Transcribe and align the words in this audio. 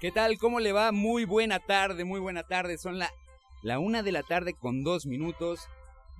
¿Qué 0.00 0.12
tal? 0.12 0.38
¿Cómo 0.38 0.60
le 0.60 0.70
va? 0.70 0.92
Muy 0.92 1.24
buena 1.24 1.58
tarde, 1.58 2.04
muy 2.04 2.20
buena 2.20 2.44
tarde. 2.44 2.78
Son 2.78 3.00
la, 3.00 3.10
la 3.62 3.80
una 3.80 4.04
de 4.04 4.12
la 4.12 4.22
tarde 4.22 4.54
con 4.54 4.84
dos 4.84 5.06
minutos. 5.06 5.66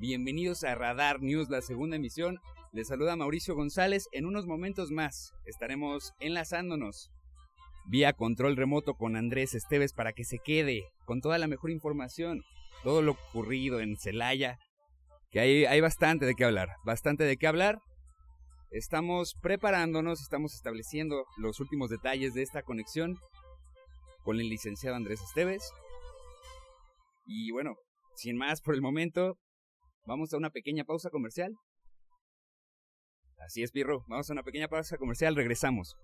Bienvenidos 0.01 0.65
a 0.65 0.75
Radar 0.75 1.23
News, 1.23 1.49
la 1.49 1.63
segunda 1.63 1.95
emisión. 1.95 2.41
Les 2.73 2.89
saluda 2.89 3.15
Mauricio 3.15 3.55
González. 3.55 4.09
En 4.11 4.27
unos 4.27 4.49
momentos 4.49 4.91
más 4.91 5.33
estaremos 5.47 6.13
enlazándonos 6.19 7.13
vía 7.87 8.15
control 8.15 8.57
remoto 8.57 8.95
con 8.95 9.15
Andrés 9.15 9.55
Esteves 9.55 9.93
para 9.93 10.13
que 10.13 10.25
se 10.25 10.41
quede 10.41 10.83
con 11.05 11.21
toda 11.21 11.39
la 11.39 11.47
mejor 11.47 11.71
información, 11.71 12.43
todo 12.83 13.01
lo 13.01 13.13
ocurrido 13.13 13.79
en 13.79 13.97
Celaya, 13.97 14.59
que 15.31 15.39
hay, 15.39 15.67
hay 15.67 15.81
bastante 15.81 16.27
de 16.27 16.35
qué 16.35 16.45
hablar, 16.45 16.71
bastante 16.85 17.23
de 17.23 17.37
qué 17.37 17.47
hablar. 17.47 17.79
Estamos 18.73 19.35
preparándonos, 19.41 20.21
estamos 20.21 20.55
estableciendo 20.55 21.27
los 21.37 21.61
últimos 21.61 21.91
detalles 21.91 22.35
de 22.35 22.43
esta 22.43 22.65
conexión 22.65 23.17
con 24.29 24.41
el 24.41 24.51
licenciado 24.51 24.95
Andrés 24.95 25.23
Esteves. 25.23 25.73
Y 27.25 27.51
bueno, 27.51 27.77
sin 28.15 28.37
más 28.37 28.61
por 28.61 28.75
el 28.75 28.83
momento, 28.83 29.39
vamos 30.05 30.35
a 30.35 30.37
una 30.37 30.51
pequeña 30.51 30.85
pausa 30.85 31.09
comercial. 31.09 31.55
Así 33.39 33.63
es, 33.63 33.73
Pirro, 33.73 34.05
vamos 34.07 34.29
a 34.29 34.35
una 34.35 34.43
pequeña 34.43 34.69
pausa 34.69 34.99
comercial, 34.99 35.35
regresamos. 35.35 35.97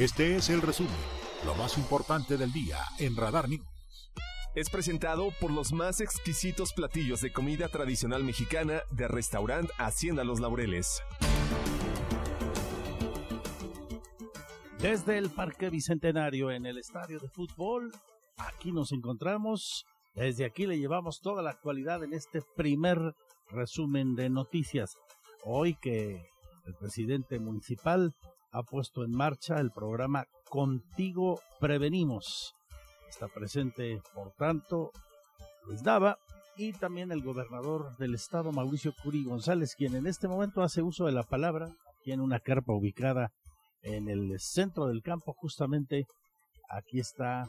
Este 0.00 0.34
es 0.34 0.48
el 0.48 0.62
resumen, 0.62 0.94
lo 1.44 1.54
más 1.56 1.76
importante 1.76 2.38
del 2.38 2.50
día 2.54 2.78
en 2.98 3.16
Radar 3.16 3.50
News. 3.50 3.66
Es 4.54 4.70
presentado 4.70 5.28
por 5.38 5.50
los 5.50 5.74
más 5.74 6.00
exquisitos 6.00 6.72
platillos 6.72 7.20
de 7.20 7.30
comida 7.30 7.68
tradicional 7.68 8.24
mexicana 8.24 8.80
de 8.92 9.08
restaurant 9.08 9.68
Hacienda 9.76 10.24
Los 10.24 10.40
Laureles. 10.40 11.02
Desde 14.78 15.18
el 15.18 15.28
Parque 15.28 15.68
Bicentenario 15.68 16.50
en 16.50 16.64
el 16.64 16.78
estadio 16.78 17.18
de 17.18 17.28
fútbol, 17.28 17.92
aquí 18.38 18.72
nos 18.72 18.92
encontramos. 18.92 19.84
Desde 20.14 20.46
aquí 20.46 20.66
le 20.66 20.78
llevamos 20.78 21.20
toda 21.20 21.42
la 21.42 21.50
actualidad 21.50 22.02
en 22.04 22.14
este 22.14 22.40
primer 22.56 23.14
resumen 23.50 24.14
de 24.14 24.30
noticias. 24.30 24.96
Hoy 25.44 25.74
que 25.74 26.26
el 26.64 26.74
presidente 26.74 27.38
municipal 27.38 28.14
ha 28.52 28.62
puesto 28.62 29.04
en 29.04 29.12
marcha 29.12 29.60
el 29.60 29.70
programa 29.70 30.26
Contigo 30.48 31.40
Prevenimos. 31.60 32.54
Está 33.08 33.28
presente, 33.28 34.02
por 34.14 34.32
tanto, 34.32 34.90
Luis 35.66 35.82
Dava 35.82 36.18
y 36.56 36.72
también 36.72 37.12
el 37.12 37.22
gobernador 37.22 37.96
del 37.96 38.14
estado, 38.14 38.52
Mauricio 38.52 38.92
Curi 39.02 39.24
González, 39.24 39.74
quien 39.76 39.94
en 39.94 40.06
este 40.06 40.28
momento 40.28 40.62
hace 40.62 40.82
uso 40.82 41.06
de 41.06 41.12
la 41.12 41.22
palabra 41.22 41.68
aquí 41.98 42.12
en 42.12 42.20
una 42.20 42.40
carpa 42.40 42.72
ubicada 42.72 43.32
en 43.82 44.08
el 44.08 44.38
centro 44.38 44.86
del 44.86 45.02
campo, 45.02 45.32
justamente 45.32 46.06
aquí 46.68 47.00
está 47.00 47.48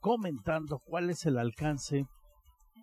comentando 0.00 0.80
cuál 0.84 1.10
es 1.10 1.24
el 1.24 1.38
alcance 1.38 2.06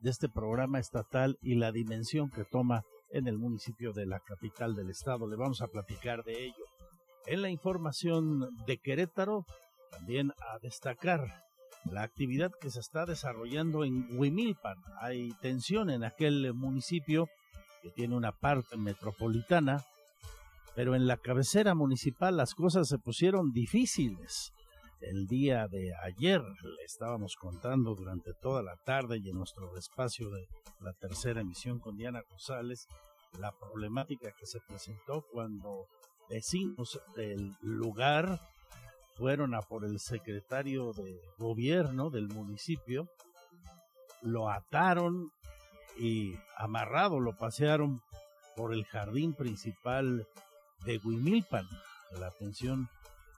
de 0.01 0.09
este 0.09 0.29
programa 0.29 0.79
estatal 0.79 1.37
y 1.41 1.55
la 1.55 1.71
dimensión 1.71 2.29
que 2.29 2.45
toma 2.45 2.83
en 3.11 3.27
el 3.27 3.37
municipio 3.37 3.93
de 3.93 4.05
la 4.05 4.19
capital 4.19 4.75
del 4.75 4.89
estado. 4.89 5.27
Le 5.27 5.35
vamos 5.35 5.61
a 5.61 5.67
platicar 5.67 6.23
de 6.23 6.45
ello. 6.45 6.65
En 7.27 7.41
la 7.41 7.49
información 7.49 8.49
de 8.65 8.77
Querétaro, 8.77 9.45
también 9.91 10.31
a 10.31 10.59
destacar 10.59 11.43
la 11.85 12.03
actividad 12.03 12.51
que 12.59 12.69
se 12.69 12.79
está 12.79 13.05
desarrollando 13.05 13.83
en 13.83 14.07
Huimilpan. 14.17 14.77
Hay 14.99 15.31
tensión 15.41 15.89
en 15.89 16.03
aquel 16.03 16.53
municipio 16.53 17.27
que 17.81 17.89
tiene 17.89 18.15
una 18.15 18.31
parte 18.31 18.77
metropolitana, 18.77 19.83
pero 20.75 20.95
en 20.95 21.07
la 21.07 21.17
cabecera 21.17 21.75
municipal 21.75 22.37
las 22.37 22.53
cosas 22.53 22.87
se 22.87 22.97
pusieron 22.97 23.51
difíciles. 23.51 24.53
El 25.01 25.27
día 25.27 25.67
de 25.67 25.93
ayer 26.03 26.41
le 26.41 26.83
estábamos 26.83 27.35
contando 27.35 27.95
durante 27.95 28.33
toda 28.33 28.61
la 28.61 28.75
tarde 28.77 29.17
y 29.17 29.29
en 29.29 29.37
nuestro 29.37 29.75
espacio 29.77 30.29
de 30.29 30.47
la 30.79 30.93
tercera 30.93 31.41
emisión 31.41 31.79
con 31.79 31.97
Diana 31.97 32.21
González 32.29 32.87
la 33.39 33.51
problemática 33.51 34.31
que 34.31 34.45
se 34.45 34.59
presentó 34.59 35.25
cuando 35.31 35.87
vecinos 36.29 36.99
del 37.15 37.55
lugar 37.61 38.39
fueron 39.15 39.53
a 39.53 39.61
por 39.61 39.85
el 39.85 39.99
secretario 39.99 40.93
de 40.93 41.19
gobierno 41.37 42.09
del 42.09 42.27
municipio, 42.27 43.09
lo 44.21 44.49
ataron 44.49 45.31
y 45.97 46.35
amarrado 46.57 47.19
lo 47.19 47.35
pasearon 47.35 48.01
por 48.55 48.73
el 48.73 48.85
jardín 48.85 49.33
principal 49.33 50.27
de 50.85 50.99
Huimilpan. 51.03 51.67
La 52.19 52.27
atención 52.27 52.89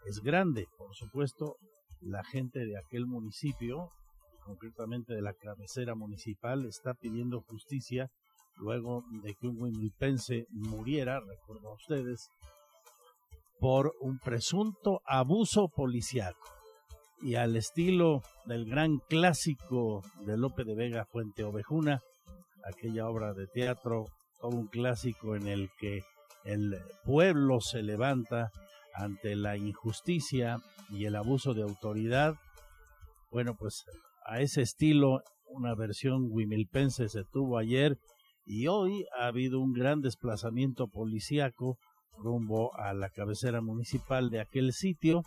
es 0.05 0.19
grande, 0.21 0.67
por 0.77 0.93
supuesto, 0.95 1.55
la 2.01 2.23
gente 2.23 2.65
de 2.65 2.77
aquel 2.77 3.05
municipio, 3.05 3.89
concretamente 4.43 5.13
de 5.13 5.21
la 5.21 5.33
cabecera 5.33 5.95
municipal, 5.95 6.65
está 6.65 6.93
pidiendo 6.93 7.41
justicia 7.41 8.09
luego 8.57 9.03
de 9.23 9.33
que 9.35 9.47
un 9.47 9.61
huimilpense 9.61 10.45
muriera, 10.49 11.19
recuerdo 11.19 11.69
a 11.69 11.75
ustedes, 11.75 12.29
por 13.59 13.93
un 14.01 14.19
presunto 14.19 15.01
abuso 15.05 15.69
policial. 15.69 16.35
Y 17.21 17.35
al 17.35 17.55
estilo 17.55 18.21
del 18.45 18.65
gran 18.65 18.97
clásico 19.07 20.01
de 20.25 20.37
Lope 20.37 20.65
de 20.65 20.75
Vega 20.75 21.05
Fuente 21.05 21.45
Ovejuna, 21.45 22.01
aquella 22.65 23.07
obra 23.07 23.33
de 23.33 23.47
teatro, 23.47 24.07
todo 24.41 24.57
un 24.57 24.67
clásico 24.67 25.35
en 25.35 25.47
el 25.47 25.69
que 25.79 26.01
el 26.43 26.77
pueblo 27.05 27.61
se 27.61 27.81
levanta 27.81 28.51
ante 28.93 29.35
la 29.35 29.57
injusticia 29.57 30.61
y 30.89 31.05
el 31.05 31.15
abuso 31.15 31.53
de 31.53 31.63
autoridad. 31.63 32.35
Bueno, 33.31 33.55
pues 33.57 33.83
a 34.25 34.39
ese 34.39 34.61
estilo, 34.61 35.21
una 35.45 35.75
versión 35.75 36.27
huimilpense 36.31 37.09
se 37.09 37.23
tuvo 37.25 37.57
ayer 37.57 37.97
y 38.45 38.67
hoy 38.67 39.05
ha 39.17 39.27
habido 39.27 39.59
un 39.59 39.73
gran 39.73 40.01
desplazamiento 40.01 40.87
policíaco 40.87 41.77
rumbo 42.17 42.75
a 42.77 42.93
la 42.93 43.09
cabecera 43.09 43.61
municipal 43.61 44.29
de 44.29 44.41
aquel 44.41 44.73
sitio. 44.73 45.23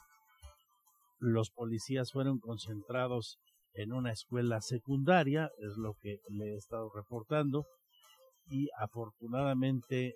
Los 1.19 1.51
policías 1.51 2.13
fueron 2.13 2.39
concentrados 2.39 3.39
en 3.75 3.93
una 3.93 4.13
escuela 4.13 4.61
secundaria, 4.61 5.51
es 5.59 5.77
lo 5.77 5.95
que 6.01 6.19
le 6.29 6.53
he 6.53 6.57
estado 6.57 6.91
reportando, 6.95 7.67
y 8.49 8.69
afortunadamente 8.79 10.15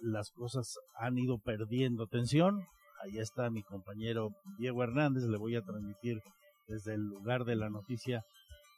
las 0.00 0.30
cosas 0.32 0.76
han 0.96 1.18
ido 1.18 1.38
perdiendo 1.38 2.06
tensión. 2.06 2.66
Ahí 3.02 3.18
está 3.18 3.50
mi 3.50 3.62
compañero 3.62 4.30
Diego 4.58 4.82
Hernández, 4.82 5.24
le 5.24 5.36
voy 5.36 5.56
a 5.56 5.62
transmitir 5.62 6.20
desde 6.68 6.94
el 6.94 7.02
lugar 7.02 7.44
de 7.44 7.56
la 7.56 7.68
noticia 7.68 8.24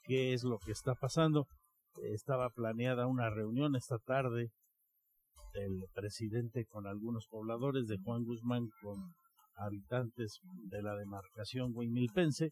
qué 0.04 0.32
es 0.32 0.44
lo 0.44 0.58
que 0.58 0.72
está 0.72 0.94
pasando 0.94 1.46
estaba 2.02 2.50
planeada 2.50 3.06
una 3.06 3.30
reunión 3.30 3.76
esta 3.76 3.98
tarde 3.98 4.50
del 5.52 5.84
presidente 5.94 6.66
con 6.66 6.86
algunos 6.86 7.26
pobladores 7.28 7.86
de 7.86 7.98
Juan 7.98 8.24
Guzmán 8.24 8.68
con 8.82 9.14
habitantes 9.56 10.40
de 10.68 10.82
la 10.82 10.96
demarcación 10.96 11.72
Huimilpense. 11.74 12.50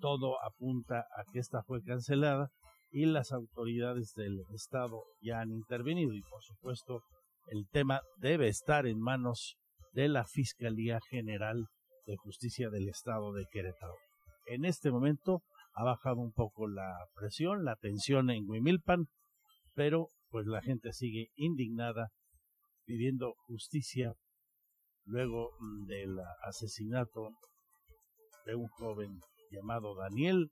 Todo 0.00 0.42
apunta 0.44 1.00
a 1.00 1.24
que 1.32 1.40
esta 1.40 1.62
fue 1.64 1.82
cancelada 1.82 2.48
y 2.90 3.06
las 3.06 3.32
autoridades 3.32 4.12
del 4.14 4.40
Estado 4.54 5.02
ya 5.20 5.40
han 5.40 5.50
intervenido 5.50 6.14
y 6.14 6.22
por 6.22 6.42
supuesto 6.42 7.02
el 7.48 7.66
tema 7.70 8.00
debe 8.18 8.48
estar 8.48 8.86
en 8.86 9.00
manos 9.00 9.56
de 9.96 10.08
la 10.08 10.26
Fiscalía 10.26 11.00
General 11.08 11.68
de 12.04 12.16
Justicia 12.18 12.68
del 12.68 12.86
Estado 12.90 13.32
de 13.32 13.46
Querétaro. 13.50 13.94
En 14.44 14.66
este 14.66 14.90
momento 14.90 15.42
ha 15.72 15.84
bajado 15.84 16.20
un 16.20 16.32
poco 16.32 16.68
la 16.68 17.06
presión, 17.14 17.64
la 17.64 17.76
tensión 17.76 18.28
en 18.28 18.44
Huimilpan, 18.46 19.06
pero 19.74 20.10
pues 20.28 20.46
la 20.46 20.60
gente 20.60 20.92
sigue 20.92 21.30
indignada 21.36 22.10
pidiendo 22.84 23.36
justicia 23.46 24.12
luego 25.06 25.52
del 25.86 26.18
asesinato 26.42 27.30
de 28.44 28.54
un 28.54 28.68
joven 28.68 29.18
llamado 29.50 29.94
Daniel 29.94 30.50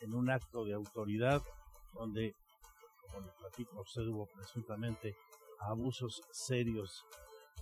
en 0.00 0.14
un 0.14 0.30
acto 0.30 0.64
de 0.64 0.74
autoridad 0.74 1.40
donde, 1.94 2.34
como 3.02 3.24
le 3.24 3.32
platico, 3.38 3.82
usted 3.82 4.02
hubo 4.02 4.26
presuntamente 4.34 5.14
abusos 5.60 6.22
serios 6.32 7.04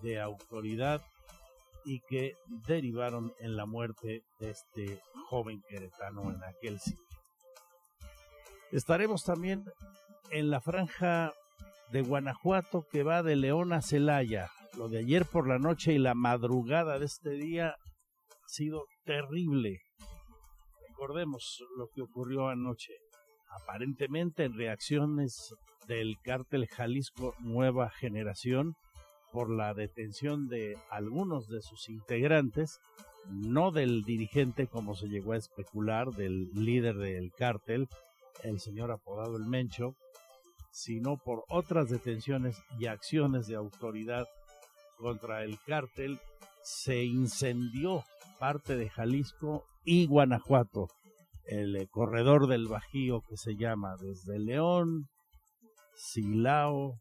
de 0.00 0.18
autoridad 0.20 1.02
y 1.84 2.00
que 2.00 2.34
derivaron 2.66 3.32
en 3.38 3.56
la 3.56 3.66
muerte 3.66 4.22
de 4.38 4.50
este 4.50 5.00
joven 5.28 5.62
queretano 5.68 6.30
en 6.30 6.42
aquel 6.44 6.78
sitio. 6.80 7.04
Estaremos 8.70 9.24
también 9.24 9.64
en 10.30 10.50
la 10.50 10.60
franja 10.60 11.32
de 11.90 12.02
Guanajuato 12.02 12.86
que 12.90 13.02
va 13.02 13.22
de 13.22 13.36
León 13.36 13.72
a 13.72 13.80
Celaya. 13.80 14.50
Lo 14.76 14.88
de 14.88 14.98
ayer 14.98 15.24
por 15.24 15.48
la 15.48 15.58
noche 15.58 15.92
y 15.92 15.98
la 15.98 16.14
madrugada 16.14 16.98
de 16.98 17.06
este 17.06 17.30
día 17.30 17.70
ha 17.70 18.48
sido 18.48 18.84
terrible. 19.04 19.80
Recordemos 20.88 21.64
lo 21.76 21.88
que 21.94 22.02
ocurrió 22.02 22.48
anoche. 22.48 22.92
Aparentemente 23.62 24.44
en 24.44 24.54
reacciones 24.54 25.54
del 25.86 26.16
cártel 26.22 26.66
Jalisco 26.66 27.34
Nueva 27.38 27.88
Generación 27.88 28.74
por 29.38 29.50
la 29.50 29.72
detención 29.72 30.48
de 30.48 30.76
algunos 30.90 31.46
de 31.46 31.62
sus 31.62 31.88
integrantes, 31.88 32.80
no 33.30 33.70
del 33.70 34.02
dirigente 34.02 34.66
como 34.66 34.96
se 34.96 35.06
llegó 35.06 35.30
a 35.30 35.36
especular, 35.36 36.10
del 36.10 36.50
líder 36.54 36.96
del 36.96 37.30
cártel, 37.30 37.86
el 38.42 38.58
señor 38.58 38.90
apodado 38.90 39.36
El 39.36 39.46
Mencho, 39.46 39.94
sino 40.72 41.18
por 41.18 41.44
otras 41.48 41.88
detenciones 41.88 42.60
y 42.80 42.86
acciones 42.86 43.46
de 43.46 43.54
autoridad 43.54 44.26
contra 44.96 45.44
el 45.44 45.56
cártel, 45.64 46.18
se 46.64 47.04
incendió 47.04 48.02
parte 48.40 48.76
de 48.76 48.90
Jalisco 48.90 49.66
y 49.84 50.08
Guanajuato, 50.08 50.88
el 51.44 51.76
eh, 51.76 51.86
corredor 51.88 52.48
del 52.48 52.66
Bajío 52.66 53.20
que 53.20 53.36
se 53.36 53.54
llama 53.54 53.94
desde 54.00 54.40
León, 54.40 55.06
Silao, 55.94 56.98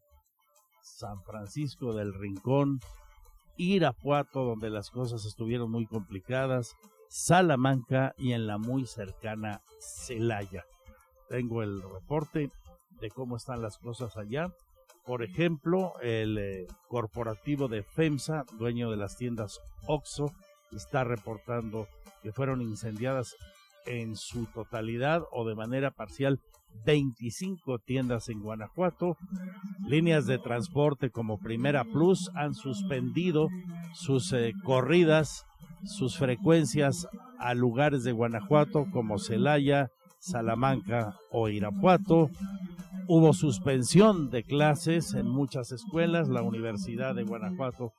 San 0.96 1.22
Francisco 1.22 1.92
del 1.92 2.14
Rincón, 2.14 2.80
Irapuato, 3.56 4.44
donde 4.44 4.70
las 4.70 4.90
cosas 4.90 5.24
estuvieron 5.24 5.70
muy 5.70 5.86
complicadas, 5.86 6.76
Salamanca 7.08 8.14
y 8.18 8.32
en 8.32 8.46
la 8.46 8.58
muy 8.58 8.86
cercana 8.86 9.62
Celaya. 9.80 10.64
Tengo 11.28 11.62
el 11.62 11.82
reporte 11.82 12.50
de 13.00 13.10
cómo 13.10 13.36
están 13.36 13.62
las 13.62 13.78
cosas 13.78 14.16
allá. 14.16 14.52
Por 15.04 15.22
ejemplo, 15.22 15.94
el 16.02 16.38
eh, 16.38 16.66
corporativo 16.88 17.68
de 17.68 17.82
FEMSA, 17.82 18.44
dueño 18.58 18.90
de 18.90 18.96
las 18.96 19.16
tiendas 19.16 19.60
OXO, 19.86 20.32
está 20.72 21.04
reportando 21.04 21.88
que 22.22 22.32
fueron 22.32 22.60
incendiadas 22.60 23.36
en 23.86 24.16
su 24.16 24.46
totalidad 24.46 25.22
o 25.32 25.46
de 25.46 25.54
manera 25.54 25.90
parcial 25.90 26.40
25 26.84 27.78
tiendas 27.78 28.28
en 28.28 28.40
Guanajuato. 28.40 29.16
Líneas 29.86 30.26
de 30.26 30.38
transporte 30.38 31.10
como 31.10 31.38
Primera 31.38 31.84
Plus 31.84 32.30
han 32.34 32.54
suspendido 32.54 33.48
sus 33.94 34.32
eh, 34.32 34.52
corridas, 34.64 35.44
sus 35.84 36.16
frecuencias 36.16 37.06
a 37.38 37.54
lugares 37.54 38.04
de 38.04 38.12
Guanajuato 38.12 38.86
como 38.90 39.18
Celaya, 39.18 39.90
Salamanca 40.18 41.16
o 41.30 41.48
Irapuato. 41.48 42.30
Hubo 43.06 43.32
suspensión 43.32 44.28
de 44.30 44.42
clases 44.42 45.14
en 45.14 45.26
muchas 45.26 45.72
escuelas. 45.72 46.28
La 46.28 46.42
Universidad 46.42 47.14
de 47.14 47.24
Guanajuato, 47.24 47.92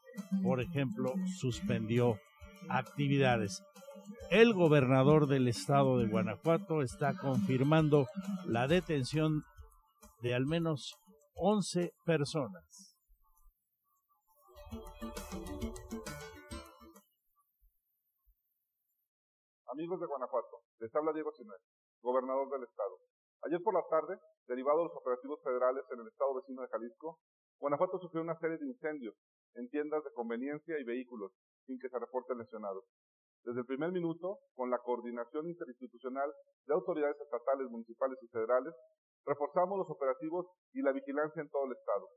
por 0.44 0.62
ejemplo, 0.62 1.14
suspendió 1.40 2.20
actividades. 2.70 3.64
El 4.32 4.54
gobernador 4.54 5.28
del 5.28 5.48
estado 5.48 5.98
de 5.98 6.08
Guanajuato 6.08 6.82
está 6.82 7.18
confirmando 7.18 8.08
la 8.46 8.68
detención 8.68 9.44
de 10.22 10.34
al 10.34 10.46
menos 10.46 10.98
11 11.36 11.92
personas. 12.06 12.96
Amigos 19.68 20.00
de 20.00 20.08
Guanajuato, 20.08 20.62
les 20.80 20.94
habla 20.94 21.14
Diego 21.14 21.32
Sinel, 21.32 21.58
gobernador 22.02 22.50
del 22.50 22.64
estado. 22.64 22.98
Ayer 23.44 23.62
por 23.64 23.74
la 23.74 23.84
tarde, 23.90 24.20
derivado 24.48 24.80
de 24.80 24.84
los 24.86 24.98
operativos 24.98 25.40
federales 25.44 25.86
en 25.92 26.02
el 26.02 26.08
estado 26.08 26.36
vecino 26.36 26.62
de 26.62 26.68
Jalisco, 26.68 27.20
Guanajuato 27.60 28.00
sufrió 28.00 28.22
una 28.22 28.38
serie 28.40 28.58
de 28.58 28.68
incendios 28.68 29.16
en 29.56 29.70
tiendas 29.70 30.04
de 30.04 30.12
conveniencia 30.14 30.78
y 30.80 30.84
vehículos, 30.84 31.32
sin 31.66 31.80
que 31.80 31.90
se 31.90 32.00
reporten 32.00 32.38
lesionados. 32.38 32.84
Desde 33.44 33.62
el 33.62 33.66
primer 33.66 33.92
minuto, 33.92 34.40
con 34.56 34.70
la 34.70 34.80
coordinación 34.80 35.48
interinstitucional 35.48 36.32
de 36.66 36.74
autoridades 36.74 37.20
estatales, 37.22 37.70
municipales 37.70 38.18
y 38.22 38.28
federales, 38.28 38.74
reforzamos 39.26 39.78
los 39.78 39.90
operativos 39.90 40.46
y 40.74 40.82
la 40.82 40.92
vigilancia 40.92 41.42
en 41.42 41.50
todo 41.50 41.66
el 41.66 41.74
estado. 41.74 42.10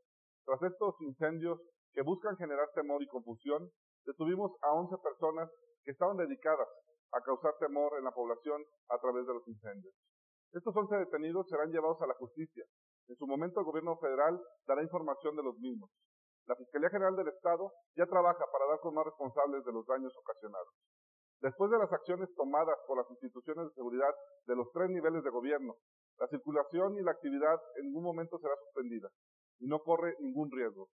Tras 0.44 0.62
estos 0.62 0.94
incendios 1.00 1.60
que 1.92 2.02
buscan 2.02 2.36
generar 2.36 2.68
temor 2.74 3.02
y 3.02 3.06
confusión, 3.06 3.70
detuvimos 4.04 4.52
a 4.62 4.72
11 4.72 4.96
personas 4.98 5.50
que 5.84 5.92
estaban 5.92 6.16
dedicadas 6.16 6.68
a 7.12 7.20
causar 7.20 7.54
temor 7.58 7.92
en 7.98 8.04
la 8.04 8.12
población 8.12 8.64
a 8.88 8.98
través 8.98 9.26
de 9.26 9.34
los 9.34 9.46
incendios. 9.46 9.94
Estos 10.52 10.74
11 10.74 10.96
detenidos 10.96 11.48
serán 11.48 11.70
llevados 11.70 12.00
a 12.02 12.06
la 12.06 12.14
justicia. 12.14 12.64
En 13.08 13.16
su 13.16 13.26
momento 13.26 13.60
el 13.60 13.66
gobierno 13.66 13.96
federal 13.98 14.40
dará 14.66 14.82
información 14.82 15.36
de 15.36 15.42
los 15.42 15.56
mismos. 15.58 15.90
La 16.46 16.56
Fiscalía 16.56 16.90
General 16.90 17.14
del 17.14 17.28
Estado 17.28 17.72
ya 17.96 18.06
trabaja 18.06 18.44
para 18.50 18.66
dar 18.66 18.80
con 18.80 18.94
más 18.94 19.04
responsables 19.04 19.64
de 19.64 19.72
los 19.72 19.86
daños 19.86 20.12
ocasionados. 20.16 20.74
Después 21.42 21.72
de 21.72 21.78
las 21.78 21.92
acciones 21.92 22.32
tomadas 22.36 22.78
por 22.86 22.96
las 22.96 23.10
instituciones 23.10 23.66
de 23.66 23.74
seguridad 23.74 24.14
de 24.46 24.54
los 24.54 24.70
tres 24.70 24.88
niveles 24.90 25.24
de 25.24 25.30
gobierno, 25.30 25.74
la 26.20 26.28
circulación 26.28 26.96
y 26.96 27.02
la 27.02 27.10
actividad 27.10 27.60
en 27.78 27.86
ningún 27.86 28.04
momento 28.04 28.38
será 28.38 28.54
suspendida 28.62 29.08
y 29.58 29.66
no 29.66 29.80
corre 29.80 30.14
ningún 30.20 30.52
riesgo. 30.52 30.86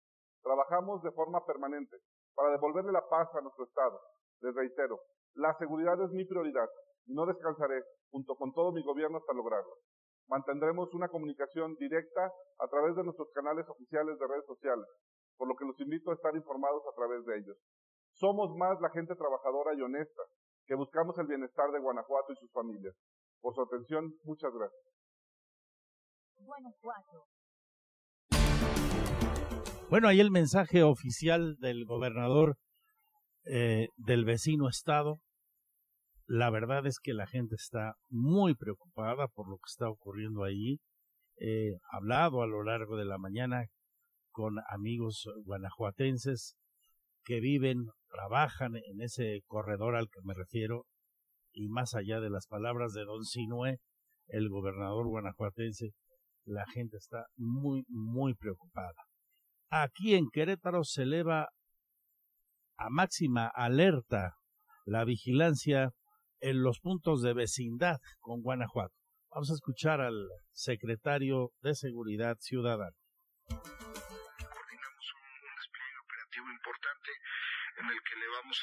Trabajamos 0.41 1.03
de 1.03 1.11
forma 1.11 1.45
permanente 1.45 1.97
para 2.33 2.51
devolverle 2.51 2.93
la 2.93 3.05
paz 3.09 3.27
a 3.35 3.41
nuestro 3.41 3.65
Estado. 3.65 3.99
Les 4.39 4.55
reitero, 4.55 5.01
la 5.33 5.53
seguridad 5.57 6.01
es 6.01 6.11
mi 6.11 6.23
prioridad 6.23 6.69
y 7.07 7.13
no 7.13 7.25
descansaré 7.25 7.83
junto 8.09 8.37
con 8.37 8.53
todo 8.53 8.71
mi 8.71 8.81
gobierno 8.83 9.17
hasta 9.17 9.33
lograrlo. 9.33 9.75
Mantendremos 10.29 10.93
una 10.93 11.09
comunicación 11.09 11.75
directa 11.75 12.31
a 12.59 12.67
través 12.69 12.95
de 12.95 13.03
nuestros 13.03 13.29
canales 13.33 13.67
oficiales 13.67 14.17
de 14.17 14.27
redes 14.27 14.45
sociales, 14.45 14.87
por 15.35 15.49
lo 15.49 15.57
que 15.57 15.65
los 15.65 15.77
invito 15.81 16.11
a 16.11 16.13
estar 16.13 16.33
informados 16.37 16.83
a 16.87 16.95
través 16.95 17.25
de 17.25 17.37
ellos. 17.37 17.57
Somos 18.19 18.55
más 18.57 18.81
la 18.81 18.89
gente 18.89 19.15
trabajadora 19.15 19.75
y 19.77 19.81
honesta 19.81 20.23
que 20.65 20.73
buscamos 20.73 21.17
el 21.19 21.27
bienestar 21.27 21.71
de 21.71 21.79
Guanajuato 21.79 22.33
y 22.33 22.35
sus 22.37 22.51
familias. 22.51 22.95
Por 23.41 23.53
su 23.53 23.61
atención, 23.61 24.11
muchas 24.23 24.51
gracias. 24.53 24.81
Bueno, 29.89 30.07
ahí 30.07 30.19
el 30.19 30.31
mensaje 30.31 30.81
oficial 30.81 31.57
del 31.59 31.85
gobernador 31.85 32.57
eh, 33.45 33.89
del 33.97 34.25
vecino 34.25 34.67
estado. 34.67 35.19
La 36.25 36.49
verdad 36.49 36.87
es 36.87 36.99
que 36.99 37.13
la 37.13 37.27
gente 37.27 37.53
está 37.53 37.93
muy 38.09 38.55
preocupada 38.55 39.27
por 39.27 39.47
lo 39.47 39.57
que 39.57 39.67
está 39.67 39.89
ocurriendo 39.89 40.43
ahí. 40.43 40.79
He 41.37 41.77
hablado 41.91 42.41
a 42.41 42.47
lo 42.47 42.63
largo 42.63 42.97
de 42.97 43.05
la 43.05 43.19
mañana 43.19 43.67
con 44.31 44.55
amigos 44.69 45.29
guanajuatenses 45.45 46.56
que 47.27 47.41
viven, 47.41 47.87
trabajan 48.09 48.77
en 48.77 49.01
ese 49.01 49.41
corredor 49.47 49.97
al 49.97 50.07
que 50.09 50.21
me 50.23 50.33
refiero 50.33 50.85
y 51.51 51.67
más 51.67 51.93
allá 51.93 52.21
de 52.21 52.29
las 52.29 52.47
palabras 52.47 52.93
de 52.93 53.03
don 53.03 53.25
Sinué, 53.25 53.79
el 54.27 54.47
gobernador 54.47 55.07
guanajuatense, 55.07 55.91
la 56.45 56.65
gente 56.67 56.95
está 56.95 57.25
muy, 57.35 57.83
muy 57.89 58.33
preocupada. 58.33 59.03
Aquí 59.69 60.15
en 60.15 60.29
Querétaro 60.31 60.85
se 60.85 61.03
eleva 61.03 61.49
a 62.77 62.89
máxima 62.89 63.51
alerta 63.53 64.35
la 64.85 65.03
vigilancia 65.03 65.91
en 66.39 66.63
los 66.63 66.79
puntos 66.79 67.21
de 67.21 67.33
vecindad 67.33 67.97
con 68.19 68.41
Guanajuato. 68.41 68.93
Vamos 69.31 69.51
a 69.51 69.55
escuchar 69.55 69.99
al 69.99 70.29
secretario 70.53 71.51
de 71.61 71.75
Seguridad 71.75 72.37
Ciudadana. 72.39 72.95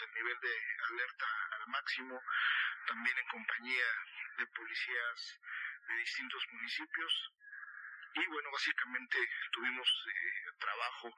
El 0.02 0.14
nivel 0.14 0.40
de 0.40 0.54
alerta 0.90 1.26
al 1.52 1.66
máximo, 1.68 2.22
también 2.86 3.18
en 3.18 3.26
compañía 3.28 3.86
de 4.38 4.46
policías 4.46 5.40
de 5.88 5.94
distintos 5.96 6.42
municipios. 6.52 7.32
Y 8.14 8.26
bueno, 8.26 8.50
básicamente 8.52 9.18
tuvimos 9.52 9.88
eh, 10.06 10.50
trabajo 10.58 11.14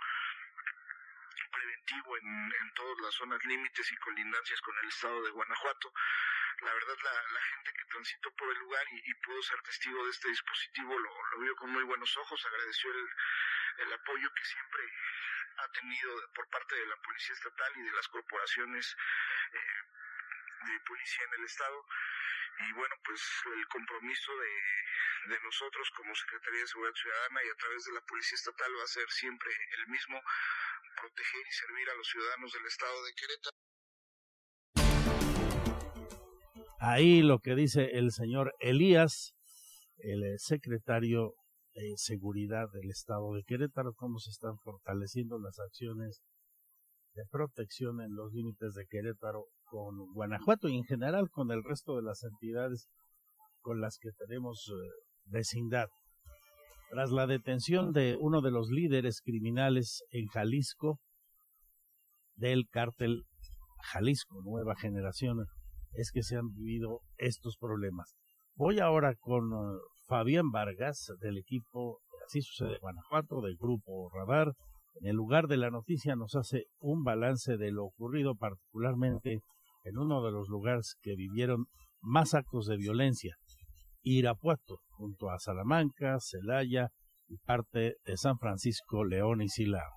preventivo 1.57 2.17
en, 2.19 2.55
en 2.61 2.75
todas 2.75 2.99
las 3.01 3.15
zonas 3.15 3.45
límites 3.45 3.91
y 3.91 3.97
colindancias 3.97 4.61
con 4.61 4.77
el 4.79 4.89
estado 4.89 5.23
de 5.25 5.31
Guanajuato. 5.31 5.93
La 6.61 6.73
verdad, 6.73 6.97
la, 7.03 7.41
gente 7.41 7.73
que 7.73 7.85
transitó 7.85 8.31
por 8.35 8.49
el 8.51 8.59
lugar 8.59 8.85
y, 8.93 9.11
y 9.11 9.15
pudo 9.15 9.43
ser 9.43 9.61
testigo 9.63 10.05
de 10.05 10.11
este 10.11 10.29
dispositivo 10.29 10.99
lo, 10.99 11.27
lo 11.33 11.39
vio 11.41 11.57
con 11.57 11.71
muy 11.71 11.85
buenos 11.85 12.17
ojos, 12.17 12.47
agradeció 12.47 12.91
el, 12.93 13.09
el 13.79 13.93
apoyo 13.93 14.33
que 14.35 14.45
siempre 14.45 14.83
ha 15.59 15.69
tenido 15.69 16.33
por 16.33 16.49
parte 16.49 16.75
de 16.77 16.87
la 16.87 16.97
Policía 16.97 17.35
Estatal 17.35 17.73
y 17.77 17.83
de 17.83 17.93
las 17.93 18.09
corporaciones 18.09 18.97
eh, 19.53 20.73
de 20.73 20.81
policía 20.81 21.25
en 21.25 21.41
el 21.41 21.45
Estado. 21.45 21.87
Y 22.69 22.73
bueno, 22.73 22.95
pues 23.05 23.21
el 23.55 23.67
compromiso 23.69 24.33
de, 24.37 25.35
de 25.35 25.41
nosotros 25.45 25.91
como 25.97 26.15
Secretaría 26.15 26.61
de 26.61 26.67
Seguridad 26.67 26.95
Ciudadana 26.95 27.41
y 27.45 27.49
a 27.51 27.57
través 27.57 27.85
de 27.85 27.93
la 27.93 28.01
Policía 28.01 28.37
Estatal 28.37 28.73
va 28.79 28.85
a 28.85 28.87
ser 28.87 29.09
siempre 29.11 29.51
el 29.79 29.87
mismo, 29.89 30.21
proteger 31.01 31.45
y 31.47 31.53
servir 31.53 31.91
a 31.91 31.95
los 31.95 32.09
ciudadanos 32.09 32.53
del 32.53 32.67
Estado 32.67 33.05
de 33.05 33.13
Querétaro. 33.15 33.57
Ahí 36.81 37.23
lo 37.23 37.41
que 37.41 37.55
dice 37.55 37.99
el 37.99 38.13
señor 38.13 38.55
Elías, 38.61 39.35
el 39.99 40.39
secretario 40.39 41.35
eh, 41.79 41.93
seguridad 41.97 42.71
del 42.73 42.91
estado 42.91 43.35
de 43.35 43.45
Querétaro, 43.45 43.93
cómo 43.93 44.19
se 44.19 44.31
están 44.31 44.59
fortaleciendo 44.59 45.39
las 45.39 45.59
acciones 45.59 46.23
de 47.15 47.25
protección 47.31 48.01
en 48.01 48.15
los 48.15 48.33
límites 48.33 48.73
de 48.73 48.87
Querétaro 48.87 49.47
con 49.67 50.13
Guanajuato 50.13 50.69
y 50.69 50.77
en 50.77 50.85
general 50.85 51.29
con 51.31 51.51
el 51.51 51.63
resto 51.63 51.97
de 51.97 52.03
las 52.03 52.23
entidades 52.25 52.89
con 53.61 53.81
las 53.81 53.99
que 53.99 54.11
tenemos 54.13 54.71
eh, 54.71 54.89
vecindad. 55.27 55.89
Tras 56.91 57.11
la 57.11 57.27
detención 57.27 57.93
de 57.93 58.17
uno 58.19 58.41
de 58.41 58.53
los 58.53 58.71
líderes 58.71 59.21
criminales 59.21 60.05
en 60.11 60.27
Jalisco 60.29 61.01
del 62.37 62.67
cártel 62.71 63.25
Jalisco 63.93 64.41
Nueva 64.43 64.77
Generación, 64.77 65.47
es 65.93 66.11
que 66.13 66.23
se 66.23 66.37
han 66.37 66.53
vivido 66.53 67.01
estos 67.17 67.57
problemas. 67.57 68.15
Voy 68.55 68.81
ahora 68.81 69.15
con 69.19 69.53
uh, 69.53 69.79
Fabián 70.07 70.51
Vargas 70.51 71.13
del 71.21 71.39
equipo 71.39 72.01
Así 72.27 72.43
sucede 72.43 72.79
Guanajuato 72.81 73.41
del 73.41 73.57
grupo 73.57 74.11
Radar. 74.13 74.53
En 75.01 75.07
el 75.07 75.15
lugar 75.15 75.47
de 75.47 75.59
la 75.59 75.71
noticia 75.71 76.17
nos 76.17 76.35
hace 76.35 76.65
un 76.81 77.05
balance 77.05 77.57
de 77.57 77.71
lo 77.71 77.85
ocurrido 77.85 78.35
particularmente 78.35 79.39
en 79.87 79.99
uno 79.99 80.23
de 80.25 80.33
los 80.33 80.49
lugares 80.49 80.97
que 81.01 81.15
vivieron 81.15 81.67
más 82.01 82.35
actos 82.35 82.67
de 82.67 82.77
violencia, 82.77 83.37
Irapuato, 84.03 84.81
junto 84.89 85.31
a 85.31 85.39
Salamanca, 85.39 86.19
Celaya 86.21 86.91
y 87.29 87.39
parte 87.39 87.97
de 88.05 88.17
San 88.17 88.39
Francisco, 88.39 89.05
León 89.05 89.43
y 89.43 89.49
Silao. 89.49 89.93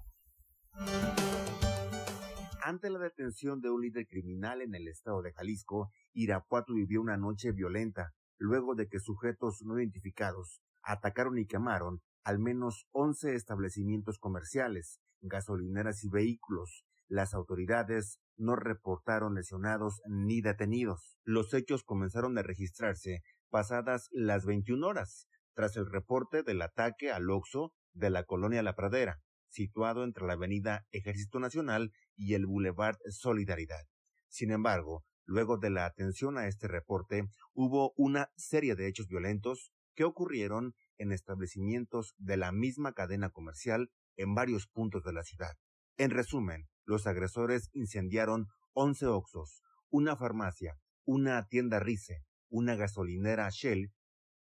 Ante 2.62 2.91
la 2.91 3.00
detención 3.00 3.62
de 3.62 3.72
un 3.72 3.81
líder 3.81 4.05
criminal 4.08 4.62
en 4.62 4.75
el 4.75 4.88
estado 4.88 5.24
de 5.24 5.34
Jalisco, 5.34 5.89
Irapuato 6.13 6.74
vivió 6.74 7.01
una 7.01 7.17
noche 7.17 7.51
violenta, 7.51 8.12
luego 8.38 8.75
de 8.75 8.88
que 8.88 9.00
sujetos 9.00 9.63
no 9.63 9.79
identificados 9.79 10.62
atacaron 10.84 11.38
y 11.39 11.48
quemaron 11.48 12.01
al 12.24 12.38
menos 12.38 12.86
11 12.91 13.34
establecimientos 13.34 14.19
comerciales, 14.19 15.00
gasolineras 15.22 16.03
y 16.03 16.10
vehículos. 16.10 16.86
Las 17.08 17.34
autoridades 17.34 18.19
no 18.39 18.55
reportaron 18.55 19.36
lesionados 19.36 20.01
ni 20.08 20.41
detenidos. 20.41 21.17
Los 21.24 21.53
hechos 21.53 21.84
comenzaron 21.84 22.38
a 22.38 22.41
registrarse 22.41 23.22
pasadas 23.50 24.08
las 24.12 24.46
21 24.46 24.88
horas, 24.88 25.27
tras 25.53 25.75
el 25.75 25.89
reporte 25.89 26.41
del 26.41 26.62
ataque 26.62 27.12
al 27.12 27.29
Oxo 27.29 27.74
de 27.93 28.10
la 28.10 28.24
colonia 28.24 28.63
La 28.63 28.75
Pradera, 28.75 29.19
situado 29.50 30.03
entre 30.03 30.25
la 30.25 30.34
avenida 30.34 30.86
Ejército 30.91 31.39
Nacional 31.39 31.91
y 32.15 32.34
el 32.34 32.46
Boulevard 32.46 32.98
Solidaridad. 33.10 33.86
Sin 34.29 34.51
embargo, 34.51 35.03
luego 35.25 35.58
de 35.58 35.69
la 35.69 35.86
atención 35.86 36.38
a 36.38 36.48
este 36.48 36.67
reporte, 36.67 37.25
hubo 37.53 37.93
una 37.98 38.29
serie 38.36 38.75
de 38.75 38.88
hechos 38.88 39.08
violentos 39.08 39.72
que 39.96 40.05
ocurrieron 40.05 40.75
en 40.98 41.12
establecimientos 41.12 42.13
de 42.17 42.38
la 42.38 42.51
misma 42.51 42.93
cadena 42.93 43.29
comercial 43.29 43.89
en 44.15 44.34
varios 44.36 44.67
puntos 44.67 45.03
de 45.03 45.13
la 45.13 45.24
ciudad. 45.24 45.55
En 46.00 46.12
resumen, 46.12 46.70
los 46.86 47.08
agresores 47.08 47.70
incendiaron 47.74 48.48
11 48.72 49.08
Oxos, 49.08 49.62
una 49.89 50.15
farmacia, 50.15 50.77
una 51.03 51.46
tienda 51.50 51.82
Rice, 51.82 52.24
una 52.48 52.75
gasolinera 52.75 53.50
Shell 53.50 53.91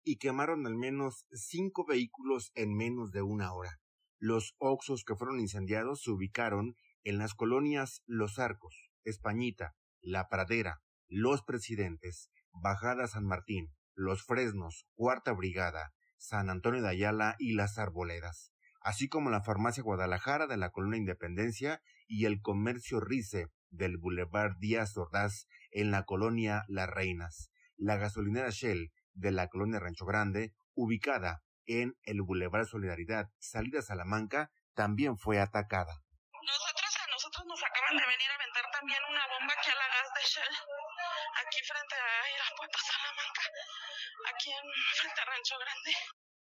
y 0.04 0.18
quemaron 0.18 0.68
al 0.68 0.76
menos 0.76 1.26
cinco 1.32 1.86
vehículos 1.86 2.52
en 2.56 2.76
menos 2.76 3.14
de 3.14 3.22
una 3.22 3.54
hora. 3.54 3.80
Los 4.20 4.54
Oxos 4.58 5.06
que 5.06 5.16
fueron 5.16 5.40
incendiados 5.40 6.02
se 6.04 6.12
ubicaron 6.12 6.76
en 7.06 7.20
las 7.20 7.34
colonias 7.34 8.02
Los 8.06 8.38
Arcos, 8.38 8.92
Españita, 9.06 9.78
La 10.02 10.28
Pradera, 10.28 10.82
Los 11.08 11.42
Presidentes, 11.42 12.30
Bajada 12.52 13.08
San 13.08 13.24
Martín, 13.24 13.74
Los 13.94 14.26
Fresnos, 14.26 14.88
Cuarta 14.96 15.32
Brigada, 15.32 15.94
San 16.18 16.50
Antonio 16.50 16.82
de 16.82 16.90
Ayala 16.90 17.38
y 17.40 17.54
Las 17.54 17.78
Arboledas, 17.78 18.52
así 18.86 19.10
como 19.10 19.32
la 19.32 19.42
Farmacia 19.42 19.82
Guadalajara 19.82 20.46
de 20.46 20.58
la 20.58 20.70
Colonia 20.70 21.00
Independencia 21.00 21.82
y 22.08 22.26
el 22.26 22.40
Comercio 22.40 23.00
Rice 23.00 23.48
del 23.72 23.98
Boulevard 23.98 24.58
Díaz 24.60 24.96
Ordaz 24.96 25.48
en 25.72 25.90
la 25.90 26.04
colonia 26.04 26.66
Las 26.68 26.88
Reinas, 26.88 27.50
la 27.78 27.98
gasolinera 27.98 28.52
Shell 28.52 28.94
de 29.14 29.32
la 29.32 29.48
colonia 29.48 29.80
Rancho 29.80 30.06
Grande, 30.06 30.54
ubicada 30.76 31.42
en 31.66 31.98
el 32.04 32.22
Boulevard 32.22 32.68
Solidaridad, 32.68 33.32
salida 33.40 33.82
Salamanca, 33.82 34.52
también 34.76 35.18
fue 35.18 35.40
atacada. 35.40 36.04
Nosotros 36.46 36.96
a 37.02 37.10
nosotros 37.10 37.44
nos 37.48 37.64
acaban 37.64 37.98
de 37.98 38.06
venir 38.06 38.30
a 38.30 38.36
aventar 38.36 38.66
también 38.72 39.00
una 39.10 39.26
bomba 39.34 39.52
aquí 39.58 39.72
a 39.72 39.82
la 39.82 39.88
gas 39.98 40.14
de 40.14 40.22
Shell, 40.30 40.56
aquí 41.42 41.60
frente 41.66 41.96
a 41.96 42.08
Irapuato, 42.38 42.78
Salamanca, 42.86 43.42
aquí 44.30 44.50
en 44.52 44.66
frente 44.94 45.22
a 45.22 45.26
Rancho 45.26 45.56
Grande. 45.58 45.92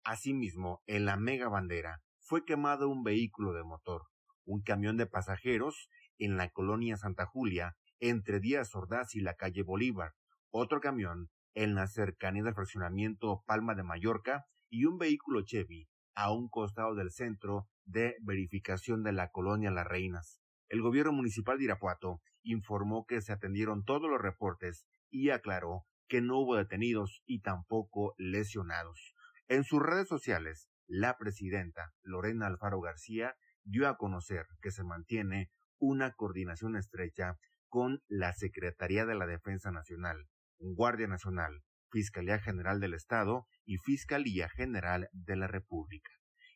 Asimismo, 0.04 0.82
en 0.87 1.06
la 1.06 1.16
Mega 1.16 1.49
Bandera 1.49 2.02
fue 2.28 2.44
quemado 2.44 2.90
un 2.90 3.04
vehículo 3.04 3.54
de 3.54 3.64
motor, 3.64 4.02
un 4.44 4.61
camión 4.61 4.99
de 4.99 5.06
pasajeros 5.06 5.88
en 6.18 6.37
la 6.37 6.50
colonia 6.50 6.99
Santa 6.99 7.25
Julia, 7.25 7.78
entre 8.00 8.38
Díaz 8.38 8.75
Ordaz 8.75 9.14
y 9.14 9.20
la 9.20 9.32
calle 9.32 9.62
Bolívar, 9.62 10.12
otro 10.50 10.78
camión 10.80 11.30
en 11.54 11.75
la 11.75 11.87
cercanía 11.87 12.42
del 12.42 12.52
fraccionamiento 12.52 13.42
Palma 13.47 13.75
de 13.75 13.82
Mallorca 13.82 14.44
y 14.68 14.85
un 14.85 14.99
vehículo 14.99 15.40
Chevy 15.40 15.88
a 16.14 16.30
un 16.30 16.50
costado 16.50 16.94
del 16.94 17.12
centro 17.12 17.66
de 17.87 18.16
verificación 18.20 19.02
de 19.02 19.12
la 19.12 19.30
colonia 19.30 19.70
Las 19.70 19.87
Reinas. 19.87 20.42
El 20.68 20.82
gobierno 20.82 21.12
municipal 21.12 21.56
de 21.56 21.64
Irapuato 21.64 22.20
informó 22.42 23.06
que 23.06 23.23
se 23.23 23.32
atendieron 23.32 23.85
todos 23.85 24.11
los 24.11 24.20
reportes 24.20 24.87
y 25.08 25.30
aclaró 25.30 25.87
que 26.08 26.20
no 26.20 26.40
hubo 26.40 26.56
detenidos 26.56 27.23
y 27.25 27.40
tampoco 27.40 28.14
lesionados. 28.18 29.14
En 29.49 29.64
sus 29.64 29.80
redes 29.80 30.08
sociales, 30.08 30.68
la 30.88 31.16
presidenta 31.18 31.92
Lorena 32.02 32.47
Alfaro 32.47 32.80
García 32.80 33.35
dio 33.62 33.88
a 33.88 33.97
conocer 33.97 34.47
que 34.61 34.71
se 34.71 34.83
mantiene 34.83 35.50
una 35.78 36.12
coordinación 36.12 36.76
estrecha 36.76 37.37
con 37.68 38.00
la 38.09 38.33
Secretaría 38.33 39.04
de 39.04 39.14
la 39.14 39.26
Defensa 39.26 39.71
Nacional, 39.71 40.26
Guardia 40.59 41.07
Nacional, 41.07 41.61
Fiscalía 41.90 42.38
General 42.38 42.80
del 42.80 42.95
Estado 42.95 43.47
y 43.64 43.76
Fiscalía 43.76 44.49
General 44.49 45.09
de 45.12 45.37
la 45.37 45.47
República. 45.47 46.11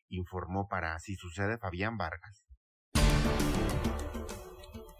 Informó 0.09 0.67
para 0.67 0.95
Así 0.95 1.15
Sucede 1.15 1.57
Fabián 1.57 1.97
Vargas. 1.97 2.43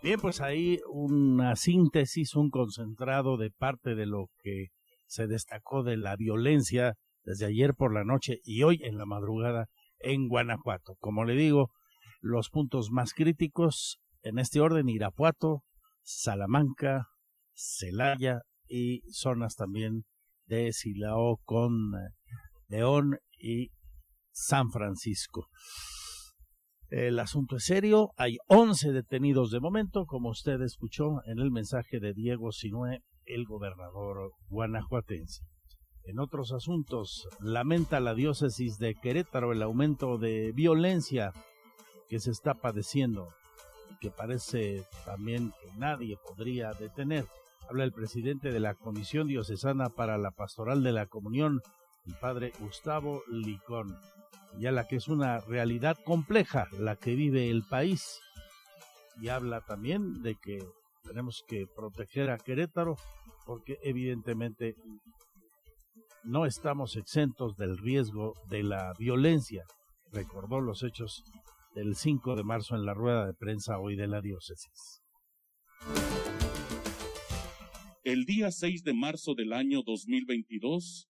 Bien, 0.04 0.20
pues 0.20 0.42
ahí 0.42 0.80
una 0.92 1.56
síntesis, 1.56 2.36
un 2.36 2.50
concentrado 2.50 3.38
de 3.38 3.52
parte 3.52 3.96
de 3.96 4.06
lo 4.06 4.28
que 4.42 4.68
se 5.06 5.28
destacó 5.28 5.84
de 5.84 5.98
la 5.98 6.16
violencia 6.16 6.96
desde 7.24 7.46
ayer 7.46 7.74
por 7.74 7.94
la 7.94 8.04
noche 8.04 8.40
y 8.44 8.64
hoy 8.64 8.80
en 8.84 8.98
la 8.98 9.06
madrugada 9.06 9.68
en 10.00 10.28
Guanajuato. 10.28 10.96
Como 11.00 11.26
le 11.26 11.36
digo, 11.36 11.72
los 12.22 12.50
puntos 12.50 12.92
más 12.92 13.14
críticos 13.14 14.00
en 14.22 14.40
este 14.40 14.60
orden, 14.60 14.90
Irapuato, 14.90 15.64
Salamanca, 16.02 17.08
Celaya 17.54 18.42
y 18.68 19.02
zonas 19.12 19.56
también 19.56 20.04
de 20.46 20.72
Silao 20.74 21.38
con 21.44 21.74
eh, 21.96 22.10
León 22.68 23.18
y 23.38 23.72
San 24.32 24.72
Francisco. 24.72 25.48
El 26.90 27.18
asunto 27.20 27.56
es 27.56 27.66
serio, 27.66 28.12
hay 28.18 28.38
11 28.48 28.92
detenidos 28.92 29.50
de 29.52 29.60
momento, 29.60 30.06
como 30.06 30.30
usted 30.30 30.62
escuchó 30.62 31.24
en 31.26 31.40
el 31.40 31.50
mensaje 31.50 32.00
de 32.00 32.14
Diego 32.14 32.52
Sinue, 32.52 33.02
el 33.26 33.46
gobernador 33.46 34.32
guanajuatense. 34.48 35.44
En 36.06 36.20
otros 36.20 36.52
asuntos, 36.52 37.28
lamenta 37.40 38.00
la 38.00 38.14
diócesis 38.14 38.78
de 38.78 38.96
Querétaro 38.96 39.52
el 39.52 39.62
aumento 39.62 40.18
de 40.18 40.52
violencia 40.52 41.32
que 42.10 42.20
se 42.20 42.32
está 42.32 42.54
padeciendo 42.54 43.30
y 43.92 43.98
que 43.98 44.12
parece 44.12 44.86
también 45.06 45.52
que 45.62 45.72
nadie 45.78 46.18
podría 46.18 46.72
detener. 46.72 47.26
Habla 47.70 47.86
el 47.86 47.94
presidente 47.94 48.52
de 48.52 48.60
la 48.60 48.76
Comisión 48.76 49.28
Diocesana 49.28 49.90
para 49.90 50.18
la 50.18 50.32
Pastoral 50.32 50.84
de 50.84 50.92
la 50.92 51.06
Comunión, 51.06 51.62
el 52.06 52.16
padre 52.16 52.52
Gustavo 52.60 53.24
Licón 53.30 53.98
ya 54.60 54.72
la 54.72 54.88
que 54.88 54.98
es 54.98 55.08
una 55.08 55.40
realidad 55.40 55.98
compleja 56.04 56.68
la 56.78 56.96
que 56.96 57.16
vive 57.16 57.50
el 57.50 57.64
país 57.64 58.20
y 59.22 59.30
habla 59.30 59.62
también 59.62 60.22
de 60.22 60.36
que 60.36 60.64
tenemos 61.04 61.44
que 61.48 61.68
proteger 61.68 62.30
a 62.30 62.38
Querétaro 62.38 62.96
porque 63.46 63.80
evidentemente 63.84 64.76
no 66.24 66.46
estamos 66.46 66.96
exentos 66.96 67.58
del 67.58 67.78
riesgo 67.78 68.34
de 68.50 68.64
la 68.64 68.94
violencia. 68.98 69.64
Recordó 70.12 70.62
los 70.62 70.84
hechos 70.84 71.24
del 71.76 71.96
5 71.96 72.36
de 72.36 72.44
marzo 72.44 72.76
en 72.76 72.86
la 72.86 72.94
rueda 72.94 73.26
de 73.26 73.34
prensa 73.34 73.80
hoy 73.80 73.96
de 73.96 74.08
la 74.08 74.22
diócesis. 74.22 75.02
El 78.04 78.26
día 78.26 78.52
6 78.52 78.84
de 78.84 78.94
marzo 78.94 79.34
del 79.34 79.54
año 79.54 79.82
2022, 79.86 81.10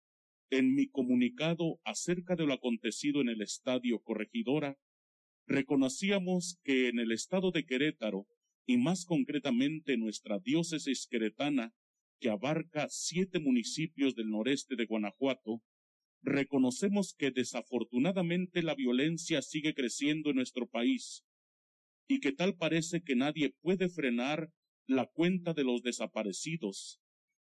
en 0.50 0.74
mi 0.74 0.88
comunicado 0.88 1.78
acerca 1.84 2.36
de 2.36 2.46
lo 2.46 2.54
acontecido 2.54 3.20
en 3.20 3.28
el 3.28 3.42
Estadio 3.42 4.00
Corregidora, 4.02 4.76
reconocíamos 5.46 6.58
que 6.62 6.88
en 6.88 6.98
el 6.98 7.12
estado 7.12 7.50
de 7.50 7.64
Querétaro, 7.64 8.26
y 8.64 8.76
más 8.78 9.04
concretamente 9.04 9.96
nuestra 9.96 10.38
diócesis 10.38 11.08
queretana, 11.10 11.74
que 12.22 12.30
abarca 12.30 12.86
siete 12.88 13.40
municipios 13.40 14.14
del 14.14 14.30
noreste 14.30 14.76
de 14.76 14.86
Guanajuato, 14.86 15.60
reconocemos 16.22 17.14
que 17.18 17.32
desafortunadamente 17.32 18.62
la 18.62 18.76
violencia 18.76 19.42
sigue 19.42 19.74
creciendo 19.74 20.30
en 20.30 20.36
nuestro 20.36 20.68
país 20.68 21.24
y 22.06 22.20
que 22.20 22.30
tal 22.30 22.54
parece 22.54 23.02
que 23.02 23.16
nadie 23.16 23.56
puede 23.60 23.88
frenar 23.88 24.52
la 24.86 25.06
cuenta 25.06 25.52
de 25.52 25.64
los 25.64 25.82
desaparecidos, 25.82 27.00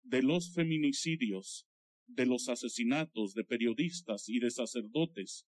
de 0.05 0.23
los 0.23 0.55
feminicidios, 0.55 1.67
de 2.07 2.27
los 2.27 2.49
asesinatos 2.49 3.35
de 3.35 3.43
periodistas 3.43 4.29
y 4.29 4.39
de 4.39 4.53
sacerdotes, 4.53 5.47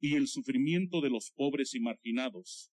y 0.00 0.14
el 0.14 0.28
sufrimiento 0.28 1.02
de 1.02 1.10
los 1.10 1.30
pobres 1.30 1.74
y 1.74 1.80
marginados. 1.80 2.71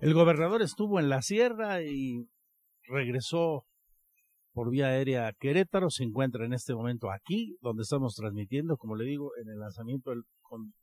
El 0.00 0.14
gobernador 0.14 0.62
estuvo 0.62 1.00
en 1.00 1.08
la 1.08 1.22
sierra 1.22 1.82
y 1.82 2.28
regresó 2.84 3.64
por 4.52 4.70
vía 4.70 4.86
aérea 4.86 5.26
a 5.26 5.32
Querétaro. 5.32 5.90
Se 5.90 6.04
encuentra 6.04 6.46
en 6.46 6.52
este 6.52 6.72
momento 6.72 7.10
aquí, 7.10 7.56
donde 7.62 7.82
estamos 7.82 8.14
transmitiendo, 8.14 8.76
como 8.76 8.94
le 8.94 9.04
digo, 9.04 9.32
en 9.42 9.48
el 9.48 9.58
lanzamiento 9.58 10.10
del, 10.10 10.22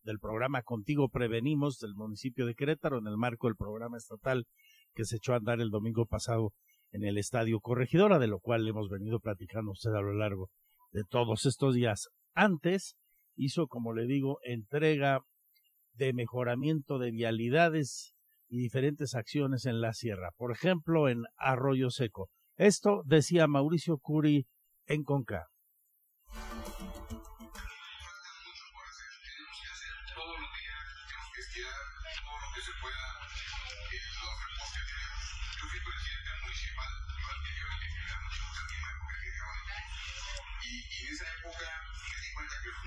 del 0.04 0.20
programa 0.20 0.64
Contigo 0.64 1.08
Prevenimos 1.08 1.80
del 1.80 1.96
municipio 1.96 2.46
de 2.46 2.56
Querétaro, 2.56 2.98
en 2.98 3.08
el 3.08 3.16
marco 3.16 3.48
del 3.48 3.56
programa 3.56 3.96
estatal 3.96 4.48
que 4.94 5.06
se 5.06 5.16
echó 5.16 5.32
a 5.32 5.38
andar 5.38 5.62
el 5.62 5.70
domingo 5.70 6.06
pasado 6.06 6.52
en 6.92 7.06
el 7.06 7.18
Estadio 7.18 7.62
Corregidora, 7.62 8.20
de 8.20 8.28
lo 8.28 8.40
cual 8.40 8.68
hemos 8.68 8.90
venido 8.90 9.22
platicando 9.22 9.72
usted 9.72 9.92
a 9.92 10.02
lo 10.02 10.14
largo 10.14 10.50
de 10.92 11.04
todos 11.10 11.46
estos 11.46 11.74
días. 11.74 12.10
Antes 12.34 12.98
hizo, 13.38 13.68
como 13.68 13.94
le 13.94 14.08
digo, 14.08 14.40
entrega 14.44 15.22
de 15.94 16.12
mejoramiento 16.12 17.00
de 17.00 17.12
vialidades 17.12 18.15
y 18.48 18.58
diferentes 18.58 19.16
acciones 19.16 19.66
en 19.66 19.82
la 19.82 19.94
sierra, 19.94 20.32
por 20.38 20.52
ejemplo, 20.52 21.10
en 21.10 21.24
Arroyo 21.36 21.90
Seco. 21.90 22.30
Esto 22.58 23.02
decía 23.06 23.48
Mauricio 23.48 23.98
Curi 23.98 24.48
en 24.86 25.04
Conca. 25.04 25.48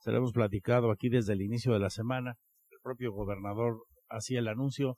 se 0.00 0.10
lo 0.10 0.18
hemos 0.18 0.32
platicado 0.32 0.90
aquí 0.90 1.08
desde 1.08 1.34
el 1.34 1.42
inicio 1.42 1.72
de 1.72 1.78
la 1.78 1.90
semana, 1.90 2.36
el 2.70 2.78
propio 2.82 3.12
gobernador 3.12 3.82
hacía 4.08 4.40
el 4.40 4.48
anuncio, 4.48 4.96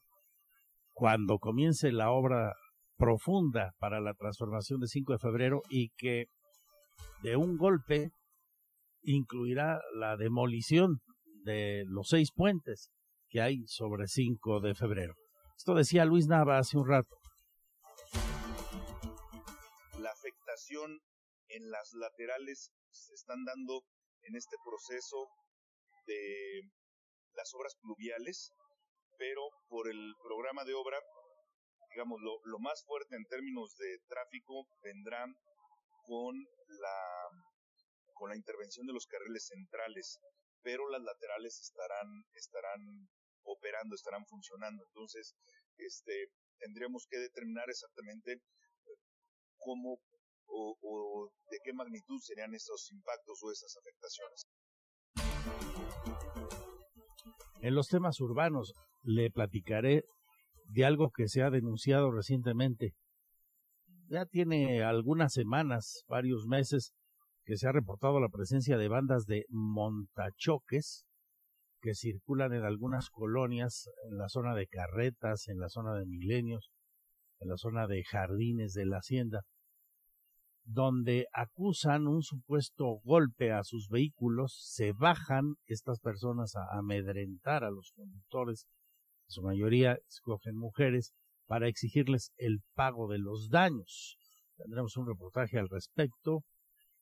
cuando 0.92 1.38
comience 1.38 1.90
la 1.90 2.11
obra 2.11 2.55
profunda 2.96 3.72
para 3.79 4.00
la 4.00 4.14
transformación 4.14 4.81
de 4.81 4.87
5 4.87 5.14
de 5.14 5.18
febrero 5.18 5.62
y 5.68 5.90
que 5.96 6.27
de 7.22 7.37
un 7.37 7.57
golpe 7.57 8.11
incluirá 9.03 9.81
la 9.94 10.16
demolición 10.16 11.00
de 11.44 11.85
los 11.88 12.09
seis 12.09 12.31
puentes 12.33 12.90
que 13.29 13.40
hay 13.40 13.66
sobre 13.66 14.07
5 14.07 14.61
de 14.61 14.74
febrero. 14.74 15.14
Esto 15.57 15.74
decía 15.74 16.05
Luis 16.05 16.29
Nava 16.29 16.59
hace 16.59 16.79
un 16.79 16.87
rato. 16.87 17.16
La 19.98 20.11
afectación 20.11 21.00
en 21.48 21.70
las 21.70 21.92
laterales 21.94 22.70
se 22.90 23.14
están 23.14 23.44
dando 23.44 23.83
en 24.24 24.37
este 24.37 24.56
proceso 24.64 25.28
de 26.06 26.62
las 27.35 27.52
obras 27.54 27.74
pluviales, 27.80 28.52
pero 29.18 29.42
por 29.68 29.88
el 29.88 30.14
programa 30.22 30.64
de 30.64 30.74
obra, 30.74 30.98
digamos, 31.90 32.20
lo, 32.20 32.58
más 32.58 32.85
fuerte 32.85 33.16
en 33.16 33.24
términos 33.26 33.74
de 33.76 33.98
tráfico 34.08 34.66
vendrá 34.82 35.24
con 36.04 36.35
la, 36.68 37.28
con 38.14 38.30
la 38.30 38.37
intervención 38.37 38.87
de 38.87 38.92
los 38.92 39.06
carriles 39.06 39.46
centrales, 39.46 40.18
pero 40.62 40.88
las 40.88 41.02
laterales 41.02 41.61
estarán, 41.61 42.24
estarán 42.35 43.08
operando, 43.44 43.94
estarán 43.94 44.26
funcionando. 44.26 44.85
Entonces, 44.85 45.35
este, 45.76 46.30
tendríamos 46.58 47.06
que 47.08 47.18
determinar 47.18 47.68
exactamente 47.68 48.32
eh, 48.32 48.40
cómo 49.58 49.98
o, 50.53 51.31
de 51.51 51.59
qué 51.65 51.73
magnitud 51.73 52.19
serían 52.21 52.55
estos 52.55 52.91
impactos 52.93 53.43
o 53.43 53.51
esas 53.51 53.77
afectaciones. 53.77 54.47
En 57.61 57.75
los 57.75 57.88
temas 57.88 58.21
urbanos 58.21 58.73
le 59.03 59.31
platicaré 59.31 60.05
de 60.67 60.85
algo 60.85 61.11
que 61.11 61.29
se 61.29 61.43
ha 61.43 61.51
denunciado 61.51 62.11
recientemente. 62.11 62.95
Ya 64.09 64.27
tiene 64.27 64.83
algunas 64.83 65.33
semanas, 65.33 66.05
varios 66.09 66.47
meses, 66.47 66.93
que 67.45 67.57
se 67.57 67.69
ha 67.69 67.73
reportado 67.73 68.21
la 68.21 68.29
presencia 68.29 68.77
de 68.77 68.88
bandas 68.88 69.27
de 69.27 69.47
montachoques 69.49 71.07
que 71.81 71.95
circulan 71.95 72.53
en 72.53 72.62
algunas 72.62 73.11
colonias, 73.11 73.88
en 74.09 74.17
la 74.17 74.29
zona 74.29 74.55
de 74.55 74.69
carretas, 74.69 75.49
en 75.49 75.59
la 75.59 75.69
zona 75.69 75.95
de 75.95 76.07
milenios, 76.07 76.71
en 77.41 77.49
la 77.49 77.57
zona 77.57 77.88
de 77.88 78.05
jardines 78.05 78.73
de 78.73 78.87
la 78.87 78.99
hacienda, 78.99 79.43
donde 80.64 81.27
acusan 81.33 82.07
un 82.07 82.22
supuesto 82.22 83.01
golpe 83.05 83.53
a 83.53 83.64
sus 83.64 83.88
vehículos, 83.88 84.57
se 84.59 84.92
bajan 84.92 85.55
estas 85.66 86.01
personas 86.01 86.55
a 86.57 86.79
amedrentar 86.79 87.64
a 87.64 87.70
los 87.70 87.92
conductores, 87.94 88.66
en 89.27 89.31
su 89.31 89.42
mayoría 89.42 89.98
escogen 90.09 90.57
mujeres, 90.57 91.12
para 91.46 91.68
exigirles 91.68 92.33
el 92.37 92.61
pago 92.75 93.09
de 93.09 93.18
los 93.18 93.51
daños. 93.51 94.16
Tendremos 94.57 94.96
un 94.96 95.07
reportaje 95.07 95.59
al 95.59 95.68
respecto 95.68 96.44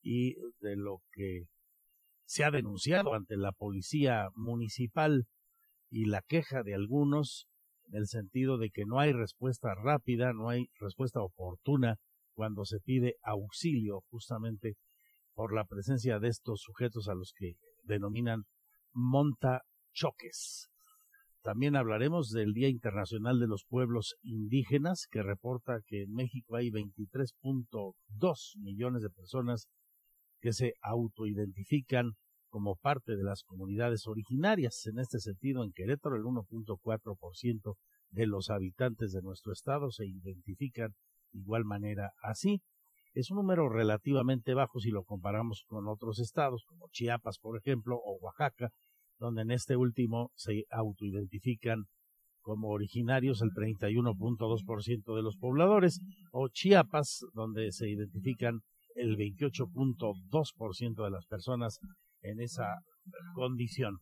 y 0.02 0.34
de 0.60 0.76
lo 0.76 1.02
que 1.12 1.44
se 2.24 2.44
ha 2.44 2.50
denunciado 2.50 3.14
ante 3.14 3.36
la 3.36 3.52
policía 3.52 4.28
municipal 4.34 5.26
y 5.90 6.06
la 6.06 6.22
queja 6.22 6.62
de 6.62 6.74
algunos 6.74 7.46
en 7.88 7.96
el 7.96 8.06
sentido 8.06 8.56
de 8.56 8.70
que 8.70 8.84
no 8.86 9.00
hay 9.00 9.12
respuesta 9.12 9.74
rápida, 9.74 10.32
no 10.32 10.48
hay 10.48 10.66
respuesta 10.78 11.20
oportuna 11.20 11.96
cuando 12.34 12.64
se 12.64 12.80
pide 12.80 13.16
auxilio 13.22 14.02
justamente 14.10 14.76
por 15.34 15.54
la 15.54 15.64
presencia 15.64 16.18
de 16.18 16.28
estos 16.28 16.60
sujetos 16.60 17.08
a 17.08 17.14
los 17.14 17.32
que 17.36 17.54
denominan 17.84 18.44
monta 18.92 19.62
choques. 19.92 20.68
También 21.42 21.74
hablaremos 21.74 22.30
del 22.30 22.52
Día 22.52 22.68
Internacional 22.68 23.40
de 23.40 23.46
los 23.46 23.64
Pueblos 23.64 24.16
Indígenas, 24.22 25.06
que 25.10 25.22
reporta 25.22 25.80
que 25.86 26.02
en 26.02 26.12
México 26.12 26.56
hay 26.56 26.70
23.2 26.70 28.58
millones 28.58 29.02
de 29.02 29.08
personas 29.08 29.68
que 30.40 30.52
se 30.52 30.74
autoidentifican 30.82 32.12
como 32.50 32.76
parte 32.76 33.16
de 33.16 33.22
las 33.22 33.42
comunidades 33.42 34.06
originarias. 34.06 34.86
En 34.86 34.98
este 34.98 35.18
sentido, 35.18 35.64
en 35.64 35.72
Querétaro, 35.72 36.16
el 36.16 36.24
1.4% 36.24 37.76
de 38.10 38.26
los 38.26 38.50
habitantes 38.50 39.12
de 39.12 39.22
nuestro 39.22 39.52
estado 39.52 39.90
se 39.90 40.06
identifican 40.06 40.94
igual 41.32 41.64
manera 41.64 42.10
así. 42.22 42.60
Es 43.12 43.30
un 43.30 43.38
número 43.38 43.68
relativamente 43.68 44.54
bajo 44.54 44.78
si 44.78 44.90
lo 44.90 45.02
comparamos 45.02 45.64
con 45.66 45.88
otros 45.88 46.20
estados, 46.20 46.64
como 46.66 46.88
Chiapas, 46.90 47.38
por 47.40 47.58
ejemplo, 47.58 47.96
o 47.96 48.18
Oaxaca, 48.20 48.70
donde 49.18 49.42
en 49.42 49.50
este 49.50 49.76
último 49.76 50.30
se 50.34 50.64
autoidentifican 50.70 51.84
como 52.40 52.68
originarios 52.68 53.42
el 53.42 53.50
31.2% 53.50 55.14
de 55.14 55.22
los 55.22 55.36
pobladores, 55.36 56.00
o 56.32 56.48
Chiapas, 56.48 57.20
donde 57.34 57.72
se 57.72 57.90
identifican 57.90 58.60
el 58.94 59.16
28.2% 59.16 61.04
de 61.04 61.10
las 61.10 61.26
personas 61.26 61.78
en 62.22 62.40
esa 62.40 62.76
condición. 63.34 63.96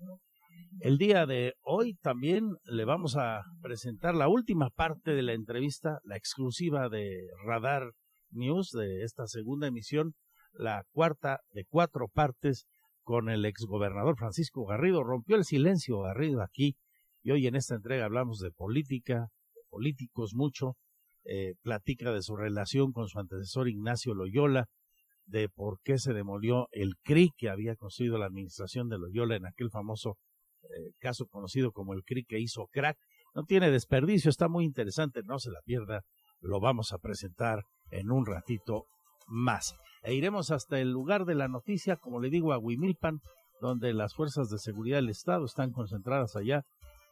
El 0.80 0.96
día 0.96 1.26
de 1.26 1.54
hoy 1.62 1.94
también 2.02 2.56
le 2.64 2.84
vamos 2.84 3.16
a 3.16 3.42
presentar 3.60 4.14
la 4.14 4.28
última 4.28 4.70
parte 4.70 5.12
de 5.12 5.22
la 5.22 5.32
entrevista, 5.32 5.98
la 6.04 6.16
exclusiva 6.16 6.88
de 6.88 7.26
Radar 7.44 7.92
News 8.30 8.70
de 8.70 9.02
esta 9.02 9.26
segunda 9.26 9.66
emisión, 9.66 10.14
la 10.52 10.84
cuarta 10.92 11.40
de 11.50 11.64
cuatro 11.68 12.08
partes 12.08 12.66
con 13.02 13.28
el 13.28 13.44
exgobernador 13.44 14.16
Francisco 14.16 14.66
Garrido. 14.66 15.02
Rompió 15.02 15.36
el 15.36 15.44
silencio 15.44 16.00
Garrido 16.00 16.42
aquí 16.42 16.76
y 17.22 17.30
hoy 17.30 17.46
en 17.46 17.56
esta 17.56 17.74
entrega 17.74 18.04
hablamos 18.04 18.38
de 18.38 18.50
política, 18.50 19.28
de 19.54 19.62
políticos 19.68 20.34
mucho, 20.34 20.76
eh, 21.24 21.54
platica 21.62 22.12
de 22.12 22.22
su 22.22 22.36
relación 22.36 22.92
con 22.92 23.08
su 23.08 23.18
antecesor 23.18 23.68
Ignacio 23.68 24.14
Loyola, 24.14 24.66
de 25.26 25.48
por 25.48 25.78
qué 25.82 25.98
se 25.98 26.12
demolió 26.12 26.68
el 26.70 26.94
CRI 27.02 27.32
que 27.36 27.50
había 27.50 27.76
construido 27.76 28.16
la 28.16 28.26
administración 28.26 28.88
de 28.88 28.98
Loyola 28.98 29.36
en 29.36 29.46
aquel 29.46 29.70
famoso 29.70 30.16
eh, 30.62 30.92
caso 30.98 31.26
conocido 31.26 31.72
como 31.72 31.94
el 31.94 32.02
CRI 32.04 32.24
que 32.24 32.38
hizo 32.38 32.66
crack. 32.70 32.98
No 33.34 33.44
tiene 33.44 33.70
desperdicio, 33.70 34.30
está 34.30 34.48
muy 34.48 34.64
interesante, 34.64 35.22
no 35.24 35.38
se 35.38 35.50
la 35.50 35.60
pierda, 35.64 36.02
lo 36.40 36.60
vamos 36.60 36.92
a 36.92 36.98
presentar 36.98 37.64
en 37.90 38.10
un 38.10 38.26
ratito 38.26 38.84
más. 39.26 39.74
E 40.02 40.14
iremos 40.14 40.50
hasta 40.50 40.80
el 40.80 40.90
lugar 40.90 41.24
de 41.24 41.34
la 41.34 41.48
noticia, 41.48 41.96
como 41.96 42.20
le 42.20 42.30
digo, 42.30 42.52
a 42.52 42.58
Huimilpan, 42.58 43.20
donde 43.60 43.92
las 43.92 44.14
fuerzas 44.14 44.48
de 44.50 44.58
seguridad 44.58 44.98
del 44.98 45.10
Estado 45.10 45.44
están 45.44 45.72
concentradas 45.72 46.36
allá 46.36 46.64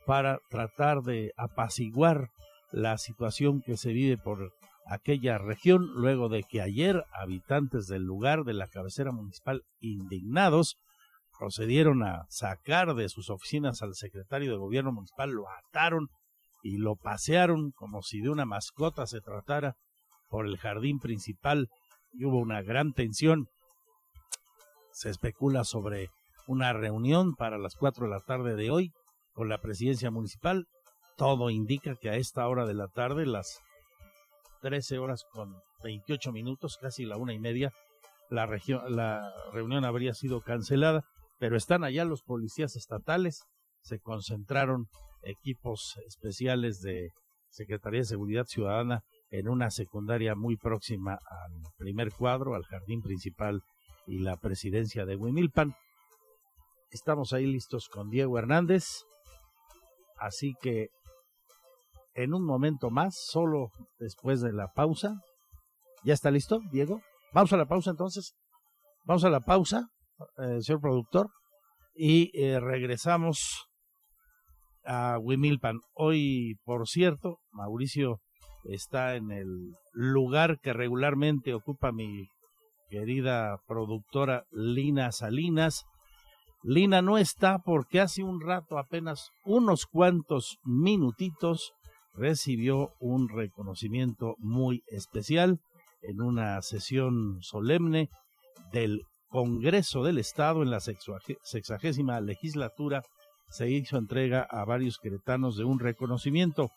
para 0.07 0.39
tratar 0.51 1.03
de 1.03 1.33
apaciguar 1.37 2.31
la 2.71 2.97
situación 2.99 3.63
que 3.63 3.77
se 3.77 3.93
vive 3.93 4.17
por 4.17 4.53
aquella 4.87 5.39
región 5.39 5.87
luego 5.95 6.29
de 6.29 6.45
que 6.45 6.63
ayer 6.63 7.05
habitantes 7.13 7.87
del 7.89 8.05
lugar 8.05 8.45
de 8.45 8.55
la 8.55 8.69
cabecera 8.69 9.11
municipal 9.11 9.63
indignados 9.81 10.77
procedieron 11.39 12.03
a 12.03 12.27
sacar 12.29 12.95
de 12.95 13.09
sus 13.09 13.31
oficinas 13.31 13.83
al 13.83 13.95
secretario 13.95 14.53
de 14.53 14.59
gobierno 14.59 14.93
municipal, 14.93 15.31
lo 15.31 15.45
ataron 15.49 16.09
y 16.63 16.79
lo 16.79 16.97
pasearon 16.97 17.71
como 17.73 18.03
si 18.03 18.21
de 18.21 18.31
una 18.31 18.45
mascota 18.45 19.07
se 19.07 19.21
tratara 19.21 19.77
por 20.29 20.47
el 20.47 20.57
jardín 20.59 20.99
principal 20.99 21.69
y 22.13 22.25
hubo 22.25 22.39
una 22.39 22.63
gran 22.63 22.93
tensión. 22.93 23.47
Se 24.93 25.11
especula 25.11 25.65
sobre 25.65 26.11
una 26.47 26.73
reunión 26.73 27.35
para 27.35 27.59
las 27.59 27.75
cuatro 27.77 28.07
de 28.07 28.11
la 28.11 28.21
tarde 28.21 28.57
de 28.57 28.71
hoy 28.71 28.93
con 29.33 29.49
la 29.49 29.59
presidencia 29.59 30.11
municipal. 30.11 30.67
Todo 31.17 31.51
indica 31.51 31.97
que 31.97 32.11
a 32.11 32.17
esta 32.17 32.47
hora 32.49 32.67
de 32.67 32.75
la 32.75 32.89
tarde, 32.89 33.27
las 33.27 33.61
13 34.63 34.99
horas 34.99 35.25
con 35.33 35.55
28 35.83 36.33
minutos, 36.33 36.79
casi 36.81 37.05
la 37.05 37.17
una 37.17 37.33
y 37.33 37.39
media, 37.39 37.73
la, 38.31 38.47
la 38.89 39.33
reunión 39.53 39.85
habría 39.85 40.15
sido 40.15 40.41
cancelada, 40.41 41.05
pero 41.39 41.57
están 41.57 41.85
allá 41.85 42.05
los 42.05 42.23
policías 42.23 42.77
estatales, 42.77 43.43
se 43.83 44.01
concentraron 44.01 44.87
equipos 45.23 45.97
especiales 46.07 46.81
de 46.81 47.11
Secretaría 47.51 48.01
de 48.01 48.07
Seguridad 48.07 48.45
Ciudadana 48.45 49.03
en 49.31 49.49
una 49.49 49.71
secundaria 49.71 50.35
muy 50.35 50.57
próxima 50.57 51.13
al 51.13 51.53
primer 51.77 52.13
cuadro, 52.13 52.55
al 52.55 52.65
jardín 52.65 53.01
principal 53.03 53.63
y 54.07 54.19
la 54.19 54.37
presidencia 54.37 55.05
de 55.05 55.17
Huimilpan. 55.17 55.75
Estamos 56.91 57.33
ahí 57.33 57.47
listos 57.47 57.89
con 57.89 58.09
Diego 58.11 58.39
Hernández, 58.39 59.05
así 60.19 60.55
que 60.61 60.89
en 62.15 62.33
un 62.33 62.45
momento 62.45 62.91
más, 62.91 63.15
solo 63.31 63.71
después 63.99 64.41
de 64.41 64.53
la 64.53 64.69
pausa. 64.69 65.21
¿Ya 66.03 66.15
está 66.15 66.31
listo, 66.31 66.61
Diego? 66.71 67.03
Vamos 67.33 67.53
a 67.53 67.57
la 67.59 67.67
pausa 67.67 67.91
entonces. 67.91 68.35
Vamos 69.05 69.25
a 69.25 69.31
la 69.31 69.41
pausa, 69.41 69.89
eh, 70.39 70.63
señor 70.63 70.81
productor, 70.81 71.31
y 71.95 72.31
eh, 72.39 72.61
regresamos 72.61 73.67
a 74.85 75.19
Wimilpan. 75.19 75.81
Hoy, 75.95 76.55
por 76.65 76.87
cierto, 76.87 77.39
Mauricio 77.51 78.21
está 78.65 79.17
en 79.17 79.31
el 79.31 79.75
lugar 79.93 80.59
que 80.61 80.73
regularmente 80.73 81.55
ocupa 81.55 81.93
mi 81.93 82.29
querida 82.89 83.59
productora 83.67 84.45
Lina 84.53 85.13
Salinas. 85.13 85.85
Lina 86.63 87.03
no 87.03 87.19
está 87.19 87.59
porque 87.59 88.01
hace 88.01 88.23
un 88.23 88.41
rato, 88.41 88.79
apenas 88.79 89.31
unos 89.45 89.87
cuantos 89.87 90.59
minutitos, 90.65 91.73
recibió 92.15 92.93
un 92.99 93.29
reconocimiento 93.29 94.37
muy 94.39 94.83
especial 94.87 95.61
en 96.03 96.23
una 96.23 96.63
sesión 96.63 97.39
solemne 97.43 98.09
del 98.73 99.03
Congreso 99.37 100.03
del 100.03 100.17
Estado 100.17 100.63
en 100.63 100.71
la 100.71 100.81
sexagésima 100.81 102.23
legislatura 102.23 103.03
se 103.51 103.69
hizo 103.69 103.99
entrega 103.99 104.47
a 104.49 104.65
varios 104.65 104.97
queretanos 104.97 105.59
de 105.59 105.65
un 105.65 105.79
reconocimiento, 105.79 106.71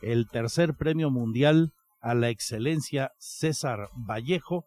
el 0.00 0.28
tercer 0.28 0.74
premio 0.74 1.10
mundial 1.10 1.72
a 2.00 2.14
la 2.14 2.28
excelencia 2.28 3.10
César 3.18 3.88
Vallejo, 3.96 4.64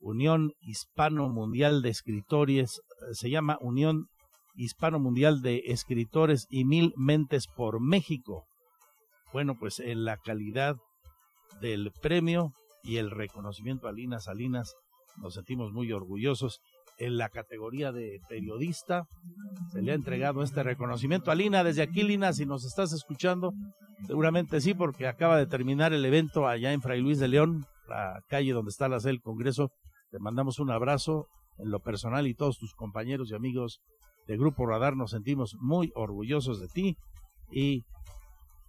Unión 0.00 0.54
Hispano 0.60 1.28
Mundial 1.28 1.82
de 1.82 1.90
Escritores, 1.90 2.80
se 3.12 3.30
llama 3.30 3.58
Unión 3.60 4.08
Hispano 4.56 4.98
Mundial 4.98 5.40
de 5.40 5.62
Escritores 5.66 6.48
y 6.50 6.64
Mil 6.64 6.94
Mentes 6.96 7.46
por 7.46 7.80
México, 7.80 8.46
bueno, 9.32 9.54
pues 9.56 9.78
en 9.78 10.04
la 10.04 10.16
calidad 10.16 10.74
del 11.60 11.92
premio 12.02 12.50
y 12.82 12.96
el 12.96 13.12
reconocimiento 13.12 13.86
a 13.86 13.92
Lina 13.92 14.18
Salinas 14.18 14.74
nos 15.16 15.34
sentimos 15.34 15.72
muy 15.72 15.92
orgullosos. 15.92 16.60
En 17.02 17.18
la 17.18 17.30
categoría 17.30 17.90
de 17.90 18.20
periodista 18.28 19.08
se 19.72 19.82
le 19.82 19.90
ha 19.90 19.96
entregado 19.96 20.44
este 20.44 20.62
reconocimiento 20.62 21.32
a 21.32 21.34
Lina. 21.34 21.64
Desde 21.64 21.82
aquí, 21.82 22.04
Lina, 22.04 22.32
si 22.32 22.46
nos 22.46 22.64
estás 22.64 22.92
escuchando, 22.92 23.52
seguramente 24.06 24.60
sí, 24.60 24.72
porque 24.72 25.08
acaba 25.08 25.36
de 25.36 25.48
terminar 25.48 25.92
el 25.92 26.04
evento 26.04 26.46
allá 26.46 26.72
en 26.72 26.80
Fray 26.80 27.00
Luis 27.00 27.18
de 27.18 27.26
León, 27.26 27.66
la 27.88 28.22
calle 28.28 28.52
donde 28.52 28.68
está 28.68 28.88
la 28.88 29.00
sede 29.00 29.14
del 29.14 29.20
Congreso. 29.20 29.72
Te 30.12 30.20
mandamos 30.20 30.60
un 30.60 30.70
abrazo 30.70 31.26
en 31.58 31.72
lo 31.72 31.80
personal 31.80 32.28
y 32.28 32.34
todos 32.34 32.56
tus 32.56 32.72
compañeros 32.72 33.32
y 33.32 33.34
amigos 33.34 33.80
de 34.28 34.36
Grupo 34.36 34.64
Radar 34.64 34.94
nos 34.94 35.10
sentimos 35.10 35.56
muy 35.58 35.90
orgullosos 35.96 36.60
de 36.60 36.68
ti 36.68 36.96
y 37.50 37.82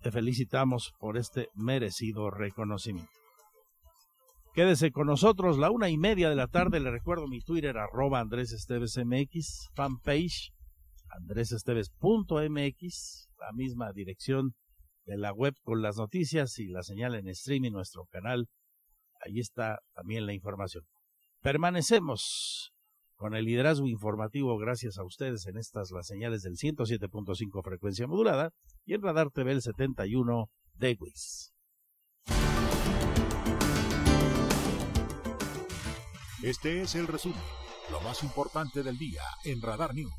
te 0.02 0.12
felicitamos 0.12 0.92
por 1.00 1.18
este 1.18 1.50
merecido 1.54 2.32
reconocimiento. 2.32 3.23
Quédese 4.54 4.92
con 4.92 5.08
nosotros 5.08 5.58
la 5.58 5.72
una 5.72 5.90
y 5.90 5.98
media 5.98 6.30
de 6.30 6.36
la 6.36 6.46
tarde. 6.46 6.80
Le 6.80 6.92
recuerdo 6.92 7.28
mi 7.28 7.42
Twitter, 7.42 7.76
arroba 7.76 8.20
Andrés 8.20 8.52
Esteves 8.52 9.00
MX, 9.04 9.72
fanpage 9.74 10.54
andresesteves.mx, 11.10 13.30
la 13.40 13.52
misma 13.52 13.92
dirección 13.94 14.54
de 15.06 15.18
la 15.18 15.34
web 15.34 15.56
con 15.64 15.82
las 15.82 15.98
noticias 15.98 16.60
y 16.60 16.68
la 16.68 16.84
señal 16.84 17.16
en 17.16 17.30
streaming, 17.30 17.72
nuestro 17.72 18.06
canal. 18.12 18.48
Ahí 19.26 19.40
está 19.40 19.80
también 19.96 20.28
la 20.28 20.34
información. 20.34 20.84
Permanecemos 21.42 22.76
con 23.16 23.34
el 23.34 23.46
liderazgo 23.46 23.88
informativo 23.88 24.60
gracias 24.60 25.00
a 25.00 25.04
ustedes 25.04 25.48
en 25.48 25.58
estas 25.58 25.90
las 25.90 26.06
señales 26.06 26.44
del 26.44 26.58
107.5 26.58 27.64
frecuencia 27.64 28.06
modulada 28.06 28.52
y 28.86 28.94
en 28.94 29.02
Radar 29.02 29.32
TV 29.32 29.54
el 29.54 29.64
71 29.64 30.52
de. 30.76 31.53
Este 36.44 36.82
es 36.82 36.96
el 36.96 37.08
resumen, 37.08 37.40
lo 37.90 38.02
más 38.02 38.22
importante 38.22 38.84
del 38.84 38.98
día 38.98 39.22
en 39.46 39.62
Radar 39.62 39.96
News. 39.96 40.12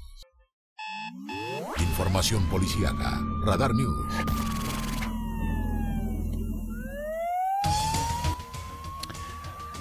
Información 1.79 2.49
policíaca, 2.49 3.21
Radar 3.45 3.75
News. 3.75 4.07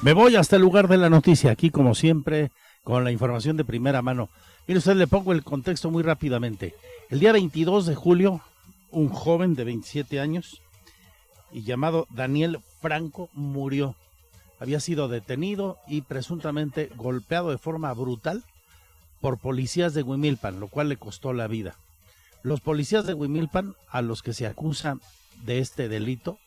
Me 0.01 0.12
voy 0.12 0.36
hasta 0.36 0.58
el 0.58 0.63
lugar 0.63 0.89
de 0.89 0.97
la 0.97 1.10
noticia, 1.10 1.49
aquí 1.49 1.69
como 1.69 1.95
siempre 1.95 2.51
con 2.84 3.06
la 3.06 3.13
información 3.13 3.56
de 3.56 3.63
primera 3.63 4.01
mano. 4.01 4.27
Mire 4.67 4.79
usted, 4.79 4.97
le 4.97 5.08
pongo 5.08 5.32
el 5.32 5.45
contexto 5.45 5.91
muy 5.91 6.03
rápidamente. 6.03 6.75
El 7.10 7.21
día 7.21 7.32
22 7.32 7.86
de 7.86 7.95
julio, 7.95 8.41
un 8.91 9.08
joven 9.08 9.56
de 9.56 9.63
27 9.63 10.19
años 10.19 10.62
y 11.53 11.63
llamado 11.63 12.06
Daniel 12.10 12.60
Franco 12.82 13.29
murió. 13.32 13.95
Había 14.63 14.80
sido 14.80 15.10
detenido 15.10 15.78
y 15.89 16.04
presuntamente 16.04 16.89
golpeado 16.95 17.49
de 17.49 17.58
forma 17.58 17.91
brutal 17.91 18.45
por 19.19 19.38
policías 19.38 19.93
de 19.93 20.04
Huimilpan, 20.04 20.62
lo 20.62 20.69
cual 20.69 20.88
le 20.88 20.95
costó 20.95 21.34
la 21.34 21.47
vida. 21.47 21.76
Los 22.43 22.62
policías 22.62 23.06
de 23.06 23.13
Huimilpan, 23.13 23.76
a 23.89 24.02
los 24.02 24.23
que 24.23 24.32
se 24.32 24.47
acusan 24.47 25.02
de 25.43 25.60
este 25.60 25.89
delito, 25.89 26.39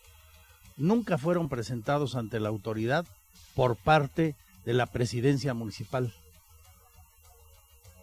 nunca 0.78 1.18
fueron 1.18 1.50
presentados 1.50 2.16
ante 2.16 2.40
la 2.40 2.48
autoridad 2.48 3.04
por 3.54 3.76
parte 3.76 4.34
de 4.64 4.72
la 4.72 4.86
presidencia 4.86 5.52
municipal. 5.52 6.14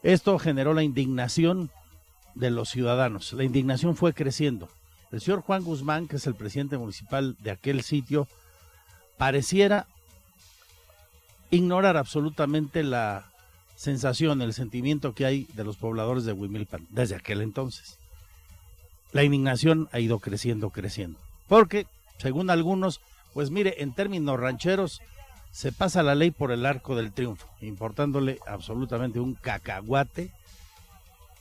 Esto 0.04 0.38
generó 0.38 0.76
la 0.76 0.84
indignación 0.84 1.71
de 2.36 2.52
los 2.52 2.69
ciudadanos. 2.69 3.34
La 3.34 3.45
indignación 3.45 3.95
fue 3.95 4.13
creciendo. 4.13 4.69
El 5.12 5.21
señor 5.21 5.41
Juan 5.41 5.63
Guzmán, 5.63 6.08
que 6.08 6.17
es 6.17 6.28
el 6.28 6.36
presidente 6.36 6.78
municipal 6.78 7.36
de 7.39 7.49
aquel 7.49 7.82
sitio, 7.82 8.28
pareciera 9.17 9.88
ignorar 11.53 11.97
absolutamente 11.97 12.83
la 12.83 13.25
sensación, 13.75 14.41
el 14.41 14.53
sentimiento 14.53 15.13
que 15.13 15.25
hay 15.25 15.47
de 15.53 15.63
los 15.63 15.77
pobladores 15.77 16.25
de 16.25 16.33
Huimilpan 16.33 16.87
desde 16.89 17.15
aquel 17.15 17.41
entonces. 17.41 17.97
La 19.11 19.23
indignación 19.23 19.87
ha 19.91 19.99
ido 19.99 20.19
creciendo, 20.19 20.71
creciendo. 20.71 21.19
Porque, 21.47 21.85
según 22.17 22.49
algunos, 22.49 23.01
pues 23.33 23.51
mire, 23.51 23.83
en 23.83 23.93
términos 23.93 24.39
rancheros, 24.39 25.01
se 25.51 25.71
pasa 25.71 26.01
la 26.01 26.15
ley 26.15 26.31
por 26.31 26.51
el 26.51 26.65
arco 26.65 26.95
del 26.95 27.11
triunfo, 27.11 27.47
importándole 27.61 28.39
absolutamente 28.47 29.19
un 29.19 29.35
cacahuate 29.35 30.31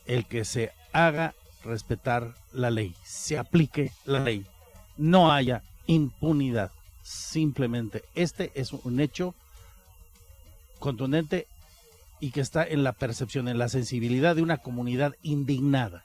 el 0.07 0.27
que 0.27 0.45
se 0.45 0.73
haga 0.93 1.35
respetar 1.65 2.35
la 2.53 2.71
ley, 2.71 2.95
se 3.03 3.39
aplique 3.39 3.93
la 4.05 4.21
ley, 4.21 4.45
no 4.99 5.33
haya 5.33 5.63
impunidad. 5.87 6.71
Simplemente 7.03 8.05
este 8.15 8.53
es 8.55 8.73
un 8.75 9.01
hecho 9.01 9.35
contundente 10.83 11.47
y 12.21 12.33
que 12.33 12.41
está 12.41 12.65
en 12.65 12.83
la 12.85 12.93
percepción, 12.93 13.49
en 13.49 13.57
la 13.57 13.69
sensibilidad 13.69 14.37
de 14.37 14.43
una 14.43 14.59
comunidad 14.59 15.15
indignada. 15.23 16.05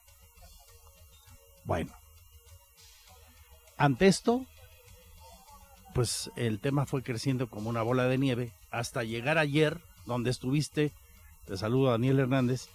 Bueno, 1.66 1.92
ante 3.78 4.08
esto, 4.08 4.46
pues 5.94 6.32
el 6.38 6.60
tema 6.60 6.86
fue 6.86 7.04
creciendo 7.04 7.50
como 7.50 7.70
una 7.70 7.82
bola 7.82 8.06
de 8.06 8.18
nieve 8.18 8.54
hasta 8.72 9.04
llegar 9.04 9.38
ayer, 9.38 9.82
donde 10.06 10.30
estuviste, 10.30 10.94
te 11.46 11.58
saludo 11.58 11.92
Daniel 11.92 12.20
Hernández, 12.20 12.70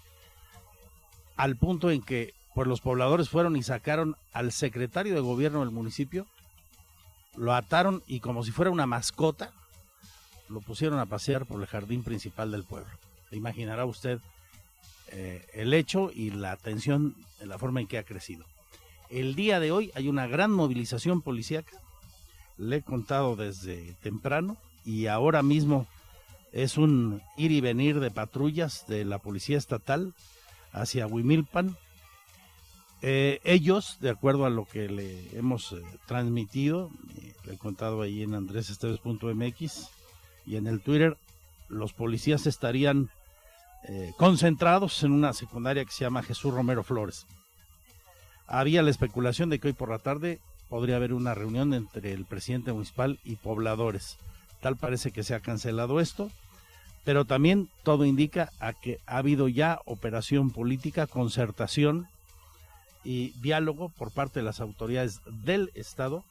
al 1.36 1.56
punto 1.56 1.90
en 1.90 2.02
que 2.02 2.34
pues 2.54 2.68
los 2.68 2.80
pobladores 2.80 3.30
fueron 3.30 3.56
y 3.56 3.62
sacaron 3.62 4.16
al 4.32 4.52
secretario 4.52 5.14
de 5.14 5.20
gobierno 5.20 5.60
del 5.60 5.70
municipio, 5.70 6.26
lo 7.36 7.54
ataron 7.54 8.02
y 8.06 8.20
como 8.20 8.44
si 8.44 8.50
fuera 8.50 8.70
una 8.70 8.86
mascota, 8.86 9.52
lo 10.52 10.60
pusieron 10.60 10.98
a 10.98 11.06
pasear 11.06 11.46
por 11.46 11.60
el 11.60 11.66
jardín 11.66 12.02
principal 12.02 12.50
del 12.52 12.64
pueblo. 12.64 12.90
Imaginará 13.30 13.84
usted 13.84 14.20
eh, 15.08 15.44
el 15.54 15.74
hecho 15.74 16.10
y 16.14 16.30
la 16.30 16.52
atención 16.52 17.16
en 17.40 17.48
la 17.48 17.58
forma 17.58 17.80
en 17.80 17.86
que 17.86 17.98
ha 17.98 18.04
crecido. 18.04 18.44
El 19.10 19.34
día 19.34 19.60
de 19.60 19.72
hoy 19.72 19.90
hay 19.94 20.08
una 20.08 20.26
gran 20.26 20.50
movilización 20.50 21.22
policíaca, 21.22 21.76
le 22.58 22.76
he 22.76 22.82
contado 22.82 23.36
desde 23.36 23.94
temprano 24.02 24.56
y 24.84 25.06
ahora 25.06 25.42
mismo 25.42 25.86
es 26.52 26.76
un 26.76 27.22
ir 27.36 27.50
y 27.50 27.60
venir 27.60 27.98
de 28.00 28.10
patrullas 28.10 28.86
de 28.86 29.04
la 29.04 29.18
Policía 29.18 29.56
Estatal 29.56 30.12
hacia 30.72 31.06
Huimilpan. 31.06 31.76
Eh, 33.00 33.40
ellos, 33.44 33.98
de 34.00 34.10
acuerdo 34.10 34.44
a 34.44 34.50
lo 34.50 34.66
que 34.66 34.88
le 34.88 35.36
hemos 35.36 35.72
eh, 35.72 35.82
transmitido, 36.06 36.90
le 37.44 37.54
he 37.54 37.58
contado 37.58 38.02
ahí 38.02 38.22
en 38.22 38.34
andresesteves.mx 38.34 40.01
y 40.46 40.56
en 40.56 40.66
el 40.66 40.80
Twitter, 40.80 41.16
los 41.68 41.92
policías 41.92 42.46
estarían 42.46 43.10
eh, 43.84 44.12
concentrados 44.16 45.02
en 45.02 45.12
una 45.12 45.32
secundaria 45.32 45.84
que 45.84 45.90
se 45.92 46.04
llama 46.04 46.22
Jesús 46.22 46.54
Romero 46.54 46.84
Flores. 46.84 47.26
Había 48.46 48.82
la 48.82 48.90
especulación 48.90 49.48
de 49.48 49.58
que 49.58 49.68
hoy 49.68 49.72
por 49.72 49.90
la 49.90 49.98
tarde 49.98 50.40
podría 50.68 50.96
haber 50.96 51.12
una 51.12 51.34
reunión 51.34 51.74
entre 51.74 52.12
el 52.12 52.24
presidente 52.24 52.72
municipal 52.72 53.18
y 53.24 53.36
pobladores. 53.36 54.18
Tal 54.60 54.76
parece 54.76 55.10
que 55.10 55.22
se 55.22 55.34
ha 55.34 55.40
cancelado 55.40 56.00
esto, 56.00 56.30
pero 57.04 57.24
también 57.24 57.68
todo 57.82 58.04
indica 58.04 58.52
a 58.60 58.72
que 58.72 59.00
ha 59.06 59.18
habido 59.18 59.48
ya 59.48 59.80
operación 59.84 60.50
política, 60.50 61.06
concertación 61.06 62.06
y 63.04 63.30
diálogo 63.40 63.88
por 63.88 64.12
parte 64.12 64.40
de 64.40 64.44
las 64.44 64.60
autoridades 64.60 65.20
del 65.26 65.70
Estado 65.74 66.24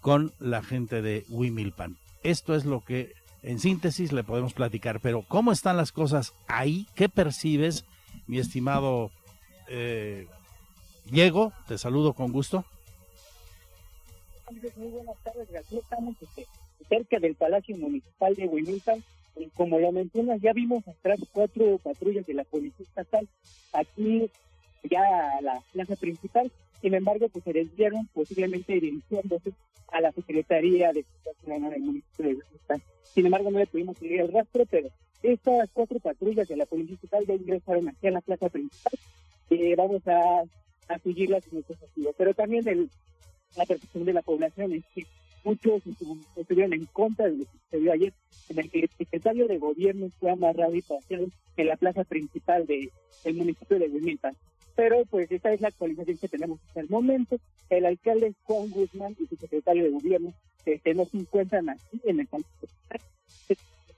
con 0.00 0.32
la 0.38 0.62
gente 0.62 1.02
de 1.02 1.24
Wimilpan. 1.28 1.96
Esto 2.22 2.54
es 2.54 2.64
lo 2.64 2.84
que 2.84 3.14
en 3.42 3.58
síntesis 3.58 4.12
le 4.12 4.22
podemos 4.22 4.52
platicar, 4.52 5.00
pero 5.00 5.24
¿cómo 5.26 5.50
están 5.52 5.76
las 5.76 5.90
cosas 5.90 6.32
ahí? 6.46 6.86
¿Qué 6.94 7.08
percibes, 7.08 7.84
mi 8.26 8.38
estimado 8.38 9.10
eh, 9.68 10.26
Diego? 11.06 11.52
Te 11.66 11.78
saludo 11.78 12.12
con 12.12 12.32
gusto. 12.32 12.64
Muy 14.76 14.88
buenas 14.88 15.16
tardes, 15.24 15.48
aquí 15.54 15.78
estamos 15.78 16.14
este, 16.20 16.46
cerca 16.88 17.18
del 17.18 17.34
Palacio 17.34 17.76
Municipal 17.76 18.34
de 18.34 18.46
Huimilpan. 18.46 19.02
Como 19.54 19.78
lo 19.78 19.90
mencionas, 19.92 20.40
ya 20.42 20.52
vimos 20.52 20.86
atrás 20.86 21.18
cuatro 21.32 21.78
patrullas 21.78 22.26
de 22.26 22.34
la 22.34 22.44
Policía 22.44 22.84
Estatal 22.86 23.26
aquí 23.72 24.30
ya 24.88 25.00
a 25.38 25.40
la 25.40 25.62
plaza 25.72 25.96
principal. 25.96 26.50
Sin 26.82 26.94
embargo, 26.94 27.28
pues 27.28 27.44
se 27.44 27.52
desviaron 27.52 28.06
posiblemente 28.12 28.74
dirigiéndose 28.74 29.52
a 29.92 30.00
la 30.00 30.12
Secretaría 30.12 30.92
de 30.92 31.04
Seguridad 31.40 31.70
del 31.70 31.80
municipio 31.80 32.24
de 32.26 32.34
Huimilpan. 32.34 32.82
Sin 33.04 33.26
embargo, 33.26 33.50
no 33.50 33.58
le 33.60 33.66
pudimos 33.66 33.96
seguir 33.96 34.20
el 34.20 34.32
rastro, 34.32 34.66
pero 34.66 34.88
estas 35.22 35.70
cuatro 35.72 36.00
patrullas 36.00 36.48
de 36.48 36.56
la 36.56 36.66
Policía 36.66 36.96
Estatal 36.96 37.24
ya 37.24 37.34
ingresaron 37.34 37.88
aquí 37.88 38.08
a 38.08 38.10
la 38.10 38.20
plaza 38.20 38.48
principal. 38.48 38.92
Eh, 39.50 39.74
vamos 39.76 40.02
a, 40.08 40.42
a 40.88 40.98
seguirlas 40.98 41.44
en 41.52 41.62
sentido. 41.64 42.12
Pero 42.18 42.34
también 42.34 42.66
el, 42.66 42.90
la 43.56 43.64
percepción 43.64 44.04
de 44.04 44.12
la 44.12 44.22
población 44.22 44.72
es 44.72 44.84
que 44.94 45.06
muchos 45.44 45.82
estuvieron 46.36 46.72
en 46.72 46.86
contra 46.86 47.26
de 47.26 47.36
lo 47.36 47.44
que 47.44 47.58
sucedió 47.64 47.92
ayer, 47.92 48.12
en 48.48 48.58
el 48.58 48.70
que 48.70 48.80
el 48.80 48.90
secretario 48.98 49.46
de 49.46 49.58
gobierno 49.58 50.08
fue 50.18 50.30
amarrado 50.30 50.74
y 50.74 50.82
paseado 50.82 51.26
en 51.56 51.66
la 51.66 51.76
plaza 51.76 52.02
principal 52.04 52.66
de, 52.66 52.90
del 53.24 53.34
municipio 53.34 53.78
de 53.78 53.86
Huimilpan. 53.86 54.36
Pero 54.74 55.04
pues 55.06 55.30
esta 55.30 55.52
es 55.52 55.60
la 55.60 55.68
actualización 55.68 56.16
que 56.18 56.28
tenemos 56.28 56.60
hasta 56.66 56.80
el 56.80 56.88
momento. 56.88 57.36
El 57.68 57.86
alcalde 57.86 58.34
Juan 58.44 58.70
Guzmán 58.70 59.16
y 59.18 59.26
su 59.26 59.36
secretario 59.36 59.84
de 59.84 59.90
gobierno 59.90 60.32
este, 60.64 60.94
no 60.94 61.04
se 61.04 61.18
encuentran 61.18 61.68
aquí 61.68 62.00
en 62.04 62.20
el. 62.20 62.28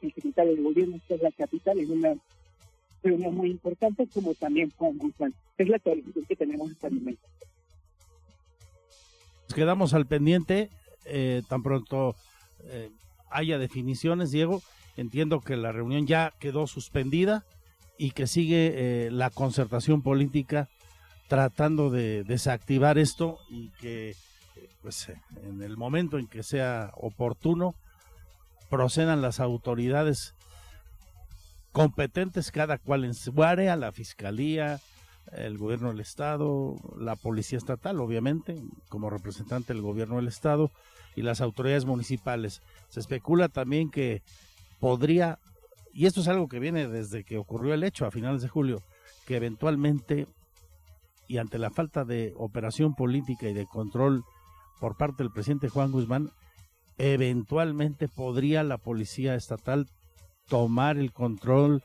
El 0.00 0.12
secretario 0.12 0.54
de 0.54 0.62
gobierno 0.62 0.96
está 0.96 1.14
en 1.14 1.22
la 1.22 1.32
capital 1.32 1.78
en 1.78 1.90
una 1.90 2.14
reunión 3.02 3.34
muy 3.34 3.50
importante, 3.50 4.06
como 4.12 4.34
también 4.34 4.70
Juan 4.76 4.98
Guzmán. 4.98 5.34
Es 5.56 5.68
la 5.68 5.76
actualización 5.76 6.24
que 6.26 6.36
tenemos 6.36 6.70
hasta 6.70 6.88
el 6.88 6.94
momento. 6.94 7.22
Quedamos 9.54 9.94
al 9.94 10.06
pendiente, 10.06 10.68
eh, 11.06 11.42
tan 11.48 11.62
pronto 11.62 12.16
eh, 12.64 12.90
haya 13.30 13.58
definiciones, 13.58 14.30
Diego. 14.30 14.62
Entiendo 14.96 15.40
que 15.40 15.56
la 15.56 15.72
reunión 15.72 16.06
ya 16.06 16.34
quedó 16.38 16.66
suspendida 16.66 17.44
y 17.98 18.10
que 18.10 18.26
sigue 18.26 19.06
eh, 19.06 19.10
la 19.10 19.30
concertación 19.30 20.02
política 20.02 20.68
tratando 21.28 21.90
de 21.90 22.24
desactivar 22.24 22.98
esto 22.98 23.38
y 23.48 23.70
que 23.80 24.14
pues 24.82 25.10
en 25.42 25.62
el 25.62 25.76
momento 25.76 26.18
en 26.18 26.26
que 26.26 26.42
sea 26.42 26.92
oportuno 26.96 27.74
procedan 28.68 29.22
las 29.22 29.40
autoridades 29.40 30.34
competentes 31.72 32.52
cada 32.52 32.78
cual 32.78 33.04
en 33.04 33.14
su 33.14 33.42
área, 33.42 33.76
la 33.76 33.92
fiscalía, 33.92 34.80
el 35.32 35.58
gobierno 35.58 35.88
del 35.88 36.00
estado, 36.00 36.76
la 36.98 37.16
policía 37.16 37.58
estatal, 37.58 38.00
obviamente, 38.00 38.62
como 38.88 39.10
representante 39.10 39.72
del 39.72 39.82
gobierno 39.82 40.16
del 40.16 40.28
estado 40.28 40.70
y 41.16 41.22
las 41.22 41.40
autoridades 41.40 41.84
municipales. 41.84 42.62
Se 42.88 43.00
especula 43.00 43.48
también 43.48 43.90
que 43.90 44.22
podría, 44.80 45.38
y 45.94 46.06
esto 46.06 46.20
es 46.20 46.28
algo 46.28 46.48
que 46.48 46.58
viene 46.58 46.88
desde 46.88 47.24
que 47.24 47.38
ocurrió 47.38 47.72
el 47.72 47.84
hecho 47.84 48.04
a 48.04 48.10
finales 48.10 48.42
de 48.42 48.48
julio, 48.48 48.82
que 49.26 49.36
eventualmente 49.36 50.26
y 51.28 51.38
ante 51.38 51.58
la 51.58 51.70
falta 51.70 52.04
de 52.04 52.34
operación 52.36 52.94
política 52.94 53.48
y 53.48 53.54
de 53.54 53.66
control 53.66 54.24
por 54.80 54.96
parte 54.96 55.22
del 55.22 55.32
presidente 55.32 55.68
Juan 55.68 55.92
Guzmán, 55.92 56.30
eventualmente 56.98 58.08
podría 58.08 58.62
la 58.62 58.78
policía 58.78 59.34
estatal 59.34 59.86
tomar 60.48 60.98
el 60.98 61.12
control 61.12 61.82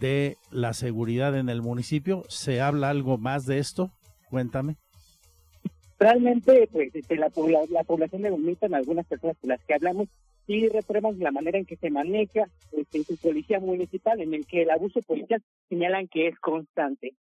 de 0.00 0.36
la 0.50 0.72
seguridad 0.72 1.36
en 1.36 1.48
el 1.48 1.62
municipio. 1.62 2.24
¿Se 2.28 2.60
habla 2.60 2.90
algo 2.90 3.18
más 3.18 3.46
de 3.46 3.58
esto? 3.58 3.90
Cuéntame. 4.28 4.76
Realmente, 5.98 6.68
pues, 6.72 6.94
este, 6.94 7.16
la, 7.16 7.30
la, 7.70 7.84
población 7.84 8.22
de 8.22 8.56
en 8.60 8.74
algunas 8.74 9.06
personas 9.06 9.36
con 9.38 9.50
las 9.50 9.60
que 9.64 9.74
hablamos, 9.74 10.08
sí 10.50 10.68
reprueban 10.68 11.16
la 11.20 11.30
manera 11.30 11.58
en 11.58 11.64
que 11.64 11.76
se 11.76 11.90
maneja 11.90 12.48
este, 12.72 13.04
su 13.04 13.16
policía 13.18 13.60
municipal, 13.60 14.20
en 14.20 14.34
el 14.34 14.46
que 14.46 14.62
el 14.62 14.70
abuso 14.70 15.00
policial 15.02 15.40
señalan 15.68 16.08
que 16.08 16.26
es 16.26 16.36
constante. 16.40 17.14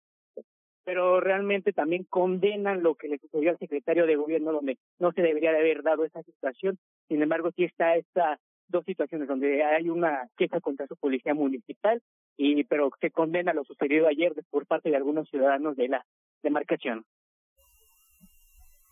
Pero 0.85 1.21
realmente 1.21 1.75
también 1.75 2.05
condenan 2.09 2.83
lo 2.83 2.95
que 2.95 3.09
le 3.09 3.19
sucedió 3.19 3.51
al 3.51 3.59
secretario 3.59 4.07
de 4.07 4.17
gobierno, 4.17 4.53
donde 4.53 4.79
no 4.99 5.13
se 5.13 5.21
debería 5.21 5.53
de 5.53 5.59
haber 5.59 5.83
dado 5.83 6.07
esa 6.07 6.23
situación. 6.23 6.79
Sin 7.09 7.21
embargo, 7.21 7.51
sí 7.55 7.65
está 7.65 7.97
esta 7.97 8.41
dos 8.69 8.87
situaciones 8.87 9.29
donde 9.29 9.63
hay 9.63 9.91
una 9.91 10.29
queja 10.39 10.61
contra 10.61 10.87
su 10.87 10.97
policía 10.97 11.35
municipal 11.35 12.03
y 12.37 12.65
pero 12.65 12.91
se 13.01 13.11
condena 13.11 13.53
lo 13.53 13.65
sucedido 13.65 14.07
ayer 14.09 14.33
por 14.51 14.67
parte 14.67 14.89
de 14.89 14.97
algunos 14.97 15.29
ciudadanos 15.29 15.77
de 15.77 15.89
la 15.89 16.05
demarcación. 16.43 17.05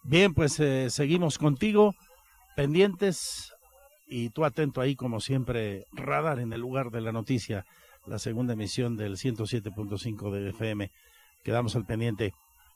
Bien, 0.04 0.34
pues 0.34 0.60
eh, 0.60 0.88
seguimos 0.90 1.38
contigo, 1.38 1.92
pendientes 2.54 3.55
y 4.06 4.30
tú 4.30 4.44
atento 4.44 4.80
ahí 4.80 4.96
como 4.96 5.20
siempre, 5.20 5.86
radar 5.92 6.38
en 6.38 6.52
el 6.52 6.60
lugar 6.60 6.90
de 6.90 7.00
la 7.00 7.12
noticia, 7.12 7.64
la 8.06 8.18
segunda 8.18 8.52
emisión 8.52 8.96
del 8.96 9.16
107.5 9.16 10.30
de 10.30 10.50
FM. 10.50 10.90
Quedamos 11.42 11.76
al 11.76 11.86
pendiente. 11.86 12.32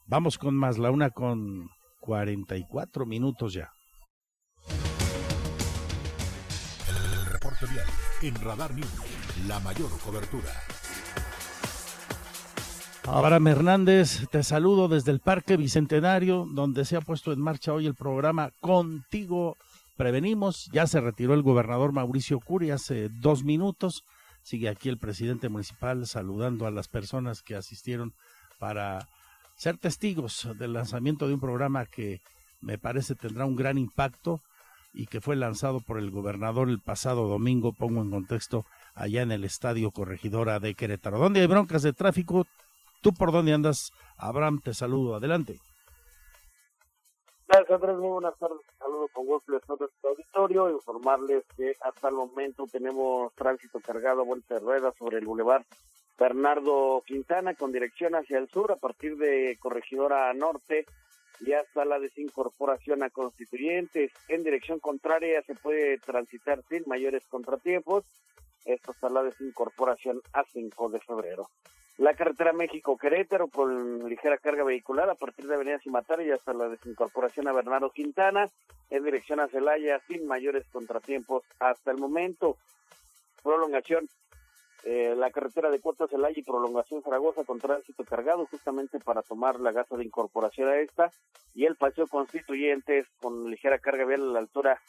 Vamos 0.07 0.38
con 0.38 0.55
más, 0.55 0.79
la 0.79 0.90
una 0.90 1.11
con 1.11 1.69
44 2.01 3.07
minutos 3.07 3.53
ya. 3.53 3.71
en 8.23 8.35
Radar 8.37 8.75
News, 8.75 8.88
la 9.47 9.61
mayor 9.61 9.90
cobertura. 10.05 10.51
Abraham 13.05 13.49
Hernández, 13.49 14.29
te 14.31 14.43
saludo 14.43 14.88
desde 14.88 15.11
el 15.11 15.21
Parque 15.21 15.57
Bicentenario, 15.57 16.47
donde 16.51 16.85
se 16.85 16.97
ha 16.97 17.01
puesto 17.01 17.33
en 17.33 17.40
marcha 17.40 17.73
hoy 17.73 17.87
el 17.87 17.95
programa 17.95 18.51
Contigo 18.61 19.57
Prevenimos. 20.01 20.71
Ya 20.73 20.87
se 20.87 20.99
retiró 20.99 21.35
el 21.35 21.43
gobernador 21.43 21.93
Mauricio 21.93 22.41
Curi 22.41 22.71
hace 22.71 23.11
dos 23.11 23.45
minutos. 23.45 24.03
Sigue 24.43 24.71
aquí 24.71 24.89
el 24.89 24.97
presidente 24.97 25.51
municipal 25.51 26.07
saludando 26.07 26.67
a 26.67 26.71
las 26.71 26.89
personas 26.89 27.43
que 27.43 27.55
asistieron 27.55 28.15
para 28.59 29.07
ser 29.57 29.77
testigos 29.77 30.49
del 30.59 30.73
lanzamiento 30.73 31.29
de 31.29 31.35
un 31.35 31.41
programa 31.41 31.85
que 31.85 32.23
me 32.63 32.79
parece 32.79 33.15
tendrá 33.15 33.45
un 33.45 33.57
gran 33.57 33.77
impacto 33.77 34.41
y 34.95 35.05
que 35.05 35.21
fue 35.21 35.37
lanzado 35.37 35.81
por 35.81 35.99
el 35.99 36.11
gobernador 36.11 36.71
el 36.71 36.81
pasado 36.81 37.29
domingo, 37.29 37.75
pongo 37.75 38.01
en 38.01 38.11
contexto, 38.11 38.65
allá 38.95 39.21
en 39.21 39.33
el 39.33 39.45
Estadio 39.45 39.91
Corregidora 39.91 40.61
de 40.61 40.73
Querétaro. 40.73 41.19
¿Dónde 41.19 41.43
hay 41.43 41.47
broncas 41.47 41.83
de 41.83 41.93
tráfico? 41.93 42.47
¿Tú 43.03 43.13
por 43.13 43.33
dónde 43.33 43.53
andas? 43.53 43.93
Abraham, 44.17 44.63
te 44.65 44.73
saludo. 44.73 45.17
Adelante. 45.17 45.59
Andrés. 47.51 47.97
Muy 47.97 48.09
buenas 48.09 48.39
tardes. 48.39 48.59
Saludo 48.79 49.09
con 49.09 49.27
gusto 49.27 49.57
a 49.57 49.61
todo 49.61 49.87
este 49.87 50.09
auditorio. 50.09 50.71
Informarles 50.71 51.45
que 51.57 51.75
hasta 51.81 52.09
el 52.09 52.15
momento 52.15 52.67
tenemos 52.71 53.33
tránsito 53.35 53.81
cargado 53.81 54.21
a 54.21 54.25
vuelta 54.25 54.55
de 54.55 54.61
ruedas 54.61 54.95
sobre 54.97 55.19
el 55.19 55.27
Boulevard 55.27 55.65
Bernardo 56.19 57.03
Quintana 57.07 57.55
con 57.55 57.73
dirección 57.73 58.15
hacia 58.15 58.39
el 58.39 58.49
sur 58.49 58.71
a 58.71 58.77
partir 58.77 59.17
de 59.17 59.57
Corregidora 59.59 60.33
Norte 60.35 60.87
y 61.41 61.53
hasta 61.53 61.85
la 61.85 61.99
desincorporación 61.99 63.03
a 63.03 63.11
constituyentes. 63.11 64.13
En 64.29 64.45
dirección 64.45 64.79
contraria 64.79 65.43
se 65.43 65.55
puede 65.55 65.99
transitar 65.99 66.63
sin 66.69 66.85
mayores 66.87 67.27
contratiempos. 67.29 68.05
Esto 68.65 68.93
hasta 68.93 69.09
la 69.09 69.23
desincorporación 69.23 70.21
a 70.35 70.45
5 70.45 70.91
de 70.91 71.01
febrero. 71.01 71.49
La 72.01 72.15
carretera 72.15 72.55
México-Querétaro 72.55 73.49
con 73.49 74.09
ligera 74.09 74.39
carga 74.39 74.65
vehicular 74.65 75.11
a 75.11 75.15
partir 75.15 75.47
de 75.47 75.55
Avenida 75.55 75.79
Cimatara 75.81 76.23
y 76.23 76.31
hasta 76.31 76.55
la 76.55 76.71
desincorporación 76.71 77.47
a 77.47 77.53
Bernardo 77.53 77.91
Quintana 77.91 78.49
en 78.89 79.05
dirección 79.05 79.39
a 79.39 79.49
Celaya 79.49 80.01
sin 80.09 80.27
mayores 80.27 80.65
contratiempos 80.73 81.43
hasta 81.59 81.91
el 81.91 81.99
momento. 81.99 82.57
Prolongación 83.43 84.09
eh, 84.85 85.15
la 85.15 85.31
carretera 85.31 85.69
de 85.69 85.79
Cuarta 85.79 86.07
Celaya 86.07 86.39
y 86.39 86.43
prolongación 86.43 87.03
Zaragoza 87.03 87.45
con 87.45 87.59
tránsito 87.59 88.03
cargado 88.05 88.47
justamente 88.47 88.99
para 88.99 89.21
tomar 89.21 89.61
la 89.61 89.73
gasa 89.73 89.99
de 89.99 90.05
incorporación 90.05 90.71
a 90.71 90.79
esta 90.79 91.13
y 91.55 91.67
el 91.67 91.77
paseo 91.77 92.07
constituyentes 92.07 93.09
con 93.21 93.51
ligera 93.51 93.79
carga 93.79 94.07
vial 94.07 94.23
a 94.23 94.33
la 94.33 94.39
altura 94.39 94.81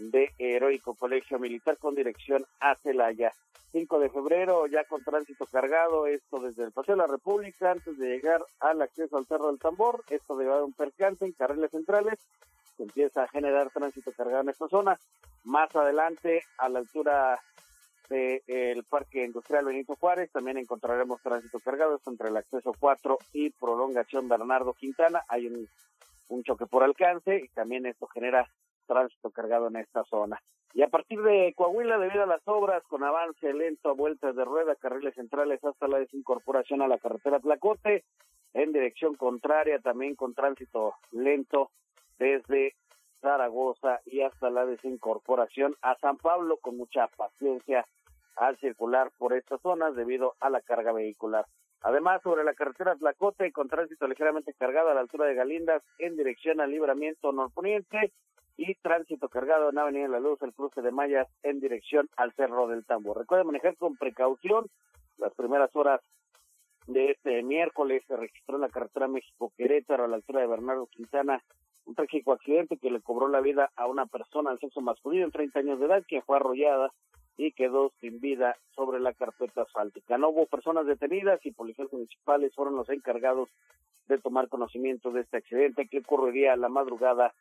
de 0.00 0.32
Heroico 0.38 0.94
Colegio 0.94 1.38
Militar 1.38 1.76
con 1.76 1.94
dirección 1.94 2.46
a 2.58 2.74
Celaya. 2.76 3.32
5 3.72 4.00
de 4.00 4.10
febrero, 4.10 4.66
ya 4.66 4.84
con 4.84 5.04
tránsito 5.04 5.46
cargado, 5.46 6.06
esto 6.06 6.40
desde 6.40 6.64
el 6.64 6.72
Paseo 6.72 6.96
de 6.96 7.02
la 7.02 7.06
República, 7.06 7.70
antes 7.70 7.96
de 7.98 8.08
llegar 8.08 8.42
al 8.58 8.82
acceso 8.82 9.16
al 9.16 9.26
Cerro 9.26 9.46
del 9.48 9.60
Tambor, 9.60 10.02
esto 10.10 10.36
de 10.36 10.50
a 10.50 10.64
un 10.64 10.72
percance 10.72 11.24
en 11.24 11.32
carriles 11.32 11.70
centrales, 11.70 12.18
se 12.76 12.82
empieza 12.82 13.22
a 13.22 13.28
generar 13.28 13.70
tránsito 13.70 14.10
cargado 14.12 14.42
en 14.42 14.48
esta 14.48 14.66
zona. 14.68 14.98
Más 15.44 15.74
adelante, 15.76 16.42
a 16.58 16.68
la 16.68 16.80
altura 16.80 17.38
del 18.08 18.82
Parque 18.84 19.24
Industrial 19.24 19.64
Benito 19.64 19.94
Juárez, 19.94 20.32
también 20.32 20.58
encontraremos 20.58 21.22
tránsito 21.22 21.60
cargado, 21.60 21.94
esto 21.94 22.10
entre 22.10 22.28
el 22.28 22.36
acceso 22.36 22.72
4 22.76 23.18
y 23.34 23.50
prolongación 23.50 24.28
Bernardo 24.28 24.72
Quintana, 24.72 25.22
hay 25.28 25.46
un 26.26 26.42
choque 26.42 26.66
por 26.66 26.82
alcance 26.82 27.36
y 27.36 27.48
también 27.50 27.86
esto 27.86 28.08
genera 28.08 28.48
tránsito 28.90 29.30
cargado 29.30 29.68
en 29.68 29.76
esta 29.76 30.02
zona. 30.04 30.42
Y 30.74 30.82
a 30.82 30.88
partir 30.88 31.22
de 31.22 31.54
Coahuila, 31.56 31.98
debido 31.98 32.24
a 32.24 32.26
las 32.26 32.42
obras 32.46 32.82
con 32.88 33.04
avance 33.04 33.52
lento 33.52 33.90
a 33.90 33.94
vueltas 33.94 34.34
de 34.34 34.44
rueda, 34.44 34.74
carriles 34.74 35.14
centrales 35.14 35.62
hasta 35.64 35.86
la 35.86 35.98
desincorporación 35.98 36.82
a 36.82 36.88
la 36.88 36.98
carretera 36.98 37.38
Tlacote, 37.38 38.04
en 38.52 38.72
dirección 38.72 39.14
contraria 39.14 39.78
también 39.78 40.16
con 40.16 40.34
tránsito 40.34 40.94
lento 41.12 41.70
desde 42.18 42.74
Zaragoza 43.20 44.00
y 44.06 44.22
hasta 44.22 44.50
la 44.50 44.66
desincorporación 44.66 45.76
a 45.82 45.96
San 45.98 46.16
Pablo 46.16 46.56
con 46.56 46.76
mucha 46.76 47.06
paciencia 47.16 47.86
al 48.36 48.56
circular 48.58 49.12
por 49.18 49.34
estas 49.34 49.60
zonas 49.60 49.94
debido 49.94 50.34
a 50.40 50.50
la 50.50 50.60
carga 50.62 50.92
vehicular. 50.92 51.46
Además, 51.82 52.22
sobre 52.22 52.44
la 52.44 52.54
carretera 52.54 52.96
Tlacote, 52.96 53.52
con 53.52 53.68
tránsito 53.68 54.06
ligeramente 54.06 54.52
cargado 54.54 54.90
a 54.90 54.94
la 54.94 55.00
altura 55.00 55.26
de 55.26 55.34
Galindas 55.34 55.82
en 55.98 56.16
dirección 56.16 56.60
al 56.60 56.70
libramiento 56.70 57.32
norponiente 57.32 58.12
y 58.56 58.74
tránsito 58.76 59.28
cargado 59.28 59.70
en 59.70 59.78
Avenida 59.78 60.08
La 60.08 60.20
Luz, 60.20 60.40
el 60.42 60.52
cruce 60.52 60.82
de 60.82 60.90
Mayas 60.90 61.28
en 61.42 61.60
dirección 61.60 62.08
al 62.16 62.32
Cerro 62.34 62.68
del 62.68 62.84
Tambo. 62.84 63.14
Recuerde 63.14 63.44
manejar 63.44 63.76
con 63.76 63.96
precaución. 63.96 64.66
Las 65.18 65.34
primeras 65.34 65.74
horas 65.74 66.00
de 66.86 67.12
este 67.12 67.42
miércoles 67.42 68.02
se 68.06 68.16
registró 68.16 68.56
en 68.56 68.62
la 68.62 68.68
carretera 68.68 69.08
México-Querétaro 69.08 70.04
a 70.04 70.08
la 70.08 70.16
altura 70.16 70.40
de 70.40 70.46
Bernardo 70.46 70.86
Quintana 70.86 71.42
un 71.86 71.94
trágico 71.94 72.32
accidente 72.32 72.76
que 72.76 72.90
le 72.90 73.00
cobró 73.00 73.28
la 73.28 73.40
vida 73.40 73.70
a 73.76 73.86
una 73.86 74.06
persona 74.06 74.50
del 74.50 74.60
sexo 74.60 74.80
masculino 74.80 75.24
en 75.24 75.32
30 75.32 75.58
años 75.58 75.80
de 75.80 75.86
edad, 75.86 76.04
que 76.06 76.22
fue 76.22 76.36
arrollada 76.36 76.92
y 77.36 77.52
quedó 77.52 77.90
sin 78.00 78.20
vida 78.20 78.56
sobre 78.74 79.00
la 79.00 79.14
carpeta 79.14 79.62
asfáltica. 79.62 80.18
No 80.18 80.28
hubo 80.28 80.46
personas 80.46 80.86
detenidas 80.86 81.44
y 81.44 81.52
policías 81.52 81.92
municipales 81.92 82.54
fueron 82.54 82.76
los 82.76 82.88
encargados 82.90 83.48
de 84.08 84.18
tomar 84.18 84.48
conocimiento 84.48 85.10
de 85.10 85.22
este 85.22 85.38
accidente 85.38 85.88
que 85.88 86.00
ocurriría 86.00 86.54
la 86.56 86.68
madrugada 86.68 87.32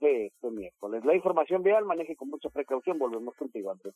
de 0.00 0.26
este 0.26 0.50
miércoles. 0.50 1.04
La 1.04 1.14
información 1.14 1.62
vial, 1.62 1.84
maneje 1.84 2.16
con 2.16 2.28
mucha 2.28 2.48
precaución. 2.50 2.98
Volvemos 2.98 3.34
contigo 3.36 3.70
antes. 3.70 3.94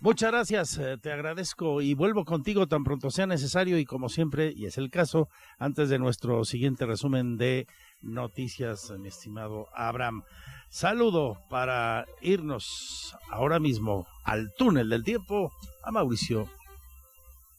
Muchas 0.00 0.32
gracias, 0.32 0.76
eh, 0.76 0.98
te 1.00 1.10
agradezco 1.10 1.80
y 1.80 1.94
vuelvo 1.94 2.26
contigo 2.26 2.66
tan 2.66 2.84
pronto 2.84 3.08
sea 3.08 3.26
necesario 3.26 3.78
y 3.78 3.86
como 3.86 4.10
siempre, 4.10 4.52
y 4.54 4.66
es 4.66 4.76
el 4.76 4.90
caso, 4.90 5.28
antes 5.58 5.88
de 5.88 5.98
nuestro 5.98 6.44
siguiente 6.44 6.84
resumen 6.84 7.38
de 7.38 7.66
noticias, 8.02 8.92
mi 8.98 9.08
estimado 9.08 9.66
Abraham. 9.72 10.22
Saludo 10.68 11.38
para 11.48 12.04
irnos 12.20 13.16
ahora 13.30 13.58
mismo 13.60 14.06
al 14.24 14.52
túnel 14.58 14.90
del 14.90 15.04
tiempo 15.04 15.50
a 15.82 15.90
Mauricio 15.90 16.48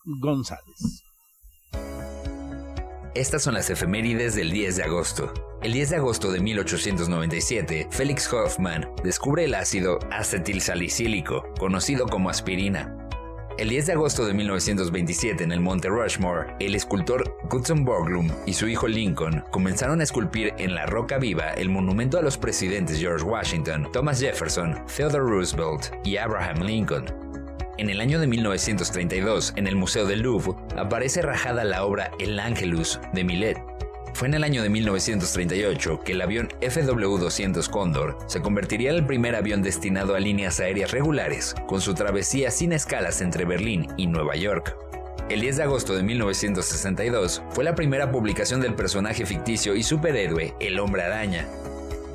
González. 0.04 1.04
Estas 3.16 3.44
son 3.44 3.54
las 3.54 3.70
efemérides 3.70 4.36
del 4.36 4.52
10 4.52 4.76
de 4.76 4.84
agosto. 4.84 5.32
El 5.62 5.72
10 5.72 5.92
de 5.92 5.96
agosto 5.96 6.34
de 6.34 6.42
1897, 6.42 7.88
Felix 7.90 8.32
Hoffman 8.34 8.90
descubre 9.06 9.46
el 9.46 9.56
ácido 9.56 10.00
acetilsalicílico, 10.12 11.46
conocido 11.58 12.08
como 12.08 12.30
aspirina. 12.30 13.08
El 13.58 13.70
10 13.70 13.86
de 13.86 13.94
agosto 13.94 14.26
de 14.26 14.34
1927 14.34 15.46
en 15.46 15.54
el 15.54 15.62
Monte 15.62 15.88
Rushmore, 15.88 16.58
el 16.60 16.76
escultor 16.76 17.38
Gutzon 17.50 17.86
Borglum 17.86 18.30
y 18.46 18.52
su 18.52 18.68
hijo 18.68 18.86
Lincoln 18.86 19.46
comenzaron 19.50 20.02
a 20.02 20.04
esculpir 20.04 20.54
en 20.58 20.76
la 20.76 20.86
roca 20.86 21.18
viva 21.18 21.52
el 21.52 21.70
monumento 21.70 22.20
a 22.20 22.22
los 22.22 22.38
presidentes 22.38 23.00
George 23.00 23.24
Washington, 23.24 23.88
Thomas 23.94 24.20
Jefferson, 24.20 24.76
Theodore 24.94 25.24
Roosevelt 25.24 25.94
y 26.04 26.18
Abraham 26.18 26.64
Lincoln. 26.64 27.25
En 27.78 27.90
el 27.90 28.00
año 28.00 28.20
de 28.20 28.28
1932, 28.28 29.54
en 29.58 29.68
el 29.68 29.76
Museo 29.76 30.06
del 30.06 30.22
Louvre, 30.22 30.54
aparece 30.78 31.22
rajada 31.22 31.64
la 31.64 31.84
obra 31.84 32.12
El 32.20 32.40
Angelus 32.40 33.00
de 33.14 33.24
Millet, 33.24 33.58
fue 34.16 34.30
en 34.30 34.34
el 34.36 34.46
año 34.46 34.64
de 34.64 34.70
1938 34.70 36.00
que 36.06 36.14
el 36.14 36.22
avión 36.22 36.48
FW-200 36.62 37.70
Condor 37.70 38.18
se 38.28 38.42
convertiría 38.42 38.92
en 38.92 38.96
el 38.96 39.06
primer 39.06 39.36
avión 39.36 39.62
destinado 39.62 40.16
a 40.16 40.22
líneas 40.22 40.62
aéreas 40.62 40.92
regulares, 40.92 41.54
con 41.68 41.82
su 41.82 41.94
travesía 41.94 42.50
sin 42.50 42.72
escalas 42.72 43.20
entre 43.20 43.44
Berlín 43.44 43.88
y 43.98 44.08
Nueva 44.08 44.38
York. 44.38 44.78
El 45.28 45.42
10 45.42 45.58
de 45.58 45.64
agosto 45.64 45.98
de 45.98 46.04
1962 46.04 47.44
fue 47.50 47.66
la 47.66 47.76
primera 47.76 48.10
publicación 48.10 48.62
del 48.62 48.76
personaje 48.76 49.26
ficticio 49.26 49.76
y 49.76 49.84
superhéroe 49.84 50.56
El 50.62 50.80
Hombre 50.80 51.04
Araña. 51.04 51.46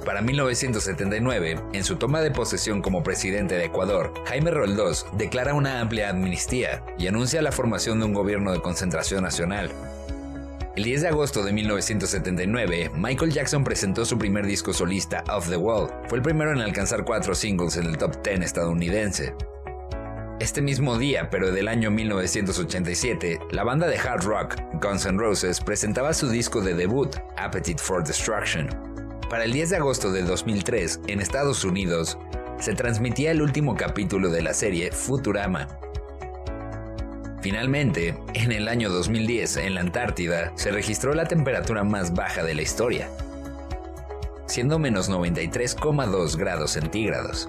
Para 0.04 0.22
1979, 0.22 1.60
en 1.74 1.84
su 1.84 1.96
toma 1.96 2.20
de 2.20 2.30
posesión 2.30 2.80
como 2.80 3.02
presidente 3.02 3.56
de 3.56 3.66
Ecuador, 3.66 4.14
Jaime 4.26 4.50
Roldós 4.50 5.06
declara 5.12 5.52
una 5.52 5.80
amplia 5.80 6.08
amnistía 6.08 6.82
y 6.98 7.06
anuncia 7.06 7.42
la 7.42 7.52
formación 7.52 7.98
de 7.98 8.06
un 8.06 8.14
gobierno 8.14 8.52
de 8.52 8.62
concentración 8.62 9.22
nacional. 9.22 9.70
El 10.76 10.84
10 10.84 11.02
de 11.02 11.08
agosto 11.08 11.42
de 11.42 11.52
1979, 11.52 12.92
Michael 12.96 13.32
Jackson 13.32 13.62
presentó 13.62 14.07
su 14.07 14.16
primer 14.16 14.46
disco 14.46 14.72
solista, 14.72 15.22
Off 15.30 15.51
the 15.51 15.57
Wall. 15.57 15.90
Fue 16.09 16.16
el 16.16 16.22
primero 16.22 16.53
en 16.53 16.61
alcanzar 16.61 17.05
cuatro 17.05 17.34
singles 17.34 17.76
en 17.76 17.86
el 17.86 17.98
top 17.98 18.16
10 18.24 18.40
estadounidense. 18.40 19.34
Este 20.40 20.62
mismo 20.62 20.96
día, 20.96 21.28
pero 21.28 21.53
del 21.53 21.68
año 21.68 21.90
1987, 21.90 23.38
la 23.51 23.62
banda 23.62 23.86
de 23.88 23.98
hard 23.98 24.24
rock 24.24 24.57
Guns 24.80 25.05
N' 25.05 25.18
Roses 25.18 25.61
presentaba 25.61 26.14
su 26.14 26.30
disco 26.30 26.62
de 26.62 26.72
debut, 26.72 27.14
Appetite 27.36 27.82
for 27.82 28.03
Destruction. 28.03 28.89
Para 29.31 29.45
el 29.45 29.53
10 29.53 29.70
de 29.70 29.76
agosto 29.76 30.12
de 30.12 30.22
2003, 30.22 31.01
en 31.07 31.20
Estados 31.20 31.64
Unidos, 31.64 32.18
se 32.59 32.74
transmitía 32.74 33.31
el 33.31 33.41
último 33.41 33.74
capítulo 33.74 34.28
de 34.28 34.43
la 34.43 34.53
serie 34.53 34.93
Futurama, 34.93 35.81
Finalmente, 37.41 38.14
en 38.35 38.53
el 38.53 38.68
año 38.68 38.91
2010, 38.91 39.57
en 39.59 39.74
la 39.74 39.81
Antártida, 39.81 40.53
se 40.57 40.70
registró 40.70 41.14
la 41.14 41.24
temperatura 41.24 41.85
más 41.85 42.12
baja 42.12 42.43
de 42.43 42.55
la 42.55 42.61
historia, 42.61 43.09
siendo 44.45 44.78
menos 44.78 45.11
93,2 45.11 46.37
grados 46.37 46.72
centígrados. 46.72 47.49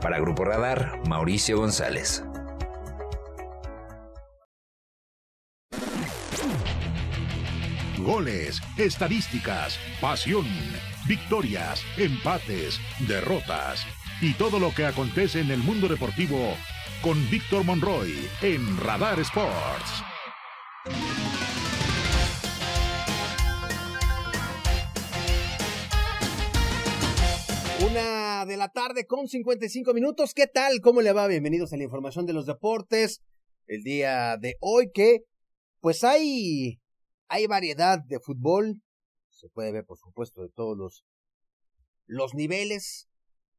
Para 0.00 0.18
Grupo 0.18 0.44
Radar, 0.44 0.98
Mauricio 1.06 1.58
González. 1.58 2.24
Goles, 8.02 8.60
estadísticas, 8.78 9.78
pasión, 10.00 10.46
victorias, 11.06 11.82
empates, 11.96 12.78
derrotas 13.06 13.86
y 14.20 14.34
todo 14.34 14.58
lo 14.58 14.74
que 14.74 14.86
acontece 14.86 15.40
en 15.40 15.50
el 15.50 15.58
mundo 15.58 15.88
deportivo 15.88 16.56
con 17.02 17.18
Víctor 17.30 17.64
Monroy 17.64 18.28
en 18.42 18.78
Radar 18.78 19.20
Sports. 19.20 20.02
una 27.92 28.46
de 28.46 28.56
la 28.56 28.68
tarde 28.70 29.06
con 29.06 29.28
55 29.28 29.92
minutos. 29.92 30.32
¿Qué 30.32 30.46
tal? 30.46 30.80
¿Cómo 30.80 31.02
le 31.02 31.12
va? 31.12 31.26
Bienvenidos 31.26 31.72
a 31.72 31.76
la 31.76 31.82
información 31.82 32.24
de 32.24 32.32
los 32.32 32.46
deportes. 32.46 33.22
El 33.66 33.82
día 33.82 34.38
de 34.38 34.56
hoy 34.60 34.90
que, 34.92 35.24
pues 35.80 36.02
hay, 36.02 36.80
hay 37.32 37.46
variedad 37.46 37.98
de 38.04 38.20
fútbol. 38.20 38.82
Se 39.30 39.48
puede 39.48 39.72
ver, 39.72 39.86
por 39.86 39.96
supuesto, 39.96 40.42
de 40.42 40.50
todos 40.50 40.76
los, 40.76 41.02
los 42.04 42.34
niveles. 42.34 43.08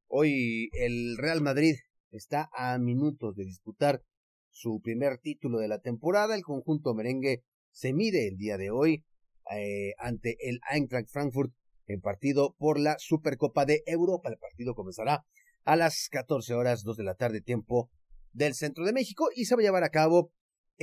Hoy 0.06 0.70
el 0.74 1.18
Real 1.18 1.42
Madrid 1.42 1.74
está 2.12 2.52
a 2.54 2.78
minutos 2.78 3.36
de 3.36 3.46
disputar 3.46 4.04
su 4.52 4.80
primer 4.84 5.18
título 5.18 5.58
de 5.58 5.68
la 5.68 5.80
temporada. 5.80 6.36
El 6.36 6.44
conjunto 6.44 6.94
merengue 6.94 7.42
se 7.72 7.94
mide 7.94 8.28
el 8.28 8.38
día 8.38 8.58
de 8.58 8.70
hoy 8.70 9.06
eh, 9.52 9.94
ante 9.98 10.38
el 10.42 10.60
Eintracht 10.72 11.10
Frankfurt 11.10 11.52
en 11.88 12.00
partido 12.00 12.56
por 12.60 12.80
la 12.80 12.98
Supercopa 13.00 13.66
de 13.66 13.82
Europa. 13.88 14.30
El 14.30 14.38
partido 14.38 14.76
comenzará 14.76 15.26
a 15.64 15.76
las 15.76 16.10
14 16.12 16.54
horas, 16.54 16.84
2 16.84 16.96
de 16.96 17.04
la 17.04 17.16
tarde, 17.16 17.42
tiempo 17.42 17.90
del 18.34 18.54
centro 18.54 18.86
de 18.86 18.94
México, 18.94 19.30
y 19.36 19.46
se 19.46 19.56
va 19.56 19.62
a 19.62 19.64
llevar 19.64 19.84
a 19.84 19.90
cabo 19.90 20.32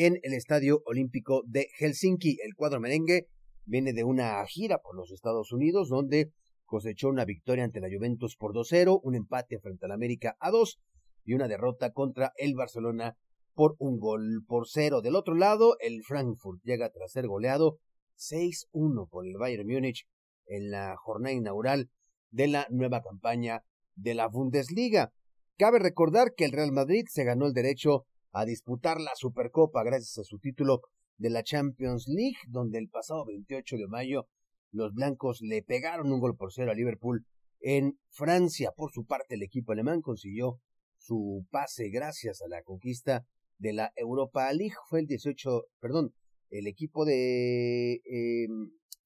en 0.03 0.19
el 0.23 0.33
Estadio 0.33 0.81
Olímpico 0.87 1.43
de 1.47 1.69
Helsinki. 1.79 2.39
El 2.43 2.55
cuadro 2.55 2.81
merengue 2.81 3.27
viene 3.67 3.93
de 3.93 4.03
una 4.03 4.43
gira 4.47 4.79
por 4.79 4.97
los 4.97 5.13
Estados 5.13 5.53
Unidos, 5.53 5.91
donde 5.91 6.33
cosechó 6.65 7.11
una 7.11 7.27
victoria 7.27 7.65
ante 7.65 7.81
la 7.81 7.89
Juventus 7.95 8.35
por 8.39 8.55
2-0, 8.55 8.99
un 9.03 9.15
empate 9.15 9.59
frente 9.59 9.85
al 9.85 9.93
América 9.93 10.39
a 10.41 10.51
2 10.51 10.81
y 11.27 11.35
una 11.35 11.49
derrota 11.49 11.93
contra 11.93 12.33
el 12.39 12.55
Barcelona 12.55 13.19
por 13.53 13.77
un 13.79 13.99
gol 13.99 14.43
por 14.49 14.69
cero. 14.69 15.03
Del 15.03 15.17
otro 15.17 15.35
lado, 15.35 15.77
el 15.81 16.03
Frankfurt 16.03 16.63
llega 16.63 16.89
tras 16.89 17.13
ser 17.13 17.27
goleado 17.27 17.77
6-1 18.17 19.07
por 19.11 19.27
el 19.27 19.37
Bayern 19.37 19.69
Múnich 19.69 20.07
en 20.47 20.71
la 20.71 20.97
jornada 20.97 21.35
inaugural 21.35 21.91
de 22.31 22.47
la 22.47 22.67
nueva 22.71 23.03
campaña 23.03 23.65
de 23.97 24.15
la 24.15 24.29
Bundesliga. 24.29 25.13
Cabe 25.59 25.79
recordar 25.79 26.33
que 26.35 26.47
el 26.47 26.53
Real 26.53 26.73
Madrid 26.73 27.05
se 27.11 27.25
ganó 27.25 27.45
el 27.45 27.53
derecho 27.53 28.07
a 28.33 28.45
disputar 28.45 29.01
la 29.01 29.13
Supercopa 29.15 29.83
gracias 29.83 30.19
a 30.19 30.25
su 30.25 30.39
título 30.39 30.83
de 31.17 31.31
la 31.31 31.43
Champions 31.43 32.07
League, 32.09 32.39
donde 32.49 32.79
el 32.79 32.89
pasado 32.89 33.27
28 33.27 33.77
de 33.77 33.87
mayo 33.87 34.29
los 34.73 34.95
blancos 34.95 35.41
le 35.43 35.63
pegaron 35.63 36.13
un 36.13 36.21
gol 36.21 36.37
por 36.37 36.53
cero 36.53 36.71
a 36.71 36.75
Liverpool 36.75 37.27
en 37.61 37.99
Francia. 38.09 38.73
Por 38.75 38.93
su 38.93 39.05
parte, 39.05 39.35
el 39.35 39.43
equipo 39.43 39.73
alemán 39.73 40.01
consiguió 40.01 40.61
su 40.97 41.47
pase 41.51 41.91
gracias 41.91 42.41
a 42.43 42.49
la 42.49 42.63
conquista 42.63 43.27
de 43.59 43.73
la 43.73 43.93
Europa 43.97 44.53
League. 44.53 44.75
Fue 44.89 45.01
el 45.01 45.07
18, 45.07 45.65
perdón, 45.81 46.15
el 46.51 46.67
equipo 46.67 47.05
de 47.05 47.95
eh, 47.95 48.49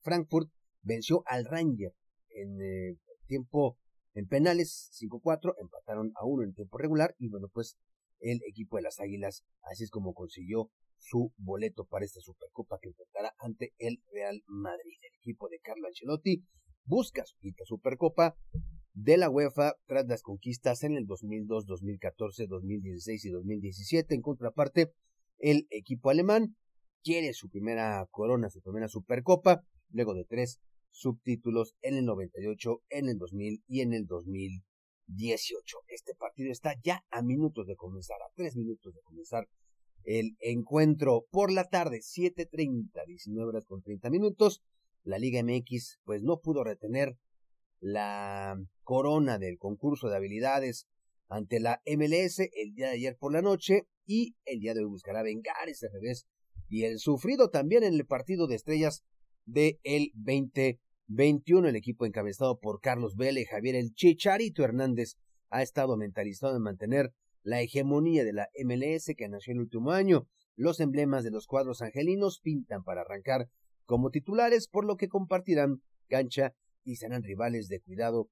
Frankfurt 0.03 0.51
venció 0.83 1.23
al 1.27 1.45
Ranger 1.47 1.93
en 2.31 2.61
eh, 2.61 2.97
tiempo 3.27 3.79
en 4.15 4.27
penales 4.27 4.91
5-4, 5.01 5.55
empataron 5.61 6.13
a 6.15 6.25
uno 6.25 6.45
en 6.45 6.55
tiempo 6.55 6.79
regular 6.79 7.17
y 7.19 7.29
bueno, 7.29 7.49
pues 7.53 7.77
el 8.25 8.41
equipo 8.49 8.77
de 8.77 8.83
las 8.83 9.01
Águilas 9.01 9.45
así 9.63 9.85
es 9.85 9.91
como 9.91 10.15
consiguió 10.15 10.71
su 10.99 11.33
boleto 11.37 11.85
para 11.85 12.05
esta 12.05 12.21
Supercopa 12.21 12.79
que 12.81 12.89
enfrentará 12.89 13.35
ante 13.39 13.75
el 13.79 14.03
Real 14.13 14.43
Madrid. 14.47 14.97
El 15.03 15.19
equipo 15.19 15.49
de 15.49 15.61
Carlo 15.61 15.87
Ancelotti 15.87 16.43
busca 16.85 17.25
su 17.27 17.37
quinta 17.39 17.65
Supercopa 17.67 18.37
de 18.95 19.17
la 19.17 19.29
UEFA 19.29 19.75
tras 19.87 20.07
las 20.07 20.23
conquistas 20.23 20.83
en 20.85 20.97
el 20.97 21.07
2002, 21.07 21.67
2014, 21.67 22.47
2016 22.47 23.25
y 23.25 23.31
2017. 23.31 24.15
En 24.15 24.23
contraparte, 24.23 24.93
el 25.39 25.67
equipo 25.71 26.11
alemán 26.11 26.57
quiere 27.03 27.35
su 27.35 27.51
primera 27.51 28.07
corona, 28.11 28.49
su 28.49 28.63
primera 28.63 28.89
Supercopa, 28.89 29.63
luego 29.91 30.15
de 30.15 30.25
tres 30.25 30.61
subtítulos 30.91 31.75
en 31.83 31.97
el 31.97 32.05
98, 32.07 32.83
en 32.89 33.09
el 33.09 33.19
2000 33.19 33.63
y 33.67 33.81
en 33.81 33.93
el 33.93 34.07
18. 35.07 35.79
Este 35.89 36.15
partido 36.15 36.51
está 36.51 36.75
ya 36.83 37.05
a 37.11 37.23
minutos 37.23 37.67
de 37.67 37.77
comenzar, 37.77 38.17
a 38.23 38.33
tres 38.35 38.57
minutos 38.57 38.95
de 38.95 39.01
comenzar 39.03 39.49
el 40.05 40.37
encuentro 40.41 41.27
por 41.31 41.51
la 41.51 41.69
tarde, 41.69 42.01
7.30, 42.01 43.07
19 43.07 43.49
horas 43.49 43.65
con 43.65 43.83
30 43.83 44.11
minutos. 44.11 44.63
La 45.03 45.19
Liga 45.19 45.43
MX 45.43 46.01
pues 46.05 46.23
no 46.23 46.41
pudo 46.41 46.65
retener 46.65 47.17
la 47.81 48.57
corona 48.83 49.39
del 49.39 49.59
concurso 49.59 50.09
de 50.09 50.17
habilidades 50.17 50.87
ante 51.29 51.61
la 51.61 51.83
MLS 51.87 52.39
el 52.39 52.75
día 52.75 52.87
de 52.89 52.95
ayer 52.95 53.17
por 53.19 53.33
la 53.33 53.43
noche 53.43 53.87
y 54.07 54.37
el 54.45 54.61
día 54.61 54.75
de 54.75 54.81
hoy 54.81 54.87
buscará 54.87 55.23
vengar 55.23 55.69
ese 55.69 55.89
revés 55.89 56.27
y 56.69 56.85
el 56.85 56.99
sufrido 56.99 57.51
también 57.51 57.83
en 57.83 57.95
el 57.95 58.07
partido 58.07 58.47
de 58.47 58.57
estrellas 58.57 59.05
del 59.45 59.79
de 59.85 60.11
20 60.15 60.81
21. 61.09 61.69
El 61.69 61.77
equipo 61.77 62.07
encabezado 62.07 62.59
por 62.59 62.81
Carlos 62.81 63.17
Vélez, 63.17 63.49
Javier 63.49 63.75
El 63.77 63.95
Chicharito 63.95 64.65
Hernández 64.65 65.17
ha 65.51 65.63
estado 65.63 65.97
mentalizado 65.97 66.57
en 66.57 66.63
mantener 66.63 67.13
la 67.43 67.61
hegemonía 67.61 68.25
de 68.25 68.33
la 68.33 68.49
MLS 68.65 69.13
que 69.17 69.29
nació 69.29 69.53
el 69.53 69.61
último 69.61 69.91
año. 69.93 70.27
Los 70.57 70.81
emblemas 70.81 71.25
de 71.25 71.31
los 71.31 71.47
cuadros 71.47 71.83
angelinos 71.83 72.41
pintan 72.41 72.85
para 72.85 73.03
arrancar 73.03 73.49
como 73.85 74.11
titulares, 74.11 74.69
por 74.69 74.87
lo 74.87 74.97
que 74.97 75.09
compartirán 75.09 75.83
cancha 76.09 76.55
y 76.85 76.97
serán 76.97 77.23
rivales 77.23 77.69
de 77.69 77.81
cuidado 77.81 78.31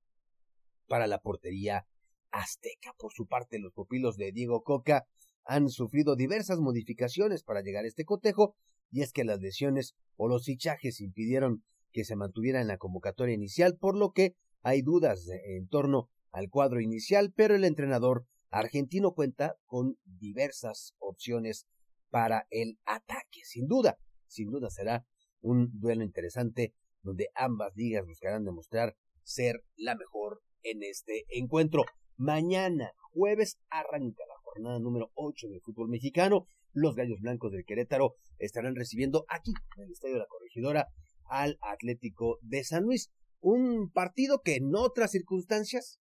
para 0.87 1.07
la 1.07 1.18
portería 1.18 1.87
azteca. 2.31 2.95
Por 2.99 3.12
su 3.12 3.27
parte, 3.27 3.59
los 3.59 3.73
pupilos 3.73 4.16
de 4.16 4.33
Diego 4.33 4.62
Coca 4.62 5.07
han 5.45 5.68
sufrido 5.68 6.16
diversas 6.16 6.61
modificaciones 6.61 7.43
para 7.43 7.62
llegar 7.62 7.85
a 7.85 7.89
este 7.89 8.05
cotejo, 8.05 8.57
y 8.91 9.03
es 9.03 9.12
que 9.12 9.25
las 9.25 9.41
lesiones 9.41 9.95
o 10.16 10.29
los 10.29 10.45
fichajes 10.45 11.01
impidieron 11.01 11.64
que 11.93 12.05
se 12.05 12.16
mantuviera 12.16 12.61
en 12.61 12.68
la 12.68 12.78
convocatoria 12.78 13.34
inicial, 13.34 13.76
por 13.78 13.97
lo 13.97 14.12
que 14.12 14.34
hay 14.62 14.82
dudas 14.82 15.28
en 15.28 15.68
torno 15.68 16.09
al 16.30 16.49
cuadro 16.49 16.80
inicial, 16.80 17.32
pero 17.34 17.55
el 17.55 17.64
entrenador 17.64 18.26
argentino 18.51 19.12
cuenta 19.12 19.57
con 19.66 19.97
diversas 20.05 20.95
opciones 20.99 21.66
para 22.11 22.47
el 22.51 22.78
ataque. 22.84 23.40
Sin 23.45 23.66
duda, 23.66 23.99
sin 24.26 24.51
duda 24.51 24.70
será 24.70 25.07
un 25.40 25.70
duelo 25.78 26.05
interesante 26.05 26.74
donde 27.03 27.28
ambas 27.34 27.72
ligas 27.74 28.07
buscarán 28.07 28.45
demostrar 28.45 28.97
ser 29.24 29.64
la 29.76 29.95
mejor 29.95 30.40
en 30.62 30.82
este 30.82 31.24
encuentro. 31.28 31.84
Mañana, 32.16 32.93
jueves, 33.12 33.59
arranca 33.70 34.22
la 34.28 34.36
jornada 34.43 34.78
número 34.78 35.11
8 35.14 35.49
del 35.49 35.61
fútbol 35.61 35.88
mexicano. 35.88 36.47
Los 36.72 36.95
Gallos 36.95 37.20
Blancos 37.20 37.53
del 37.53 37.64
Querétaro 37.64 38.14
estarán 38.38 38.76
recibiendo 38.76 39.24
aquí, 39.28 39.53
en 39.76 39.84
el 39.84 39.93
Estadio 39.93 40.14
de 40.14 40.20
la 40.20 40.26
Corregidora, 40.26 40.88
al 41.33 41.57
Atlético 41.62 42.39
de 42.43 42.62
San 42.62 42.85
Luis. 42.85 43.11
Un 43.41 43.91
partido 43.91 44.43
que 44.43 44.57
en 44.57 44.74
otras 44.74 45.12
circunstancias, 45.12 45.99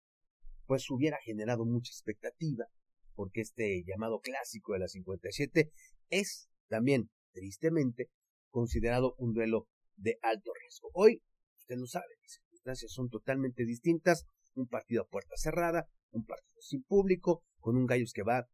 pues 0.66 0.90
hubiera 0.90 1.18
generado 1.24 1.64
mucha 1.64 1.90
expectativa, 1.90 2.66
porque 3.14 3.40
este 3.40 3.84
llamado 3.86 4.20
clásico 4.20 4.72
de 4.72 4.80
la 4.80 4.88
57 4.88 5.70
es 6.10 6.50
también, 6.68 7.10
tristemente, 7.32 8.10
considerado 8.50 9.14
un 9.18 9.32
duelo 9.32 9.68
de 9.96 10.18
alto 10.22 10.50
riesgo. 10.60 10.90
Hoy, 10.94 11.22
usted 11.58 11.76
lo 11.76 11.86
sabe, 11.86 12.06
las 12.22 12.32
circunstancias 12.32 12.92
son 12.92 13.08
totalmente 13.08 13.64
distintas. 13.64 14.26
Un 14.54 14.66
partido 14.66 15.02
a 15.02 15.08
puerta 15.08 15.36
cerrada, 15.36 15.86
un 16.10 16.26
partido 16.26 16.60
sin 16.60 16.82
público, 16.82 17.44
con 17.60 17.76
un 17.76 17.86
Gallos 17.86 18.12
que 18.12 18.24
va 18.24 18.48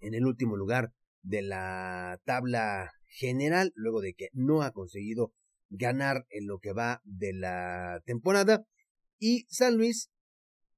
en 0.00 0.12
el 0.12 0.26
último 0.26 0.54
lugar 0.56 0.92
de 1.22 1.40
la 1.40 2.20
tabla 2.24 2.92
general, 3.06 3.72
luego 3.74 4.02
de 4.02 4.12
que 4.12 4.28
no 4.34 4.60
ha 4.60 4.72
conseguido 4.72 5.32
ganar 5.76 6.26
en 6.30 6.46
lo 6.46 6.58
que 6.58 6.72
va 6.72 7.00
de 7.04 7.32
la 7.32 8.00
temporada. 8.04 8.64
Y 9.18 9.46
San 9.48 9.76
Luis, 9.76 10.10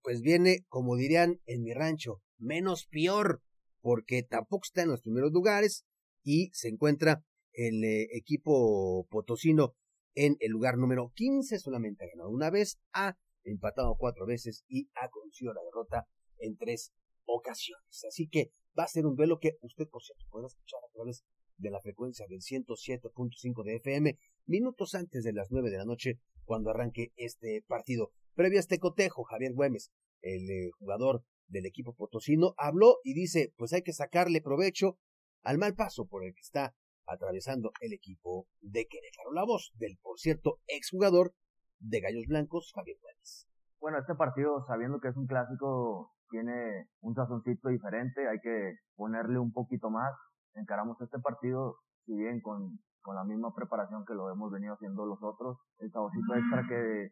pues 0.02 0.20
viene, 0.20 0.64
como 0.68 0.96
dirían 0.96 1.40
en 1.46 1.62
mi 1.62 1.72
rancho, 1.72 2.22
menos 2.38 2.86
peor, 2.86 3.42
porque 3.80 4.22
tampoco 4.22 4.64
está 4.64 4.82
en 4.82 4.88
los 4.88 5.02
primeros 5.02 5.32
lugares 5.32 5.84
y 6.22 6.50
se 6.52 6.68
encuentra 6.68 7.22
el 7.52 7.84
eh, 7.84 8.08
equipo 8.12 9.06
potosino 9.10 9.74
en 10.14 10.36
el 10.40 10.50
lugar 10.50 10.78
número 10.78 11.12
15, 11.14 11.58
solamente 11.58 12.04
ha 12.04 12.08
ganado 12.08 12.30
una 12.30 12.50
vez, 12.50 12.78
ha 12.92 13.16
empatado 13.44 13.96
cuatro 13.98 14.26
veces 14.26 14.64
y 14.66 14.88
ha 14.94 15.08
conseguido 15.08 15.54
la 15.54 15.62
derrota 15.62 16.08
en 16.38 16.56
tres 16.56 16.92
ocasiones. 17.26 18.04
Así 18.08 18.28
que 18.28 18.50
va 18.78 18.84
a 18.84 18.88
ser 18.88 19.06
un 19.06 19.14
duelo 19.14 19.38
que 19.38 19.56
usted, 19.60 19.86
por 19.88 20.02
cierto, 20.02 20.24
podrá 20.30 20.46
escuchar 20.46 20.80
a 20.84 20.92
través 20.92 21.24
de 21.58 21.70
la 21.70 21.80
frecuencia 21.80 22.26
del 22.28 22.40
107.5 22.40 23.64
de 23.64 23.76
FM, 23.76 24.18
minutos 24.46 24.94
antes 24.94 25.24
de 25.24 25.32
las 25.32 25.48
9 25.50 25.70
de 25.70 25.78
la 25.78 25.84
noche, 25.84 26.20
cuando 26.44 26.70
arranque 26.70 27.12
este 27.16 27.64
partido. 27.66 28.12
Previo 28.34 28.58
a 28.58 28.60
este 28.60 28.78
cotejo, 28.78 29.24
Javier 29.24 29.52
Güemes, 29.54 29.90
el 30.22 30.50
eh, 30.50 30.70
jugador 30.78 31.22
del 31.48 31.66
equipo 31.66 31.94
potosino, 31.94 32.54
habló 32.56 32.96
y 33.04 33.14
dice, 33.14 33.52
pues 33.56 33.72
hay 33.72 33.82
que 33.82 33.92
sacarle 33.92 34.40
provecho 34.40 34.98
al 35.42 35.58
mal 35.58 35.74
paso 35.74 36.06
por 36.06 36.24
el 36.24 36.34
que 36.34 36.40
está 36.40 36.74
atravesando 37.06 37.72
el 37.80 37.92
equipo 37.92 38.46
de 38.60 38.86
Querétaro. 38.86 39.32
La 39.32 39.44
voz 39.44 39.72
del, 39.76 39.98
por 40.02 40.18
cierto, 40.18 40.58
exjugador 40.66 41.34
de 41.78 42.00
Gallos 42.00 42.26
Blancos, 42.26 42.72
Javier 42.74 42.96
Juárez. 43.00 43.46
Bueno, 43.80 43.98
este 43.98 44.14
partido, 44.14 44.64
sabiendo 44.66 45.00
que 45.00 45.08
es 45.08 45.16
un 45.16 45.26
clásico, 45.26 46.12
tiene 46.30 46.88
un 47.00 47.14
sazoncito 47.14 47.68
diferente, 47.68 48.28
hay 48.28 48.40
que 48.40 48.74
ponerle 48.96 49.38
un 49.38 49.52
poquito 49.52 49.90
más. 49.90 50.12
Encaramos 50.54 51.00
este 51.00 51.18
partido, 51.20 51.76
si 52.04 52.16
bien 52.16 52.40
con, 52.40 52.80
con 53.06 53.14
la 53.14 53.22
misma 53.22 53.54
preparación 53.54 54.04
que 54.04 54.14
lo 54.14 54.28
hemos 54.32 54.50
venido 54.50 54.74
haciendo 54.74 55.06
los 55.06 55.22
otros, 55.22 55.58
el 55.78 55.92
saborcito 55.92 56.34
extra 56.34 56.66
que, 56.68 57.10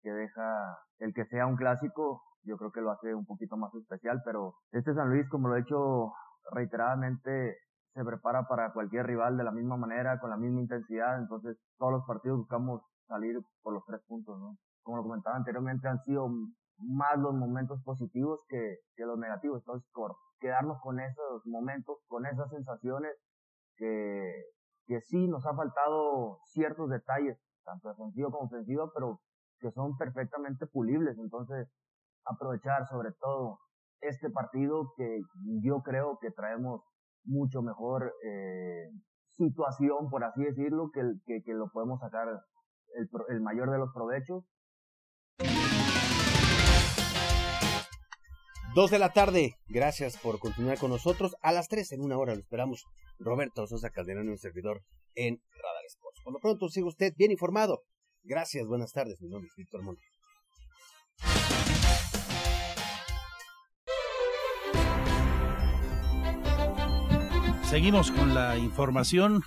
que 0.00 0.10
deja 0.10 0.78
el 0.98 1.12
que 1.12 1.26
sea 1.26 1.46
un 1.46 1.56
clásico 1.56 2.22
yo 2.46 2.56
creo 2.56 2.70
que 2.70 2.80
lo 2.80 2.92
hace 2.92 3.14
un 3.14 3.26
poquito 3.26 3.56
más 3.56 3.74
especial, 3.74 4.22
pero 4.24 4.54
este 4.70 4.94
San 4.94 5.10
Luis, 5.10 5.28
como 5.28 5.48
lo 5.48 5.56
he 5.56 5.60
hecho 5.60 6.12
reiteradamente, 6.52 7.58
se 7.92 8.04
prepara 8.04 8.46
para 8.46 8.72
cualquier 8.72 9.06
rival 9.06 9.36
de 9.36 9.44
la 9.44 9.50
misma 9.50 9.76
manera, 9.76 10.20
con 10.20 10.30
la 10.30 10.36
misma 10.36 10.60
intensidad, 10.60 11.18
entonces 11.18 11.58
todos 11.76 11.92
los 11.92 12.06
partidos 12.06 12.38
buscamos 12.38 12.82
salir 13.08 13.36
por 13.62 13.74
los 13.74 13.84
tres 13.84 14.00
puntos, 14.06 14.38
¿no? 14.38 14.56
Como 14.82 14.98
lo 14.98 15.02
comentaba 15.02 15.36
anteriormente, 15.36 15.88
han 15.88 16.00
sido 16.02 16.28
más 16.78 17.18
los 17.18 17.34
momentos 17.34 17.82
positivos 17.82 18.40
que, 18.48 18.76
que 18.94 19.04
los 19.04 19.18
negativos, 19.18 19.60
entonces 19.62 19.88
por 19.92 20.14
quedarnos 20.38 20.78
con 20.82 21.00
esos 21.00 21.42
momentos, 21.46 21.98
con 22.06 22.26
esas 22.26 22.48
sensaciones 22.50 23.12
que, 23.76 24.30
que 24.86 25.00
sí 25.00 25.28
nos 25.28 25.44
ha 25.46 25.54
faltado 25.54 26.38
ciertos 26.44 26.88
detalles, 26.90 27.38
tanto 27.64 27.88
defensivo 27.88 28.30
como 28.30 28.46
ofensivo, 28.46 28.90
pero 28.94 29.20
que 29.58 29.70
son 29.72 29.96
perfectamente 29.96 30.66
pulibles. 30.66 31.18
Entonces, 31.18 31.68
aprovechar 32.24 32.86
sobre 32.86 33.10
todo 33.20 33.58
este 34.00 34.30
partido 34.30 34.92
que 34.96 35.20
yo 35.62 35.82
creo 35.82 36.18
que 36.20 36.30
traemos 36.30 36.82
mucho 37.24 37.62
mejor 37.62 38.12
eh, 38.24 38.90
situación, 39.30 40.08
por 40.10 40.24
así 40.24 40.44
decirlo, 40.44 40.90
que, 40.92 41.02
que, 41.26 41.54
lo 41.54 41.68
podemos 41.70 42.00
sacar 42.00 42.28
el, 42.94 43.08
el 43.28 43.40
mayor 43.40 43.70
de 43.70 43.78
los 43.78 43.92
provechos. 43.92 44.44
Dos 48.76 48.90
de 48.90 48.98
la 48.98 49.10
tarde. 49.14 49.56
Gracias 49.68 50.18
por 50.18 50.38
continuar 50.38 50.76
con 50.76 50.90
nosotros. 50.90 51.34
A 51.40 51.50
las 51.50 51.66
tres 51.66 51.92
en 51.92 52.02
una 52.02 52.18
hora 52.18 52.34
lo 52.34 52.40
esperamos. 52.42 52.84
Roberto 53.18 53.66
Sosa 53.66 53.88
Calderón 53.88 54.26
y 54.26 54.32
un 54.32 54.36
servidor 54.36 54.82
en 55.14 55.40
Radar 55.50 55.86
Sports. 55.86 56.20
Por 56.22 56.34
lo 56.34 56.40
pronto, 56.40 56.68
siga 56.68 56.86
usted 56.86 57.14
bien 57.16 57.30
informado. 57.30 57.84
Gracias, 58.22 58.66
buenas 58.66 58.92
tardes. 58.92 59.18
Mi 59.22 59.30
nombre 59.30 59.48
es 59.48 59.56
Víctor 59.56 59.82
Montt. 59.82 59.98
Seguimos 67.70 68.10
con 68.10 68.34
la 68.34 68.58
información. 68.58 69.42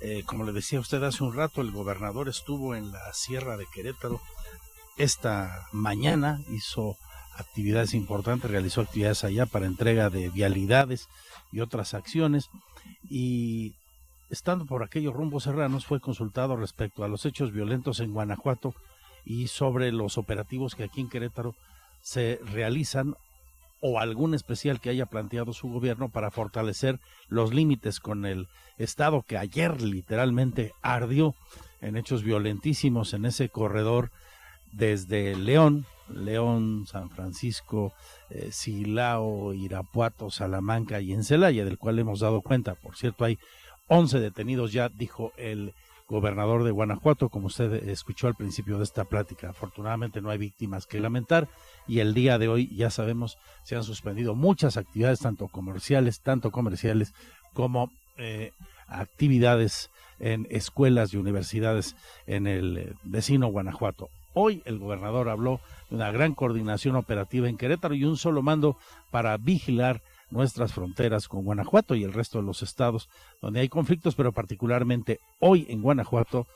Eh, 0.00 0.22
como 0.24 0.44
le 0.44 0.52
decía 0.52 0.78
usted 0.78 1.02
hace 1.02 1.24
un 1.24 1.34
rato, 1.34 1.60
el 1.60 1.72
gobernador 1.72 2.28
estuvo 2.28 2.76
en 2.76 2.92
la 2.92 3.12
Sierra 3.14 3.56
de 3.56 3.66
Querétaro 3.74 4.20
esta 4.96 5.66
mañana, 5.72 6.38
hizo 6.50 6.96
actividades 7.36 7.94
importantes, 7.94 8.50
realizó 8.50 8.80
actividades 8.80 9.24
allá 9.24 9.46
para 9.46 9.66
entrega 9.66 10.10
de 10.10 10.28
vialidades 10.30 11.08
y 11.52 11.60
otras 11.60 11.94
acciones. 11.94 12.50
Y 13.08 13.74
estando 14.30 14.66
por 14.66 14.82
aquellos 14.82 15.14
rumbos 15.14 15.44
serranos 15.44 15.86
fue 15.86 16.00
consultado 16.00 16.56
respecto 16.56 17.04
a 17.04 17.08
los 17.08 17.26
hechos 17.26 17.52
violentos 17.52 18.00
en 18.00 18.12
Guanajuato 18.12 18.74
y 19.24 19.48
sobre 19.48 19.92
los 19.92 20.18
operativos 20.18 20.74
que 20.74 20.84
aquí 20.84 21.00
en 21.00 21.08
Querétaro 21.08 21.54
se 22.02 22.40
realizan 22.44 23.14
o 23.80 23.98
algún 23.98 24.34
especial 24.34 24.80
que 24.80 24.90
haya 24.90 25.06
planteado 25.06 25.52
su 25.52 25.68
gobierno 25.68 26.10
para 26.10 26.30
fortalecer 26.30 27.00
los 27.28 27.54
límites 27.54 27.98
con 28.00 28.26
el 28.26 28.46
Estado 28.78 29.22
que 29.22 29.38
ayer 29.38 29.80
literalmente 29.80 30.72
ardió 30.82 31.34
en 31.80 31.96
hechos 31.96 32.22
violentísimos 32.22 33.14
en 33.14 33.24
ese 33.24 33.48
corredor 33.48 34.10
desde 34.72 35.36
León, 35.36 35.86
León, 36.08 36.86
San 36.86 37.10
Francisco, 37.10 37.92
eh, 38.30 38.48
Silao, 38.52 39.54
Irapuato, 39.54 40.30
Salamanca 40.30 41.00
y 41.00 41.12
en 41.12 41.24
Celaya, 41.24 41.64
del 41.64 41.78
cual 41.78 41.98
hemos 41.98 42.20
dado 42.20 42.42
cuenta. 42.42 42.74
Por 42.74 42.96
cierto, 42.96 43.24
hay 43.24 43.38
11 43.88 44.20
detenidos 44.20 44.72
ya, 44.72 44.88
dijo 44.88 45.32
el 45.36 45.74
gobernador 46.10 46.64
de 46.64 46.72
Guanajuato, 46.72 47.28
como 47.28 47.46
usted 47.46 47.88
escuchó 47.88 48.26
al 48.26 48.34
principio 48.34 48.78
de 48.78 48.84
esta 48.84 49.04
plática. 49.04 49.50
Afortunadamente 49.50 50.20
no 50.20 50.30
hay 50.30 50.38
víctimas 50.38 50.86
que 50.86 51.00
lamentar 51.00 51.48
y 51.86 52.00
el 52.00 52.14
día 52.14 52.38
de 52.38 52.48
hoy 52.48 52.68
ya 52.74 52.90
sabemos 52.90 53.38
se 53.62 53.76
han 53.76 53.84
suspendido 53.84 54.34
muchas 54.34 54.76
actividades, 54.76 55.20
tanto 55.20 55.46
comerciales, 55.46 56.20
tanto 56.20 56.50
comerciales 56.50 57.14
como 57.54 57.90
eh, 58.18 58.52
actividades 58.88 59.90
en 60.18 60.46
escuelas 60.50 61.14
y 61.14 61.16
universidades 61.16 61.94
en 62.26 62.46
el 62.46 62.76
eh, 62.76 62.92
vecino 63.04 63.46
Guanajuato. 63.46 64.08
Hoy 64.34 64.62
el 64.64 64.78
gobernador 64.78 65.28
habló 65.28 65.60
de 65.88 65.96
una 65.96 66.10
gran 66.10 66.34
coordinación 66.34 66.96
operativa 66.96 67.48
en 67.48 67.56
Querétaro 67.56 67.94
y 67.94 68.04
un 68.04 68.16
solo 68.16 68.42
mando 68.42 68.76
para 69.10 69.36
vigilar 69.36 70.02
nuestras 70.30 70.72
fronteras 70.72 71.28
con 71.28 71.44
Guanajuato 71.44 71.94
y 71.94 72.04
el 72.04 72.12
resto 72.12 72.38
de 72.38 72.44
los 72.44 72.62
estados 72.62 73.08
donde 73.42 73.60
hay 73.60 73.68
conflictos, 73.68 74.14
pero 74.14 74.32
particularmente 74.32 75.18
hoy 75.40 75.66
en 75.68 75.82
Guanajuato, 75.82 76.46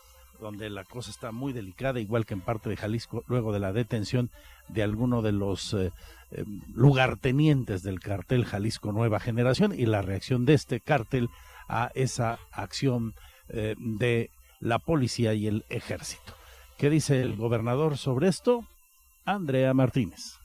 donde 0.41 0.71
la 0.71 0.85
cosa 0.85 1.11
está 1.11 1.33
muy 1.33 1.53
delicada, 1.53 2.01
igual 2.01 2.27
que 2.27 2.35
en 2.35 2.41
parte 2.41 2.69
de 2.69 2.77
Jalisco, 2.77 3.25
luego 3.27 3.53
de 3.53 3.61
la 3.61 3.73
detención 3.73 4.31
de 4.69 4.83
alguno 4.83 5.23
de 5.23 5.33
los 5.33 5.75
eh, 5.75 5.93
eh, 6.31 6.45
lugartenientes 6.75 7.83
del 7.83 8.01
cartel 8.01 8.45
Jalisco 8.45 8.93
Nueva 8.93 9.21
Generación 9.21 9.75
y 9.77 9.87
la 9.87 10.03
reacción 10.03 10.45
de 10.45 10.55
este 10.55 10.81
cartel 10.81 11.29
a 11.69 11.91
esa 11.95 12.39
acción 12.53 13.15
eh, 13.49 13.75
de 13.79 14.31
la 14.61 14.79
policía 14.79 15.35
y 15.35 15.47
el 15.47 15.65
ejército. 15.69 16.35
¿Qué 16.79 16.91
dice 16.91 17.21
el 17.23 17.37
gobernador 17.37 17.97
sobre 17.97 18.29
esto? 18.29 18.65
Andrea 19.25 19.73
Martínez. 19.75 20.44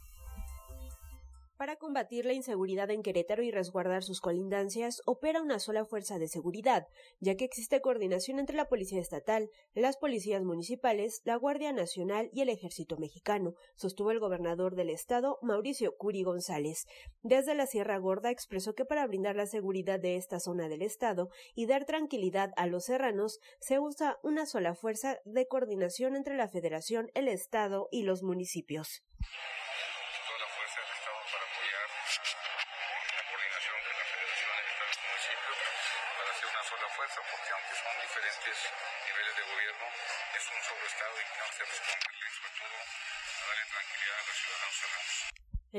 Para 1.59 1.75
combatir 1.75 2.23
la 2.23 2.31
inseguridad 2.31 2.89
en 2.89 3.03
Querétaro 3.03 3.43
y 3.43 3.51
resguardar 3.51 4.01
sus 4.01 4.21
colindancias, 4.21 5.01
opera 5.05 5.41
una 5.41 5.59
sola 5.59 5.83
fuerza 5.83 6.17
de 6.17 6.29
seguridad, 6.29 6.87
ya 7.19 7.35
que 7.35 7.43
existe 7.43 7.81
coordinación 7.81 8.39
entre 8.39 8.55
la 8.55 8.69
Policía 8.69 9.01
Estatal, 9.01 9.49
las 9.73 9.97
policías 9.97 10.41
municipales, 10.41 11.21
la 11.25 11.35
Guardia 11.35 11.73
Nacional 11.73 12.29
y 12.31 12.39
el 12.39 12.47
Ejército 12.47 12.95
Mexicano, 12.95 13.55
sostuvo 13.75 14.11
el 14.11 14.21
gobernador 14.21 14.75
del 14.75 14.89
estado, 14.89 15.37
Mauricio 15.41 15.97
Curi 15.97 16.23
González. 16.23 16.87
Desde 17.23 17.55
la 17.55 17.67
Sierra 17.67 17.97
Gorda 17.97 18.31
expresó 18.31 18.73
que 18.73 18.85
para 18.85 19.05
brindar 19.05 19.35
la 19.35 19.45
seguridad 19.45 19.99
de 19.99 20.15
esta 20.15 20.39
zona 20.39 20.69
del 20.69 20.81
estado 20.81 21.27
y 21.55 21.65
dar 21.65 21.83
tranquilidad 21.83 22.53
a 22.55 22.67
los 22.67 22.85
serranos, 22.85 23.41
se 23.59 23.79
usa 23.79 24.17
una 24.23 24.45
sola 24.45 24.75
fuerza 24.75 25.19
de 25.25 25.45
coordinación 25.45 26.15
entre 26.15 26.37
la 26.37 26.47
Federación, 26.47 27.11
el 27.15 27.27
estado 27.27 27.89
y 27.91 28.03
los 28.03 28.23
municipios. 28.23 29.03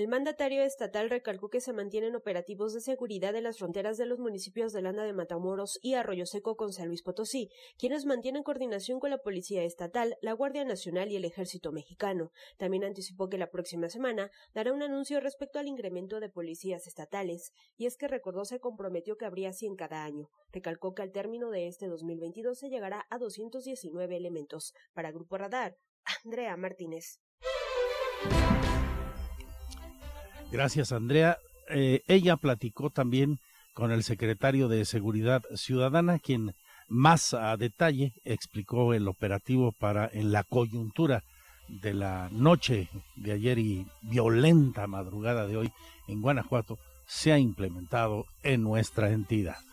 El 0.00 0.08
mandatario 0.08 0.62
estatal 0.62 1.10
recalcó 1.10 1.50
que 1.50 1.60
se 1.60 1.74
mantienen 1.74 2.16
operativos 2.16 2.72
de 2.72 2.80
seguridad 2.80 3.36
en 3.36 3.44
las 3.44 3.58
fronteras 3.58 3.98
de 3.98 4.06
los 4.06 4.18
municipios 4.18 4.72
de 4.72 4.80
Landa 4.80 5.04
de 5.04 5.12
Matamoros 5.12 5.78
y 5.82 5.92
Arroyo 5.92 6.24
Seco 6.24 6.56
con 6.56 6.72
San 6.72 6.88
Luis 6.88 7.02
Potosí, 7.02 7.50
quienes 7.76 8.06
mantienen 8.06 8.42
coordinación 8.42 8.98
con 8.98 9.10
la 9.10 9.18
Policía 9.18 9.62
Estatal, 9.62 10.16
la 10.22 10.32
Guardia 10.32 10.64
Nacional 10.64 11.12
y 11.12 11.16
el 11.16 11.26
Ejército 11.26 11.70
Mexicano. 11.70 12.32
También 12.56 12.84
anticipó 12.84 13.28
que 13.28 13.36
la 13.36 13.50
próxima 13.50 13.90
semana 13.90 14.30
dará 14.54 14.72
un 14.72 14.82
anuncio 14.82 15.20
respecto 15.20 15.58
al 15.58 15.68
incremento 15.68 16.18
de 16.18 16.30
policías 16.30 16.86
estatales, 16.86 17.52
y 17.76 17.84
es 17.84 17.98
que 17.98 18.08
recordó 18.08 18.46
se 18.46 18.58
comprometió 18.58 19.18
que 19.18 19.26
habría 19.26 19.52
100 19.52 19.76
cada 19.76 20.02
año. 20.02 20.30
Recalcó 20.50 20.94
que 20.94 21.02
al 21.02 21.12
término 21.12 21.50
de 21.50 21.66
este 21.66 21.88
2022 21.88 22.58
se 22.58 22.70
llegará 22.70 23.06
a 23.10 23.18
219 23.18 24.16
elementos. 24.16 24.72
Para 24.94 25.12
Grupo 25.12 25.36
Radar, 25.36 25.76
Andrea 26.24 26.56
Martínez. 26.56 27.20
Gracias, 30.52 30.90
Andrea. 30.92 31.38
Eh, 31.68 32.02
ella 32.08 32.36
platicó 32.36 32.90
también 32.90 33.38
con 33.72 33.92
el 33.92 34.02
secretario 34.02 34.68
de 34.68 34.84
Seguridad 34.84 35.42
Ciudadana, 35.54 36.18
quien 36.18 36.54
más 36.88 37.34
a 37.34 37.56
detalle 37.56 38.12
explicó 38.24 38.92
el 38.92 39.06
operativo 39.06 39.70
para 39.70 40.10
en 40.12 40.32
la 40.32 40.42
coyuntura 40.42 41.22
de 41.68 41.94
la 41.94 42.28
noche 42.32 42.88
de 43.14 43.32
ayer 43.32 43.60
y 43.60 43.86
violenta 44.02 44.88
madrugada 44.88 45.46
de 45.46 45.56
hoy 45.56 45.72
en 46.08 46.20
Guanajuato 46.20 46.78
se 47.06 47.32
ha 47.32 47.38
implementado 47.38 48.26
en 48.42 48.64
nuestra 48.64 49.10
entidad. 49.10 49.69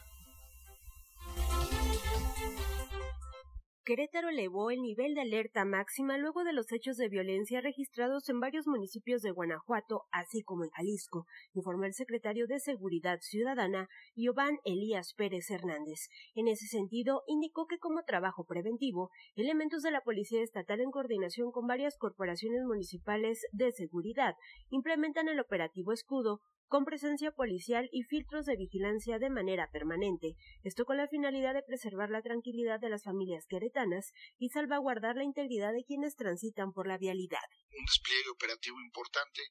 Querétaro 3.88 4.28
elevó 4.28 4.70
el 4.70 4.82
nivel 4.82 5.14
de 5.14 5.22
alerta 5.22 5.64
máxima 5.64 6.18
luego 6.18 6.44
de 6.44 6.52
los 6.52 6.74
hechos 6.74 6.98
de 6.98 7.08
violencia 7.08 7.62
registrados 7.62 8.28
en 8.28 8.42
varios 8.42 8.68
municipios 8.68 9.22
de 9.22 9.32
Guanajuato, 9.32 10.08
así 10.12 10.44
como 10.44 10.66
en 10.66 10.72
Jalisco, 10.72 11.26
informó 11.54 11.86
el 11.86 11.94
secretario 11.94 12.48
de 12.48 12.60
Seguridad 12.60 13.20
Ciudadana, 13.22 13.88
Giovanni 14.14 14.58
Elías 14.66 15.14
Pérez 15.14 15.50
Hernández. 15.50 16.10
En 16.36 16.50
ese 16.50 16.68
sentido, 16.68 17.24
indicó 17.28 17.66
que 17.66 17.78
como 17.78 18.04
trabajo 18.04 18.44
preventivo, 18.44 19.10
elementos 19.38 19.84
de 19.84 19.92
la 19.92 20.02
Policía 20.02 20.44
Estatal 20.44 20.82
en 20.82 20.92
coordinación 20.92 21.54
con 21.54 21.66
varias 21.66 21.96
corporaciones 21.98 22.66
municipales 22.66 23.48
de 23.54 23.72
seguridad 23.72 24.36
implementan 24.70 25.30
el 25.30 25.40
operativo 25.40 25.94
Escudo 25.94 26.42
con 26.68 26.86
presencia 26.86 27.32
policial 27.32 27.90
y 27.92 28.04
filtros 28.04 28.46
de 28.46 28.56
vigilancia 28.58 29.20
de 29.20 29.30
manera 29.30 29.70
permanente, 29.72 30.36
esto 30.64 30.86
con 30.86 30.98
la 30.98 31.08
finalidad 31.08 31.54
de 31.54 31.64
preservar 31.64 32.10
la 32.10 32.22
tranquilidad 32.22 32.80
de 32.80 32.90
las 32.90 33.04
familias 33.04 33.46
queretanas 33.48 34.12
y 34.38 34.50
salvaguardar 34.50 35.16
la 35.16 35.24
integridad 35.24 35.74
de 35.74 35.86
quienes 35.86 36.16
transitan 36.16 36.74
por 36.74 36.88
la 36.88 36.98
vialidad. 36.98 37.48
Un 37.72 37.86
despliegue 37.86 38.30
operativo 38.30 38.80
importante 38.82 39.42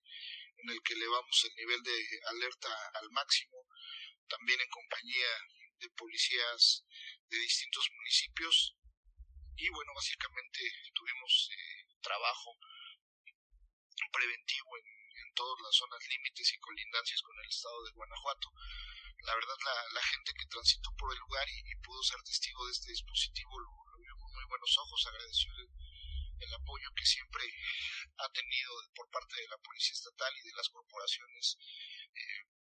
en 0.58 0.70
el 0.70 0.82
que 0.82 0.94
elevamos 0.94 1.44
el 1.48 1.56
nivel 1.56 1.82
de 1.82 1.98
alerta 2.30 2.68
al 3.00 3.10
máximo, 3.10 3.64
también 4.28 4.60
en 4.60 4.68
compañía 4.68 5.30
de 5.80 5.90
policías 5.90 6.84
de 7.28 7.38
distintos 7.38 7.88
municipios 7.96 8.76
y 9.56 9.70
bueno, 9.70 9.92
básicamente 9.94 10.60
tuvimos 10.92 11.50
eh, 11.50 11.88
trabajo 12.02 12.58
preventivo 14.12 14.76
en, 14.76 15.05
todas 15.36 15.60
las 15.60 15.76
zonas 15.76 16.00
límites 16.08 16.52
y 16.52 16.58
colindancias 16.58 17.22
con 17.22 17.38
el 17.38 17.46
estado 17.46 17.84
de 17.84 17.92
Guanajuato. 17.92 18.48
La 19.20 19.34
verdad, 19.34 19.56
la, 19.92 20.02
gente 20.02 20.32
que 20.32 20.46
transitó 20.46 20.90
por 20.96 21.12
el 21.12 21.18
lugar 21.18 21.46
y, 21.48 21.76
pudo 21.84 22.02
ser 22.02 22.20
testigo 22.22 22.66
de 22.66 22.72
este 22.72 22.90
dispositivo 22.90 23.58
lo, 23.60 23.70
vio 24.00 24.16
con 24.18 24.32
muy 24.32 24.44
buenos 24.44 24.76
ojos, 24.78 25.06
agradeció 25.06 25.52
el, 25.54 26.54
apoyo 26.54 26.90
que 26.96 27.04
siempre 27.04 27.44
ha 28.18 28.28
tenido 28.30 28.72
por 28.94 29.08
parte 29.10 29.36
de 29.36 29.48
la 29.48 29.58
Policía 29.58 29.92
Estatal 29.92 30.32
y 30.36 30.42
de 30.42 30.54
las 30.54 30.68
corporaciones 30.68 31.58
eh, 32.14 32.55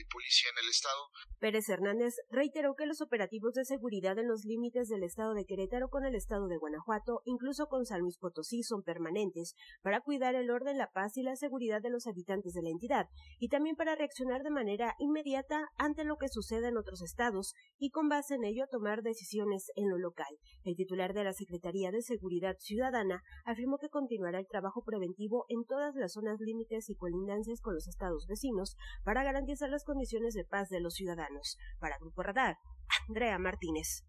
de 0.00 0.06
policía 0.10 0.48
en 0.50 0.64
el 0.64 0.70
estado. 0.70 1.00
Pérez 1.38 1.68
Hernández 1.68 2.14
reiteró 2.30 2.74
que 2.74 2.86
los 2.86 3.00
operativos 3.00 3.54
de 3.54 3.64
seguridad 3.64 4.18
en 4.18 4.28
los 4.28 4.44
límites 4.44 4.88
del 4.88 5.02
estado 5.02 5.34
de 5.34 5.44
Querétaro 5.44 5.88
con 5.88 6.04
el 6.04 6.14
estado 6.14 6.48
de 6.48 6.56
Guanajuato, 6.56 7.22
incluso 7.24 7.66
con 7.66 7.84
San 7.84 8.00
Luis 8.00 8.18
Potosí, 8.18 8.62
son 8.62 8.82
permanentes 8.82 9.54
para 9.82 10.00
cuidar 10.00 10.34
el 10.34 10.50
orden, 10.50 10.78
la 10.78 10.90
paz 10.90 11.16
y 11.16 11.22
la 11.22 11.36
seguridad 11.36 11.82
de 11.82 11.90
los 11.90 12.06
habitantes 12.06 12.54
de 12.54 12.62
la 12.62 12.70
entidad 12.70 13.06
y 13.38 13.48
también 13.48 13.76
para 13.76 13.94
reaccionar 13.94 14.42
de 14.42 14.50
manera 14.50 14.94
inmediata 14.98 15.68
ante 15.76 16.04
lo 16.04 16.16
que 16.16 16.28
suceda 16.28 16.68
en 16.68 16.76
otros 16.76 17.02
estados 17.02 17.54
y 17.78 17.90
con 17.90 18.08
base 18.08 18.34
en 18.34 18.44
ello 18.44 18.66
tomar 18.70 19.02
decisiones 19.02 19.70
en 19.76 19.90
lo 19.90 19.98
local. 19.98 20.38
El 20.64 20.76
titular 20.76 21.12
de 21.14 21.24
la 21.24 21.32
Secretaría 21.32 21.90
de 21.90 22.02
Seguridad 22.02 22.56
Ciudadana 22.58 23.22
afirmó 23.44 23.78
que 23.78 23.88
continuará 23.88 24.38
el 24.38 24.46
trabajo 24.46 24.82
preventivo 24.84 25.44
en 25.48 25.64
todas 25.64 25.94
las 25.94 26.12
zonas 26.12 26.40
límites 26.40 26.88
y 26.88 26.94
colindancias 26.94 27.60
con 27.60 27.74
los 27.74 27.88
estados 27.88 28.26
vecinos 28.28 28.76
para 29.04 29.24
garantizar 29.24 29.68
la 29.68 29.76
condiciones 29.90 30.34
de 30.34 30.44
paz 30.44 30.68
de 30.68 30.80
los 30.80 30.94
ciudadanos. 30.94 31.58
Para 31.80 31.98
Grupo 31.98 32.22
Radar, 32.22 32.56
Andrea 33.08 33.36
Martínez. 33.40 34.04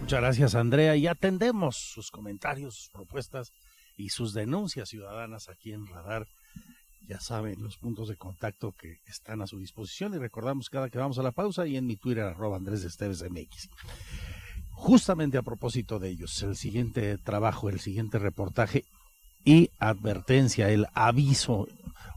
Muchas 0.00 0.20
gracias, 0.20 0.54
Andrea. 0.54 0.94
Y 0.94 1.08
atendemos 1.08 1.76
sus 1.76 2.12
comentarios, 2.12 2.76
sus 2.76 2.90
propuestas 2.90 3.50
y 3.96 4.10
sus 4.10 4.32
denuncias 4.32 4.90
ciudadanas 4.90 5.48
aquí 5.48 5.72
en 5.72 5.88
Radar. 5.88 6.28
Ya 7.08 7.18
saben 7.18 7.60
los 7.64 7.78
puntos 7.78 8.08
de 8.08 8.16
contacto 8.16 8.72
que 8.78 8.98
están 9.06 9.42
a 9.42 9.48
su 9.48 9.58
disposición 9.58 10.14
y 10.14 10.18
recordamos 10.18 10.70
cada 10.70 10.88
que 10.88 10.98
vamos 10.98 11.18
a 11.18 11.24
la 11.24 11.32
pausa 11.32 11.66
y 11.66 11.76
en 11.76 11.86
mi 11.86 11.96
Twitter 11.96 12.22
arroba 12.22 12.56
Andrés 12.56 12.84
Esteves 12.84 13.24
MX. 13.28 13.68
Justamente 14.70 15.36
a 15.36 15.42
propósito 15.42 15.98
de 15.98 16.10
ellos, 16.10 16.40
el 16.44 16.54
siguiente 16.54 17.18
trabajo, 17.18 17.70
el 17.70 17.80
siguiente 17.80 18.20
reportaje 18.20 18.84
y 19.46 19.70
advertencia, 19.78 20.68
el 20.68 20.86
aviso 20.92 21.68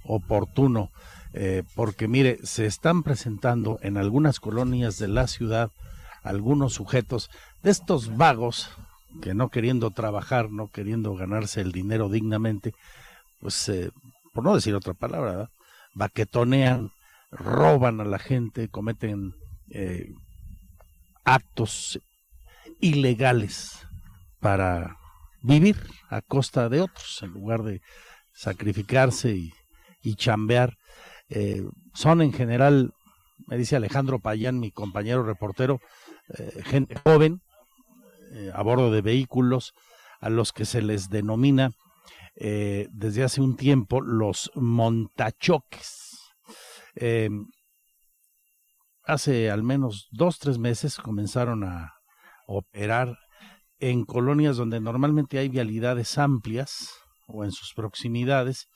oportuno, 0.04 0.90
eh, 1.34 1.64
porque 1.76 2.10
mire, 2.10 2.40
se 2.44 2.66
están 2.66 3.04
presentando 3.04 3.80
en 3.82 3.96
algunas 3.96 4.42
colonias 4.42 4.98
de 4.98 5.08
la 5.08 5.28
ciudad 5.28 5.72
algunos 6.24 6.74
sujetos 6.74 7.30
de 7.64 7.72
estos 7.72 8.18
vagos 8.18 8.72
que 9.22 9.34
no 9.34 9.50
queriendo 9.50 9.92
trabajar, 9.92 10.52
no 10.52 10.68
queriendo 10.68 11.16
ganarse 11.16 11.62
el 11.62 11.72
dinero 11.72 12.10
dignamente, 12.10 12.74
pues, 13.40 13.70
eh, 13.70 13.92
por 14.34 14.44
no 14.44 14.56
decir 14.56 14.76
otra 14.76 14.94
palabra, 14.94 15.50
baquetonean, 15.94 16.92
roban 17.32 18.02
a 18.02 18.06
la 18.06 18.20
gente, 18.20 18.70
cometen 18.70 19.36
eh, 19.70 20.14
actos 21.26 22.00
ilegales 22.80 23.88
para 24.40 24.99
vivir 25.42 25.78
a 26.10 26.22
costa 26.22 26.70
de 26.70 26.82
otros, 26.82 27.22
en 27.22 27.32
lugar 27.32 27.64
de 27.64 27.82
sacrificarse 28.34 29.36
y, 30.02 30.16
chambear. 30.16 30.78
Eh, 31.30 31.64
son 31.94 32.22
en 32.22 32.34
general, 32.34 32.94
me 33.48 33.58
dice 33.58 33.76
Alejandro 33.76 34.20
Payán, 34.20 34.60
mi 34.60 34.72
compañero 34.72 35.24
reportero, 35.24 35.80
eh, 36.38 36.62
gente 36.64 36.96
joven, 37.04 37.42
eh, 38.32 38.52
a 38.54 38.62
bordo 38.64 38.92
de 38.92 39.02
vehículos, 39.02 39.74
a 40.20 40.30
los 40.30 40.52
que 40.52 40.66
se 40.66 40.82
les 40.82 41.10
denomina 41.10 41.72
desde 42.42 43.24
hace 43.24 43.42
un 43.42 43.58
tiempo 43.58 44.00
los 44.00 44.50
montachoques. 44.56 46.20
hace 49.04 49.52
al 49.52 49.64
menos 49.64 50.08
dos, 50.12 50.40
tres 50.40 50.58
meses 50.58 50.96
comenzaron 50.98 51.66
a 51.66 51.96
operar 52.48 53.18
en 53.80 54.06
colonias 54.06 54.58
donde 54.58 54.80
normalmente 54.80 55.40
hay 55.40 55.50
vialidades 55.50 56.18
amplias 56.18 56.90
o 57.28 57.44
en 57.44 57.52
sus 57.52 57.74
proximidades 57.74 58.68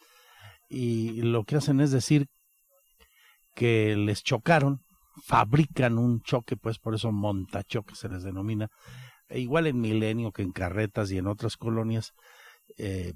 y 0.70 1.22
lo 1.22 1.44
que 1.44 1.58
hacen 1.58 1.82
es 1.82 1.92
decir 1.92 2.28
que 3.56 3.96
les 3.96 4.24
chocaron, 4.24 4.82
fabrican 5.26 5.98
un 6.00 6.22
choque, 6.22 6.58
pues 6.58 6.80
por 6.80 6.96
eso 6.96 7.12
montachoque 7.12 7.96
se 7.96 8.10
les 8.10 8.24
denomina, 8.24 8.70
e 9.30 9.40
igual 9.40 9.68
en 9.68 9.80
Milenio 9.80 10.32
que 10.32 10.42
en 10.42 10.52
Carretas 10.52 11.12
y 11.12 11.18
en 11.18 11.28
otras 11.28 11.58
colonias, 11.58 12.14
eh, 12.78 13.14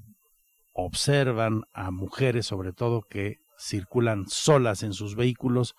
observan 0.73 1.63
a 1.73 1.89
mujeres 1.89 2.45
sobre 2.45 2.71
todo 2.71 3.01
que 3.01 3.37
circulan 3.57 4.25
solas 4.27 4.83
en 4.83 4.93
sus 4.93 5.15
vehículos 5.15 5.73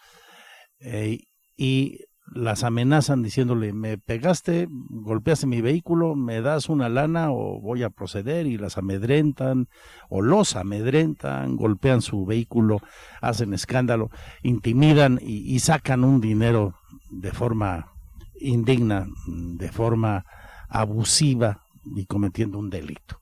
eh, 0.80 1.20
y 1.56 2.00
las 2.32 2.64
amenazan 2.64 3.22
diciéndole, 3.22 3.72
me 3.72 3.98
pegaste, 3.98 4.68
golpeaste 4.70 5.46
mi 5.46 5.60
vehículo, 5.60 6.14
me 6.14 6.40
das 6.40 6.68
una 6.68 6.88
lana 6.88 7.30
o 7.30 7.60
voy 7.60 7.82
a 7.82 7.90
proceder 7.90 8.46
y 8.46 8.58
las 8.58 8.78
amedrentan 8.78 9.68
o 10.08 10.22
los 10.22 10.56
amedrentan, 10.56 11.56
golpean 11.56 12.02
su 12.02 12.26
vehículo, 12.26 12.80
hacen 13.20 13.54
escándalo, 13.54 14.10
intimidan 14.42 15.18
y, 15.22 15.58
sacan 15.58 16.04
un 16.04 16.20
dinero 16.20 16.74
de 17.10 17.32
forma 17.32 17.92
indigna, 18.40 19.06
de 19.26 19.70
forma 19.70 20.24
abusiva 20.68 21.62
y 21.96 22.06
cometiendo 22.06 22.58
un 22.58 22.70
delito. 22.70 23.20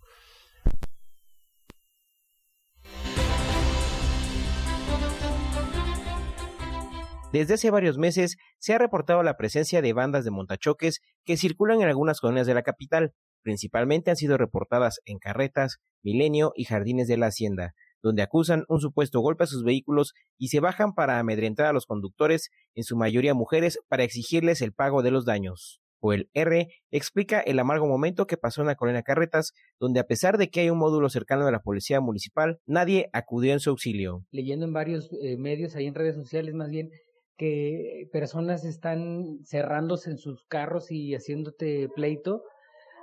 Desde 7.37 7.53
hace 7.53 7.71
varios 7.71 7.99
meses 7.99 8.39
se 8.59 8.73
ha 8.73 8.79
reportado 8.79 9.23
la 9.23 9.37
presencia 9.37 9.83
de 9.83 9.93
bandas 9.93 10.25
de 10.25 10.31
montachoques 10.31 11.01
que 11.23 11.37
circulan 11.37 11.83
en 11.83 11.89
algunas 11.89 12.19
colonias 12.19 12.47
de 12.47 12.55
la 12.55 12.63
capital. 12.63 13.13
Principalmente 13.43 14.11
han 14.11 14.17
sido 14.17 14.39
reportadas 14.39 15.01
en 15.05 15.19
Carretas, 15.19 15.77
Milenio 16.03 16.55
y 16.57 16.65
Jardines 16.65 17.09
de 17.09 17.19
la 17.19 17.27
Hacienda, 17.27 17.75
donde 18.03 18.23
acusan 18.23 18.65
un 18.71 18.81
supuesto 18.81 19.21
golpe 19.21 19.45
a 19.45 19.49
sus 19.49 19.65
vehículos 19.65 20.15
y 20.39 20.49
se 20.49 20.61
bajan 20.61 20.95
para 20.95 21.19
amedrentar 21.19 21.67
a 21.67 21.75
los 21.75 21.85
conductores, 21.85 22.49
en 22.75 22.85
su 22.85 22.97
mayoría 22.97 23.35
mujeres, 23.35 23.81
para 23.87 24.05
exigirles 24.05 24.63
el 24.63 24.73
pago 24.73 25.03
de 25.03 25.11
los 25.11 25.27
daños. 25.27 25.83
O 26.01 26.15
el 26.15 26.31
R 26.33 26.69
explica 26.91 27.41
el 27.41 27.59
amargo 27.59 27.87
momento 27.87 28.27
que 28.27 28.39
pasó 28.39 28.63
en 28.63 28.69
la 28.69 28.77
colonia 28.77 29.03
Carretas, 29.03 29.53
donde 29.79 30.01
a 30.01 30.07
pesar 30.07 30.39
de 30.39 30.49
que 30.49 30.61
hay 30.61 30.71
un 30.71 30.79
módulo 30.79 31.11
cercano 31.11 31.45
de 31.45 31.53
la 31.53 31.61
policía 31.61 32.01
municipal, 32.01 32.61
nadie 32.65 33.11
acudió 33.13 33.53
en 33.53 33.61
su 33.61 33.69
auxilio. 33.69 34.25
Leyendo 34.31 34.65
en 34.65 34.73
varios 34.73 35.11
eh, 35.21 35.37
medios, 35.37 35.77
ahí 35.77 35.87
en 35.87 35.95
redes 35.95 36.15
sociales 36.15 36.55
más 36.55 36.71
bien, 36.71 36.91
que 37.37 38.09
personas 38.13 38.65
están 38.65 39.39
cerrándose 39.45 40.11
en 40.11 40.19
sus 40.19 40.45
carros 40.47 40.91
y 40.91 41.15
haciéndote 41.15 41.89
pleito. 41.95 42.43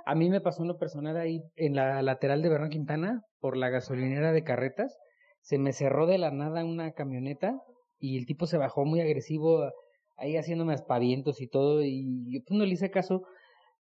A 0.06 0.14
mí 0.14 0.28
me 0.28 0.40
pasó 0.40 0.62
uno 0.62 0.76
personal 0.76 1.16
ahí 1.16 1.42
en 1.56 1.74
la 1.74 2.02
lateral 2.02 2.42
de 2.42 2.48
Bernal 2.48 2.70
Quintana, 2.70 3.22
por 3.40 3.56
la 3.56 3.70
gasolinera 3.70 4.32
de 4.32 4.44
carretas. 4.44 4.96
Se 5.40 5.58
me 5.58 5.72
cerró 5.72 6.06
de 6.06 6.18
la 6.18 6.30
nada 6.30 6.64
una 6.64 6.92
camioneta 6.92 7.60
y 7.98 8.18
el 8.18 8.26
tipo 8.26 8.46
se 8.46 8.58
bajó 8.58 8.84
muy 8.84 9.00
agresivo, 9.00 9.70
ahí 10.16 10.36
haciéndome 10.36 10.74
aspavientos 10.74 11.40
y 11.40 11.48
todo. 11.48 11.82
Y 11.82 12.32
yo 12.32 12.40
pues 12.46 12.58
no 12.58 12.64
le 12.64 12.72
hice 12.72 12.90
caso. 12.90 13.22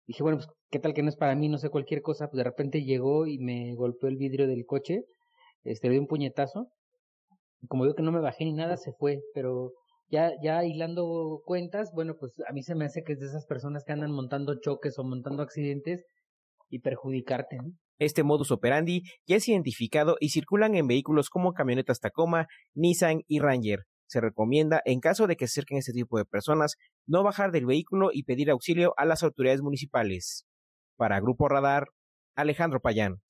Dije, 0.06 0.24
bueno, 0.24 0.38
pues 0.38 0.50
qué 0.70 0.80
tal 0.80 0.94
que 0.94 1.04
no 1.04 1.10
es 1.10 1.16
para 1.16 1.36
mí, 1.36 1.50
no 1.50 1.58
sé 1.58 1.70
cualquier 1.70 2.02
cosa. 2.02 2.28
Pues 2.28 2.38
de 2.38 2.44
repente 2.44 2.84
llegó 2.84 3.26
y 3.26 3.40
me 3.40 3.74
golpeó 3.76 4.10
el 4.10 4.18
vidrio 4.18 4.48
del 4.48 4.66
coche, 4.66 5.06
este, 5.64 5.90
le 5.90 6.00
un 6.00 6.08
puñetazo. 6.08 6.68
Como 7.68 7.84
veo 7.84 7.96
que 7.96 8.04
no 8.04 8.12
me 8.12 8.20
bajé 8.20 8.46
ni 8.46 8.54
nada, 8.54 8.78
se 8.78 8.92
fue, 8.94 9.22
pero 9.34 9.72
ya, 10.14 10.32
ya 10.44 10.64
hilando 10.64 11.42
cuentas, 11.44 11.92
bueno, 11.94 12.16
pues 12.20 12.36
a 12.48 12.54
mí 12.54 12.62
se 12.62 12.76
me 12.76 12.86
hace 12.86 13.04
que 13.04 13.14
es 13.14 13.20
de 13.20 13.26
esas 13.26 13.48
personas 13.48 13.84
que 13.84 13.94
andan 13.94 14.12
montando 14.12 14.60
choques 14.62 15.00
o 15.00 15.04
montando 15.04 15.42
accidentes 15.42 16.06
y 16.70 16.80
perjudicarte. 16.80 17.58
Este 18.00 18.22
modus 18.22 18.52
operandi 18.52 19.02
ya 19.26 19.38
es 19.38 19.48
identificado 19.48 20.16
y 20.20 20.30
circulan 20.30 20.76
en 20.76 20.88
vehículos 20.88 21.32
como 21.32 21.54
camionetas 21.54 22.00
Tacoma, 22.00 22.46
Nissan 22.76 23.22
y 23.28 23.40
Ranger. 23.40 23.86
Se 24.08 24.22
recomienda, 24.22 24.82
en 24.86 25.00
caso 25.00 25.26
de 25.26 25.36
que 25.36 25.48
se 25.48 25.54
acerquen 25.62 25.80
este 25.80 25.94
tipo 25.94 26.20
de 26.20 26.26
personas, 26.26 26.76
no 27.08 27.24
bajar 27.24 27.52
del 27.52 27.66
vehículo 27.66 28.10
y 28.14 28.24
pedir 28.24 28.52
auxilio 28.52 28.94
a 28.98 29.06
las 29.06 29.24
autoridades 29.24 29.62
municipales. 29.64 30.46
Para 30.96 31.20
Grupo 31.22 31.48
Radar, 31.48 31.88
Alejandro 32.36 32.82
Payán. 32.82 33.23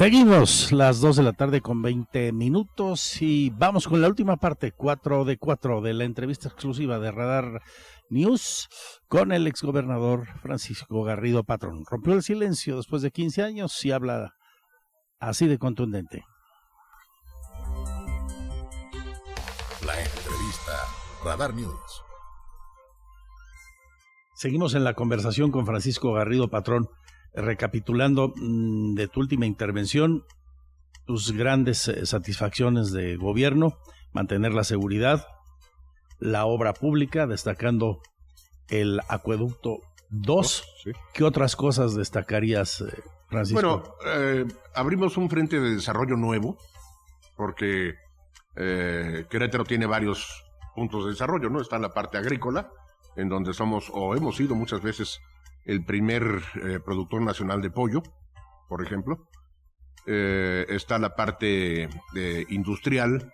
Seguimos 0.00 0.72
las 0.72 1.02
2 1.02 1.16
de 1.16 1.22
la 1.24 1.34
tarde 1.34 1.60
con 1.60 1.82
20 1.82 2.32
minutos 2.32 3.20
y 3.20 3.50
vamos 3.50 3.86
con 3.86 4.00
la 4.00 4.08
última 4.08 4.38
parte, 4.38 4.72
4 4.72 5.26
de 5.26 5.36
4 5.36 5.82
de 5.82 5.92
la 5.92 6.04
entrevista 6.04 6.48
exclusiva 6.48 6.98
de 6.98 7.10
Radar 7.10 7.60
News 8.08 8.70
con 9.08 9.30
el 9.30 9.46
exgobernador 9.46 10.26
Francisco 10.40 11.02
Garrido 11.02 11.44
Patrón. 11.44 11.84
Rompió 11.84 12.14
el 12.14 12.22
silencio 12.22 12.78
después 12.78 13.02
de 13.02 13.10
15 13.10 13.42
años 13.42 13.84
y 13.84 13.92
habla 13.92 14.32
así 15.18 15.46
de 15.46 15.58
contundente. 15.58 16.24
La 19.84 20.02
entrevista 20.02 20.78
Radar 21.26 21.52
News. 21.52 22.02
Seguimos 24.34 24.72
en 24.72 24.84
la 24.84 24.94
conversación 24.94 25.50
con 25.50 25.66
Francisco 25.66 26.14
Garrido 26.14 26.48
Patrón 26.48 26.88
recapitulando 27.34 28.32
mm, 28.36 28.94
de 28.94 29.08
tu 29.08 29.20
última 29.20 29.46
intervención, 29.46 30.24
tus 31.06 31.32
grandes 31.32 31.88
eh, 31.88 32.06
satisfacciones 32.06 32.92
de 32.92 33.16
gobierno, 33.16 33.78
mantener 34.12 34.52
la 34.52 34.64
seguridad, 34.64 35.26
la 36.18 36.46
obra 36.46 36.72
pública, 36.72 37.26
destacando 37.26 38.00
el 38.68 39.00
acueducto 39.08 39.78
2. 40.10 40.64
¿Qué 41.12 41.24
otras 41.24 41.56
cosas 41.56 41.94
destacarías, 41.94 42.80
eh, 42.82 43.02
Francisco? 43.28 43.60
Bueno, 43.60 43.82
eh, 44.06 44.46
abrimos 44.74 45.16
un 45.16 45.30
frente 45.30 45.60
de 45.60 45.74
desarrollo 45.74 46.16
nuevo, 46.16 46.56
porque 47.36 47.94
Querétaro 48.54 49.64
tiene 49.64 49.86
varios 49.86 50.44
puntos 50.74 51.04
de 51.04 51.12
desarrollo, 51.12 51.48
¿no? 51.48 51.62
Está 51.62 51.76
en 51.76 51.82
la 51.82 51.94
parte 51.94 52.18
agrícola, 52.18 52.70
en 53.16 53.28
donde 53.28 53.54
somos 53.54 53.90
o 53.94 54.14
hemos 54.14 54.36
sido 54.36 54.54
muchas 54.54 54.82
veces 54.82 55.20
el 55.70 55.84
primer 55.84 56.42
eh, 56.64 56.80
productor 56.84 57.22
nacional 57.22 57.62
de 57.62 57.70
pollo, 57.70 58.02
por 58.68 58.84
ejemplo. 58.84 59.28
Eh, 60.04 60.66
está 60.68 60.98
la 60.98 61.14
parte 61.14 61.88
de 62.12 62.46
industrial, 62.48 63.32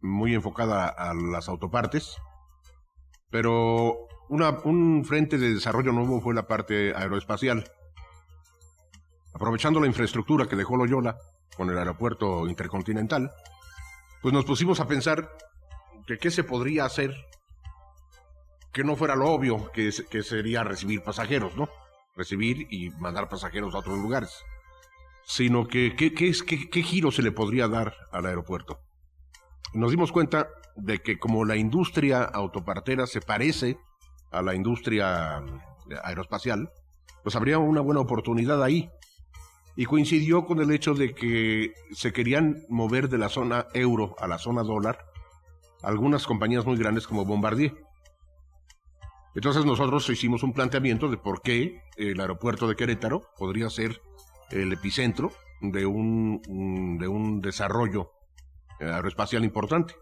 muy 0.00 0.34
enfocada 0.34 0.88
a 0.88 1.12
las 1.12 1.50
autopartes. 1.50 2.16
Pero 3.30 4.08
una, 4.30 4.58
un 4.64 5.04
frente 5.04 5.36
de 5.36 5.52
desarrollo 5.52 5.92
nuevo 5.92 6.22
fue 6.22 6.32
la 6.32 6.46
parte 6.46 6.94
aeroespacial. 6.96 7.70
Aprovechando 9.34 9.78
la 9.78 9.86
infraestructura 9.86 10.46
que 10.46 10.56
dejó 10.56 10.78
Loyola 10.78 11.18
con 11.58 11.68
el 11.68 11.76
aeropuerto 11.76 12.48
intercontinental, 12.48 13.32
pues 14.22 14.32
nos 14.32 14.46
pusimos 14.46 14.80
a 14.80 14.88
pensar 14.88 15.30
que 16.06 16.16
qué 16.16 16.30
se 16.30 16.42
podría 16.42 16.86
hacer 16.86 17.14
que 18.76 18.84
no 18.84 18.94
fuera 18.94 19.16
lo 19.16 19.30
obvio 19.30 19.72
que, 19.72 19.90
que 20.10 20.22
sería 20.22 20.62
recibir 20.62 21.02
pasajeros, 21.02 21.56
¿no? 21.56 21.70
Recibir 22.14 22.66
y 22.70 22.90
mandar 22.90 23.26
pasajeros 23.26 23.74
a 23.74 23.78
otros 23.78 23.98
lugares. 23.98 24.44
Sino 25.24 25.66
que 25.66 25.96
qué, 25.96 26.12
qué, 26.12 26.34
qué 26.70 26.82
giro 26.82 27.10
se 27.10 27.22
le 27.22 27.32
podría 27.32 27.68
dar 27.68 27.94
al 28.12 28.26
aeropuerto. 28.26 28.78
Nos 29.72 29.92
dimos 29.92 30.12
cuenta 30.12 30.48
de 30.76 30.98
que 30.98 31.18
como 31.18 31.46
la 31.46 31.56
industria 31.56 32.22
autopartera 32.22 33.06
se 33.06 33.22
parece 33.22 33.78
a 34.30 34.42
la 34.42 34.54
industria 34.54 35.42
aeroespacial, 36.04 36.70
pues 37.22 37.34
habría 37.34 37.56
una 37.56 37.80
buena 37.80 38.00
oportunidad 38.00 38.62
ahí. 38.62 38.90
Y 39.74 39.86
coincidió 39.86 40.44
con 40.44 40.60
el 40.60 40.70
hecho 40.70 40.92
de 40.92 41.14
que 41.14 41.72
se 41.92 42.12
querían 42.12 42.58
mover 42.68 43.08
de 43.08 43.16
la 43.16 43.30
zona 43.30 43.68
euro 43.72 44.16
a 44.18 44.26
la 44.28 44.36
zona 44.36 44.62
dólar 44.62 44.98
algunas 45.82 46.26
compañías 46.26 46.66
muy 46.66 46.76
grandes 46.76 47.06
como 47.06 47.24
Bombardier. 47.24 47.85
Entonces 49.36 49.66
nosotros 49.66 50.08
hicimos 50.08 50.42
un 50.42 50.54
planteamiento 50.54 51.10
de 51.10 51.18
por 51.18 51.42
qué 51.42 51.82
el 51.98 52.18
aeropuerto 52.18 52.66
de 52.66 52.74
Querétaro 52.74 53.20
podría 53.36 53.68
ser 53.68 54.00
el 54.50 54.72
epicentro 54.72 55.30
de 55.60 55.84
un, 55.84 56.96
de 56.98 57.06
un 57.06 57.42
desarrollo 57.42 58.12
eh, 58.80 58.86
aeroespacial 58.86 59.44
importante. 59.44 59.94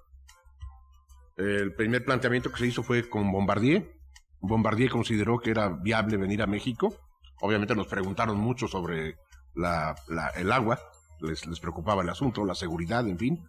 El 1.37 1.75
primer 1.75 2.05
planteamiento 2.05 2.53
que 2.53 2.59
se 2.59 2.67
hizo 2.69 2.85
fue 2.85 3.09
con 3.09 3.33
Bombardier. 3.33 3.99
Bombardier 4.41 4.91
consideró 4.91 5.41
que 5.41 5.51
era 5.51 5.69
viable 5.69 6.17
venir 6.17 6.41
a 6.41 6.47
México. 6.47 6.95
Obviamente 7.41 7.75
nos 7.75 7.89
preguntaron 7.89 8.39
mucho 8.39 8.69
sobre 8.69 9.17
el 9.57 10.53
agua, 10.53 10.79
les, 11.21 11.45
les 11.45 11.59
preocupaba 11.59 12.03
el 12.03 12.09
asunto, 12.09 12.45
la 12.45 12.55
seguridad, 12.55 13.09
en 13.09 13.19
fin. 13.19 13.49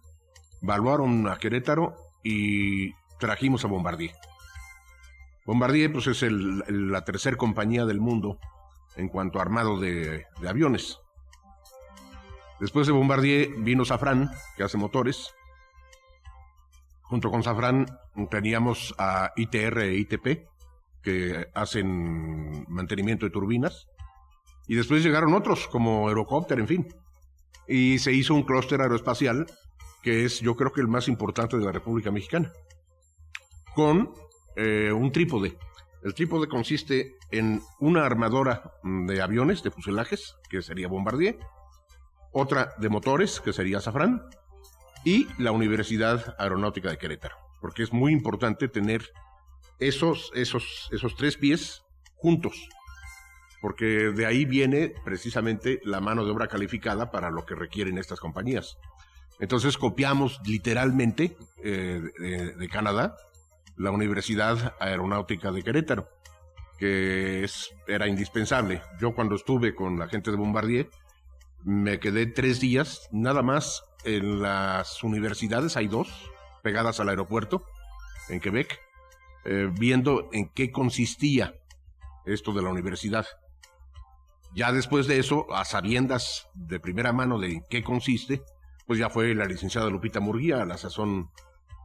Evaluaron 0.62 1.28
a 1.28 1.38
Querétaro 1.38 1.94
y 2.24 2.92
trajimos 3.20 3.64
a 3.64 3.68
Bombardier. 3.68 4.10
Bombardier 5.46 5.92
pues, 5.92 6.08
es 6.08 6.22
la 6.22 7.04
tercera 7.04 7.36
compañía 7.36 7.86
del 7.86 8.00
mundo 8.00 8.40
en 8.96 9.08
cuanto 9.08 9.38
a 9.38 9.42
armado 9.42 9.78
de, 9.78 10.26
aviones. 10.46 10.98
Después 12.58 12.86
de 12.86 12.92
Bombardier 12.92 13.50
vino 13.58 13.84
Safran, 13.84 14.30
que 14.56 14.64
hace 14.64 14.76
motores. 14.76 15.32
Junto 17.02 17.30
con 17.30 17.44
Safran 17.44 17.86
teníamos 18.28 18.94
a 18.98 19.32
ITR 19.36 19.82
e 19.82 19.94
ITP, 19.98 20.48
que 21.02 21.46
hacen 21.54 22.64
mantenimiento 22.68 23.26
de 23.26 23.30
turbinas. 23.30 23.86
Y 24.66 24.74
después 24.74 25.04
llegaron 25.04 25.34
otros, 25.34 25.68
como 25.68 26.08
Eurocopter, 26.08 26.58
en 26.58 26.66
fin. 26.66 26.88
Y 27.68 28.00
se 28.00 28.12
hizo 28.12 28.34
un 28.34 28.42
clúster 28.42 28.80
aeroespacial, 28.80 29.46
que 30.02 30.24
es 30.24 30.40
yo 30.40 30.56
creo 30.56 30.72
que 30.72 30.80
el 30.80 30.88
más 30.88 31.06
importante 31.06 31.56
de 31.56 31.64
la 31.64 31.72
República 31.72 32.10
Mexicana. 32.10 32.50
Con 33.76 34.12
eh, 34.56 34.90
un 34.92 35.12
trípode. 35.12 35.58
El 36.02 36.14
trípode 36.14 36.48
consiste 36.48 37.16
en 37.30 37.62
una 37.80 38.06
armadora 38.06 38.72
de 38.82 39.20
aviones, 39.20 39.62
de 39.62 39.70
fuselajes, 39.70 40.36
que 40.48 40.62
sería 40.62 40.88
Bombardier, 40.88 41.38
otra 42.32 42.74
de 42.78 42.88
motores, 42.88 43.40
que 43.40 43.52
sería 43.52 43.80
Safran, 43.80 44.22
y 45.04 45.26
la 45.38 45.52
Universidad 45.52 46.34
Aeronáutica 46.38 46.90
de 46.90 46.98
Querétaro, 46.98 47.36
porque 47.60 47.82
es 47.82 47.92
muy 47.92 48.12
importante 48.12 48.68
tener 48.68 49.10
esos, 49.78 50.30
esos, 50.34 50.88
esos 50.92 51.16
tres 51.16 51.36
pies 51.36 51.84
juntos, 52.16 52.68
porque 53.60 54.12
de 54.12 54.26
ahí 54.26 54.44
viene 54.44 54.94
precisamente 55.04 55.80
la 55.84 56.00
mano 56.00 56.24
de 56.24 56.30
obra 56.30 56.48
calificada 56.48 57.10
para 57.10 57.30
lo 57.30 57.44
que 57.46 57.54
requieren 57.54 57.98
estas 57.98 58.20
compañías. 58.20 58.78
Entonces 59.38 59.76
copiamos 59.76 60.40
literalmente 60.46 61.36
eh, 61.62 62.00
de 62.56 62.68
Canadá 62.68 63.16
la 63.76 63.90
Universidad 63.90 64.74
Aeronáutica 64.80 65.52
de 65.52 65.62
Querétaro, 65.62 66.08
que 66.78 67.44
es, 67.44 67.74
era 67.86 68.08
indispensable. 68.08 68.82
Yo 69.00 69.14
cuando 69.14 69.34
estuve 69.34 69.74
con 69.74 69.98
la 69.98 70.08
gente 70.08 70.30
de 70.30 70.36
Bombardier, 70.36 70.90
me 71.64 71.98
quedé 71.98 72.26
tres 72.26 72.60
días 72.60 73.08
nada 73.12 73.42
más 73.42 73.82
en 74.04 74.40
las 74.40 75.02
universidades, 75.02 75.76
hay 75.76 75.88
dos, 75.88 76.30
pegadas 76.62 77.00
al 77.00 77.08
aeropuerto, 77.08 77.64
en 78.28 78.40
Quebec, 78.40 78.80
eh, 79.44 79.70
viendo 79.72 80.28
en 80.32 80.48
qué 80.48 80.70
consistía 80.70 81.54
esto 82.24 82.52
de 82.52 82.62
la 82.62 82.70
universidad. 82.70 83.26
Ya 84.54 84.72
después 84.72 85.06
de 85.06 85.18
eso, 85.18 85.52
a 85.54 85.64
sabiendas 85.64 86.48
de 86.54 86.80
primera 86.80 87.12
mano 87.12 87.38
de 87.38 87.52
en 87.52 87.64
qué 87.68 87.82
consiste, 87.82 88.42
pues 88.86 88.98
ya 88.98 89.10
fue 89.10 89.34
la 89.34 89.44
licenciada 89.44 89.90
Lupita 89.90 90.20
Murguía, 90.20 90.64
la 90.64 90.78
sazón 90.78 91.30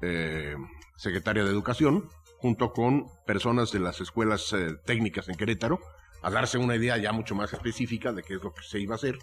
eh, 0.01 0.55
secretaria 0.95 1.43
de 1.43 1.49
Educación, 1.49 2.09
junto 2.37 2.73
con 2.73 3.05
personas 3.25 3.71
de 3.71 3.79
las 3.79 4.01
escuelas 4.01 4.51
eh, 4.53 4.75
técnicas 4.85 5.29
en 5.29 5.35
Querétaro, 5.35 5.79
a 6.21 6.29
darse 6.29 6.57
una 6.57 6.75
idea 6.75 6.97
ya 6.97 7.11
mucho 7.11 7.35
más 7.35 7.53
específica 7.53 8.11
de 8.11 8.23
qué 8.23 8.35
es 8.35 8.43
lo 8.43 8.53
que 8.53 8.63
se 8.63 8.79
iba 8.79 8.95
a 8.95 8.97
hacer, 8.97 9.17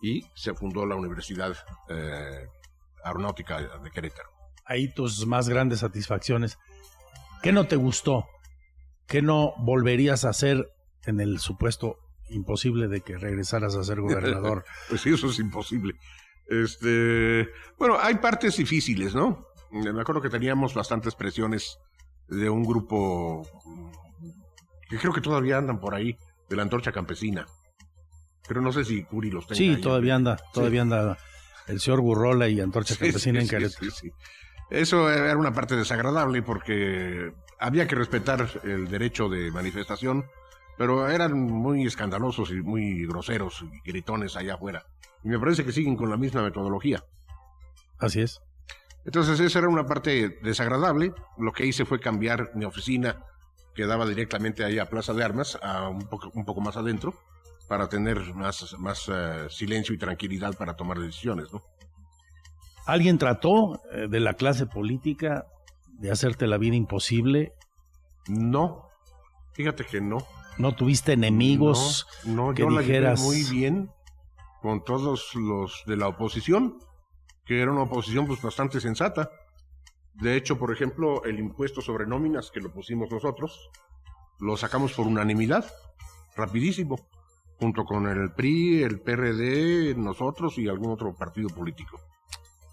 y 0.00 0.24
se 0.34 0.54
fundó 0.54 0.84
la 0.84 0.96
Universidad 0.96 1.56
eh, 1.88 2.46
Aeronáutica 3.04 3.60
de 3.78 3.90
Querétaro. 3.90 4.28
Ahí 4.64 4.92
tus 4.92 5.26
más 5.26 5.48
grandes 5.48 5.80
satisfacciones. 5.80 6.58
¿Qué 7.42 7.52
no 7.52 7.66
te 7.66 7.76
gustó? 7.76 8.26
¿Qué 9.06 9.22
no 9.22 9.54
volverías 9.58 10.24
a 10.24 10.30
hacer 10.30 10.72
en 11.04 11.20
el 11.20 11.38
supuesto 11.38 11.98
imposible 12.28 12.88
de 12.88 13.00
que 13.00 13.18
regresaras 13.18 13.74
a 13.76 13.84
ser 13.84 14.00
gobernador? 14.00 14.64
pues 14.88 15.00
sí, 15.00 15.10
eso 15.10 15.28
es 15.28 15.38
imposible. 15.38 15.94
Este, 16.48 17.48
bueno, 17.78 17.98
hay 18.00 18.16
partes 18.16 18.56
difíciles, 18.56 19.14
¿no? 19.14 19.46
Me 19.72 20.00
acuerdo 20.00 20.22
que 20.22 20.30
teníamos 20.30 20.74
bastantes 20.74 21.14
presiones 21.14 21.78
de 22.28 22.48
un 22.48 22.62
grupo 22.62 23.42
que 24.88 24.98
creo 24.98 25.12
que 25.12 25.20
todavía 25.20 25.58
andan 25.58 25.80
por 25.80 25.94
ahí, 25.94 26.16
de 26.48 26.56
la 26.56 26.62
antorcha 26.62 26.92
campesina. 26.92 27.46
Pero 28.46 28.60
no 28.60 28.72
sé 28.72 28.84
si 28.84 29.04
Curi 29.04 29.30
los 29.30 29.46
tenga. 29.46 29.56
Sí, 29.56 29.80
todavía 29.80 30.14
anda, 30.14 30.38
todavía 30.52 30.82
anda 30.82 31.16
el 31.66 31.80
señor 31.80 32.00
Burrola 32.00 32.48
y 32.48 32.60
Antorcha 32.60 32.96
Campesina 32.96 33.40
en 33.40 33.48
Querétaro. 33.48 33.90
Eso 34.70 35.10
era 35.10 35.36
una 35.36 35.52
parte 35.52 35.76
desagradable 35.76 36.42
porque 36.42 37.32
había 37.58 37.86
que 37.86 37.94
respetar 37.94 38.48
el 38.64 38.88
derecho 38.88 39.28
de 39.28 39.50
manifestación, 39.50 40.24
pero 40.76 41.08
eran 41.08 41.38
muy 41.38 41.86
escandalosos 41.86 42.50
y 42.50 42.62
muy 42.62 43.06
groseros 43.06 43.62
y 43.62 43.90
gritones 43.90 44.36
allá 44.36 44.54
afuera. 44.54 44.86
Y 45.22 45.28
me 45.28 45.38
parece 45.38 45.64
que 45.64 45.72
siguen 45.72 45.96
con 45.96 46.10
la 46.10 46.16
misma 46.16 46.42
metodología. 46.42 47.04
Así 47.98 48.20
es. 48.20 48.40
Entonces 49.04 49.40
esa 49.40 49.58
era 49.58 49.68
una 49.68 49.86
parte 49.86 50.38
desagradable. 50.42 51.12
Lo 51.38 51.52
que 51.52 51.66
hice 51.66 51.84
fue 51.84 52.00
cambiar 52.00 52.52
mi 52.54 52.64
oficina, 52.64 53.24
que 53.74 53.86
daba 53.86 54.06
directamente 54.06 54.64
ahí 54.64 54.78
a 54.78 54.88
Plaza 54.88 55.12
de 55.12 55.24
Armas, 55.24 55.58
a 55.62 55.88
un 55.88 56.06
poco, 56.08 56.30
un 56.34 56.44
poco 56.44 56.60
más 56.60 56.76
adentro. 56.76 57.14
para 57.68 57.88
tener 57.88 58.34
más, 58.34 58.76
más 58.78 59.08
eh, 59.08 59.46
silencio 59.48 59.94
y 59.94 59.98
tranquilidad 59.98 60.54
para 60.58 60.74
tomar 60.74 60.98
decisiones, 60.98 61.50
¿no? 61.52 61.62
¿Alguien 62.86 63.16
trató 63.16 63.80
eh, 63.92 64.08
de 64.08 64.20
la 64.20 64.34
clase 64.34 64.66
política 64.66 65.46
de 65.98 66.10
hacerte 66.10 66.46
la 66.46 66.58
vida 66.58 66.76
imposible? 66.76 67.54
No, 68.28 68.88
fíjate 69.52 69.84
que 69.84 70.00
no. 70.00 70.18
¿No 70.58 70.72
tuviste 70.72 71.12
enemigos 71.12 72.06
no, 72.24 72.48
no, 72.48 72.54
que 72.54 72.62
yo 72.62 72.70
la 72.70 72.82
llevé 72.82 72.98
dijeras 72.98 73.20
muy 73.22 73.44
bien 73.44 73.90
con 74.60 74.84
todos 74.84 75.34
los 75.34 75.82
de 75.86 75.96
la 75.96 76.08
oposición, 76.08 76.78
que 77.44 77.60
era 77.60 77.72
una 77.72 77.82
oposición 77.82 78.26
pues 78.26 78.40
bastante 78.40 78.80
sensata. 78.80 79.30
De 80.14 80.36
hecho, 80.36 80.58
por 80.58 80.72
ejemplo, 80.72 81.24
el 81.24 81.38
impuesto 81.38 81.80
sobre 81.80 82.06
nóminas 82.06 82.50
que 82.50 82.60
lo 82.60 82.72
pusimos 82.72 83.10
nosotros, 83.10 83.70
lo 84.38 84.56
sacamos 84.56 84.92
por 84.92 85.06
unanimidad, 85.06 85.64
rapidísimo, 86.36 87.08
junto 87.58 87.84
con 87.84 88.06
el 88.06 88.32
PRI, 88.32 88.82
el 88.82 89.00
PRD, 89.00 89.94
nosotros 89.96 90.58
y 90.58 90.68
algún 90.68 90.92
otro 90.92 91.14
partido 91.14 91.48
político. 91.48 92.00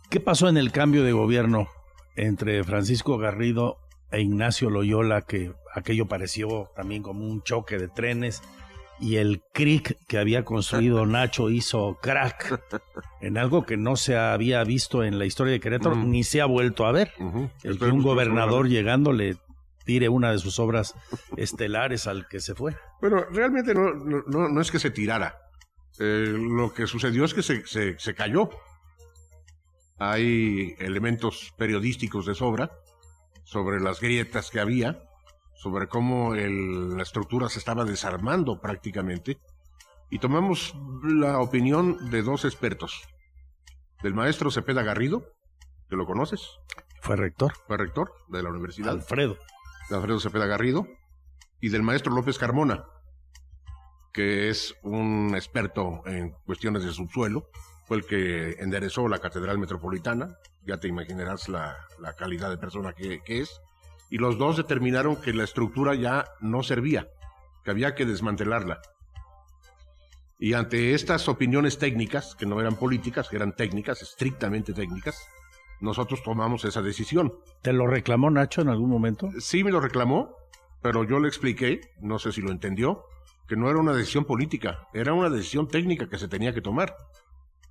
¿Qué 0.10 0.20
pasó 0.20 0.50
en 0.50 0.58
el 0.58 0.72
cambio 0.72 1.04
de 1.04 1.12
gobierno 1.12 1.68
entre 2.16 2.64
Francisco 2.64 3.18
Garrido 3.18 3.78
e 4.12 4.22
Ignacio 4.22 4.70
Loyola, 4.70 5.22
que 5.22 5.54
aquello 5.74 6.08
pareció 6.08 6.72
también 6.76 7.04
como 7.04 7.26
un 7.26 7.44
choque 7.44 7.78
de 7.78 7.88
trenes, 7.88 8.42
y 9.00 9.16
el 9.18 9.42
CRIC 9.54 9.98
que 10.08 10.18
había 10.18 10.44
construido 10.46 11.06
Nacho 11.08 11.50
hizo 11.50 11.98
crack 12.02 12.62
en 13.22 13.38
algo 13.38 13.66
que 13.66 13.78
no 13.78 13.96
se 13.96 14.18
había 14.18 14.64
visto 14.64 15.04
en 15.04 15.18
la 15.20 15.26
historia 15.26 15.54
de 15.54 15.60
Querétaro, 15.60 15.96
ni 15.96 16.24
se 16.24 16.42
ha 16.42 16.46
vuelto 16.46 16.86
a 16.86 16.92
ver. 16.92 17.14
El 17.64 17.78
que 17.80 17.86
un 17.86 18.02
gobernador 18.04 18.68
llegando 18.68 19.12
le 19.14 19.38
tire 19.86 20.10
una 20.10 20.32
de 20.32 20.38
sus 20.40 20.60
obras 20.60 20.94
estelares 21.38 22.06
al 22.08 22.28
que 22.28 22.40
se 22.40 22.54
fue. 22.56 22.76
Bueno, 23.02 23.24
realmente 23.32 23.74
no, 23.74 23.94
no, 23.94 24.24
no- 24.28 24.50
no 24.50 24.62
es 24.62 24.70
que 24.72 24.80
se 24.80 24.92
tirara. 24.92 25.38
Eh, 26.00 26.34
lo 26.38 26.74
que 26.74 26.86
sucedió 26.88 27.26
es 27.26 27.34
que 27.34 27.42
se, 27.42 27.66
se, 27.66 27.98
se 27.98 28.14
cayó. 28.16 28.50
Hay 29.98 30.76
elementos 30.80 31.54
periodísticos 31.58 32.26
de 32.26 32.36
sobra 32.36 32.72
sobre 33.44 33.82
las 33.82 34.00
grietas 34.00 34.50
que 34.50 34.60
había, 34.60 35.04
sobre 35.62 35.88
cómo 35.88 36.36
el- 36.36 36.96
la 36.96 37.04
estructura 37.04 37.50
se 37.50 37.60
estaba 37.60 37.84
desarmando 37.84 38.60
prácticamente. 38.62 39.40
Y 40.10 40.20
tomamos 40.20 40.74
la 41.04 41.40
opinión 41.40 42.10
de 42.10 42.24
dos 42.24 42.46
expertos. 42.46 43.04
Del 44.02 44.14
maestro 44.14 44.50
Cepeda 44.52 44.82
Garrido, 44.84 45.34
que 45.90 45.98
lo 45.98 46.06
conoces. 46.06 46.42
Fue 47.02 47.16
rector. 47.18 47.54
Fue 47.68 47.78
rector 47.78 48.14
de 48.30 48.42
la 48.42 48.50
universidad. 48.50 48.94
Alfredo. 48.94 49.38
De 49.90 49.96
Alfredo 49.98 50.20
Cepeda 50.22 50.46
Garrido. 50.46 50.88
Y 51.60 51.70
del 51.70 51.84
maestro 51.84 52.14
López 52.14 52.38
Carmona, 52.38 52.86
que 54.14 54.50
es 54.50 54.76
un 54.82 55.34
experto 55.36 56.02
en 56.06 56.32
cuestiones 56.46 56.84
de 56.86 56.92
subsuelo. 56.94 57.50
Fue 57.86 57.98
el 57.98 58.06
que 58.06 58.52
enderezó 58.60 59.08
la 59.10 59.20
Catedral 59.20 59.58
Metropolitana. 59.58 60.38
Ya 60.66 60.78
te 60.80 60.88
imaginarás 60.88 61.50
la, 61.50 61.76
la 62.00 62.14
calidad 62.14 62.50
de 62.50 62.58
persona 62.58 62.94
que, 62.94 63.22
que 63.24 63.42
es. 63.42 63.60
Y 64.10 64.18
los 64.18 64.38
dos 64.38 64.58
determinaron 64.58 65.16
que 65.18 65.34
la 65.34 65.44
estructura 65.44 65.96
ya 65.96 66.26
no 66.40 66.64
servía, 66.64 67.08
que 67.64 67.72
había 67.72 67.96
que 67.96 68.06
desmantelarla. 68.06 68.82
Y 70.40 70.54
ante 70.54 70.94
estas 70.94 71.28
opiniones 71.28 71.78
técnicas, 71.78 72.34
que 72.36 72.46
no 72.46 72.60
eran 72.62 72.76
políticas, 72.76 73.28
que 73.28 73.36
eran 73.36 73.56
técnicas, 73.56 74.02
estrictamente 74.02 74.74
técnicas, 74.74 75.28
nosotros 75.82 76.24
tomamos 76.24 76.66
esa 76.66 76.82
decisión. 76.82 77.34
¿Te 77.62 77.74
lo 77.74 77.88
reclamó 77.88 78.30
Nacho 78.30 78.62
en 78.62 78.70
algún 78.70 78.90
momento? 78.90 79.30
Sí 79.40 79.64
me 79.64 79.72
lo 79.72 79.80
reclamó, 79.80 80.36
pero 80.82 81.04
yo 81.04 81.20
le 81.20 81.28
expliqué, 81.28 81.82
no 82.00 82.20
sé 82.20 82.32
si 82.32 82.42
lo 82.42 82.52
entendió, 82.52 83.04
que 83.48 83.56
no 83.56 83.70
era 83.70 83.80
una 83.80 83.94
decisión 83.94 84.26
política, 84.26 84.88
era 84.94 85.14
una 85.14 85.30
decisión 85.30 85.68
técnica 85.68 86.08
que 86.08 86.18
se 86.18 86.28
tenía 86.28 86.54
que 86.54 86.62
tomar. 86.62 86.96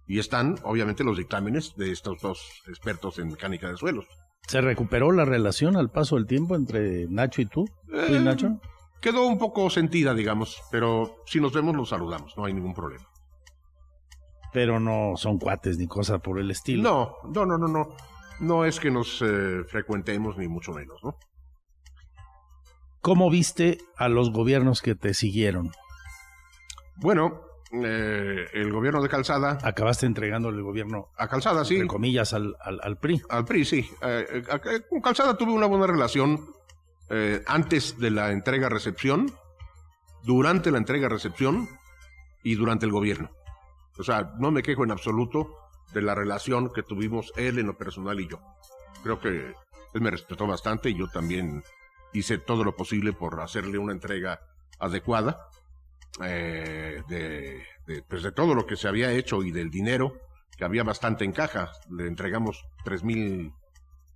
Y 0.06 0.18
están, 0.18 0.56
obviamente, 0.62 1.04
los 1.04 1.18
dictámenes 1.18 1.74
de 1.76 1.90
estos 1.90 2.20
dos 2.20 2.62
expertos 2.66 3.18
en 3.18 3.28
mecánica 3.28 3.68
de 3.68 3.76
suelos. 3.76 4.06
¿Se 4.46 4.60
recuperó 4.60 5.12
la 5.12 5.24
relación 5.24 5.76
al 5.76 5.90
paso 5.90 6.16
del 6.16 6.26
tiempo 6.26 6.54
entre 6.56 7.06
Nacho 7.08 7.42
y 7.42 7.46
tú? 7.46 7.66
¿Tú 7.86 7.96
y 8.12 8.16
Eh, 8.16 8.20
Nacho? 8.20 8.60
Quedó 9.00 9.26
un 9.26 9.38
poco 9.38 9.68
sentida, 9.70 10.14
digamos, 10.14 10.60
pero 10.70 11.22
si 11.26 11.40
nos 11.40 11.52
vemos 11.52 11.76
los 11.76 11.90
saludamos, 11.90 12.36
no 12.36 12.44
hay 12.46 12.52
ningún 12.54 12.74
problema. 12.74 13.06
Pero 14.52 14.80
no 14.80 15.16
son 15.16 15.38
cuates 15.38 15.76
ni 15.78 15.86
cosa 15.86 16.18
por 16.18 16.38
el 16.38 16.50
estilo. 16.50 16.82
No, 16.82 17.30
no, 17.30 17.46
no, 17.46 17.58
no, 17.58 17.68
no. 17.68 17.88
No 18.40 18.64
es 18.64 18.80
que 18.80 18.90
nos 18.90 19.20
eh, 19.22 19.62
frecuentemos 19.66 20.38
ni 20.38 20.48
mucho 20.48 20.72
menos, 20.72 20.98
¿no? 21.04 21.16
¿Cómo 23.00 23.30
viste 23.30 23.78
a 23.96 24.08
los 24.08 24.32
gobiernos 24.32 24.80
que 24.82 24.94
te 24.94 25.14
siguieron? 25.14 25.70
Bueno, 26.96 27.42
eh, 27.70 28.48
el 28.52 28.72
gobierno 28.72 29.02
de 29.02 29.08
Calzada. 29.08 29.58
Acabaste 29.62 30.06
entregándole 30.06 30.56
el 30.58 30.62
gobierno. 30.62 31.08
A 31.16 31.28
Calzada, 31.28 31.64
sí. 31.64 31.74
Entre 31.74 31.88
comillas, 31.88 32.32
al, 32.32 32.56
al, 32.60 32.80
al 32.82 32.98
PRI. 32.98 33.22
Al 33.28 33.44
PRI, 33.44 33.64
sí. 33.64 33.90
Eh, 34.02 34.42
con 34.88 35.00
Calzada 35.00 35.36
tuve 35.36 35.52
una 35.52 35.66
buena 35.66 35.86
relación 35.86 36.50
eh, 37.10 37.42
antes 37.46 37.98
de 37.98 38.10
la 38.10 38.32
entrega-recepción, 38.32 39.32
durante 40.24 40.70
la 40.70 40.78
entrega-recepción 40.78 41.68
y 42.42 42.54
durante 42.54 42.86
el 42.86 42.92
gobierno. 42.92 43.30
O 43.98 44.04
sea, 44.04 44.32
no 44.38 44.50
me 44.50 44.62
quejo 44.62 44.84
en 44.84 44.90
absoluto 44.90 45.54
de 45.92 46.02
la 46.02 46.14
relación 46.14 46.72
que 46.72 46.82
tuvimos 46.82 47.32
él 47.36 47.58
en 47.58 47.66
lo 47.66 47.76
personal 47.76 48.20
y 48.20 48.28
yo. 48.28 48.40
Creo 49.02 49.20
que 49.20 49.54
él 49.94 50.00
me 50.00 50.10
respetó 50.10 50.46
bastante 50.46 50.90
y 50.90 50.98
yo 50.98 51.08
también 51.08 51.62
hice 52.12 52.38
todo 52.38 52.64
lo 52.64 52.76
posible 52.76 53.12
por 53.12 53.40
hacerle 53.40 53.78
una 53.78 53.92
entrega 53.92 54.40
adecuada 54.78 55.48
eh, 56.22 57.02
de, 57.08 57.62
de, 57.86 58.02
pues 58.02 58.22
de 58.22 58.32
todo 58.32 58.54
lo 58.54 58.66
que 58.66 58.76
se 58.76 58.88
había 58.88 59.12
hecho 59.12 59.42
y 59.42 59.50
del 59.50 59.70
dinero, 59.70 60.18
que 60.56 60.64
había 60.64 60.82
bastante 60.82 61.24
en 61.24 61.32
caja. 61.32 61.70
Le 61.90 62.06
entregamos 62.06 62.64
tres 62.84 63.04
mil, 63.04 63.52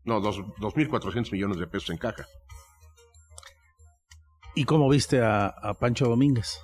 no, 0.04 0.20
dos, 0.20 0.42
dos 0.58 0.76
mil 0.76 0.88
cuatrocientos 0.88 1.32
millones 1.32 1.58
de 1.58 1.66
pesos 1.66 1.90
en 1.90 1.98
caja. 1.98 2.26
¿Y 4.54 4.64
cómo 4.64 4.88
viste 4.88 5.22
a, 5.22 5.46
a 5.46 5.74
Pancho 5.74 6.06
Domínguez? 6.06 6.60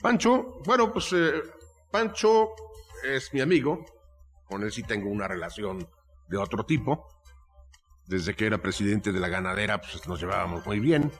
Pancho, 0.00 0.60
bueno, 0.64 0.92
pues 0.92 1.12
eh, 1.12 1.42
Pancho 1.90 2.50
es 3.04 3.32
mi 3.34 3.40
amigo, 3.40 3.84
con 4.44 4.62
él 4.62 4.70
sí 4.70 4.82
tengo 4.82 5.10
una 5.10 5.26
relación 5.26 5.88
de 6.28 6.36
otro 6.36 6.64
tipo. 6.64 7.08
Desde 8.06 8.34
que 8.34 8.46
era 8.46 8.58
presidente 8.58 9.12
de 9.12 9.20
la 9.20 9.28
ganadera, 9.28 9.80
pues 9.80 10.06
nos 10.08 10.20
llevábamos 10.20 10.64
muy 10.64 10.80
bien. 10.80 11.12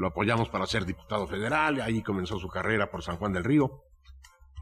Lo 0.00 0.06
apoyamos 0.06 0.48
para 0.48 0.66
ser 0.66 0.86
diputado 0.86 1.26
federal, 1.26 1.76
y 1.76 1.80
ahí 1.82 2.02
comenzó 2.02 2.38
su 2.38 2.48
carrera 2.48 2.90
por 2.90 3.02
San 3.02 3.18
Juan 3.18 3.34
del 3.34 3.44
Río. 3.44 3.84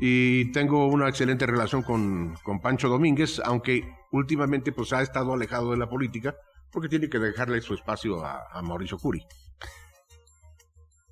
Y 0.01 0.51
tengo 0.51 0.89
una 0.89 1.09
excelente 1.09 1.47
relación 1.47 1.83
con, 1.83 2.35
con 2.43 2.61
Pancho 2.61 2.89
Domínguez, 2.89 3.41
aunque 3.45 3.89
últimamente 4.11 4.73
pues 4.73 4.93
ha 4.93 5.01
estado 5.01 5.33
alejado 5.33 5.71
de 5.71 5.77
la 5.77 5.89
política, 5.89 6.35
porque 6.73 6.89
tiene 6.89 7.09
que 7.09 7.21
dejarle 7.21 7.61
su 7.61 7.75
espacio 7.75 8.25
a, 8.25 8.49
a 8.51 8.63
Mauricio 8.63 8.99
Curi. 8.99 9.25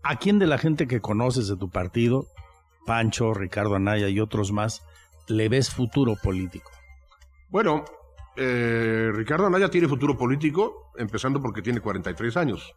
¿A 0.03 0.17
quién 0.17 0.41
de 0.41 0.49
la 0.49 0.59
gente 0.59 0.89
que 0.89 1.01
conoces 1.01 1.47
de 1.47 1.57
tu 1.57 1.71
partido, 1.71 2.27
Pancho, 2.85 3.33
Ricardo 3.33 3.77
Anaya 3.77 4.09
y 4.09 4.19
otros 4.19 4.51
más, 4.51 4.83
le 5.29 5.49
ves 5.49 5.71
futuro 5.71 6.17
político? 6.21 6.73
Bueno, 7.49 7.85
eh, 8.35 9.09
Ricardo 9.15 9.47
Anaya 9.47 9.71
tiene 9.71 9.87
futuro 9.87 10.19
político, 10.19 10.91
empezando 10.97 11.41
porque 11.41 11.63
tiene 11.63 11.81
43 11.81 12.37
años. 12.37 12.75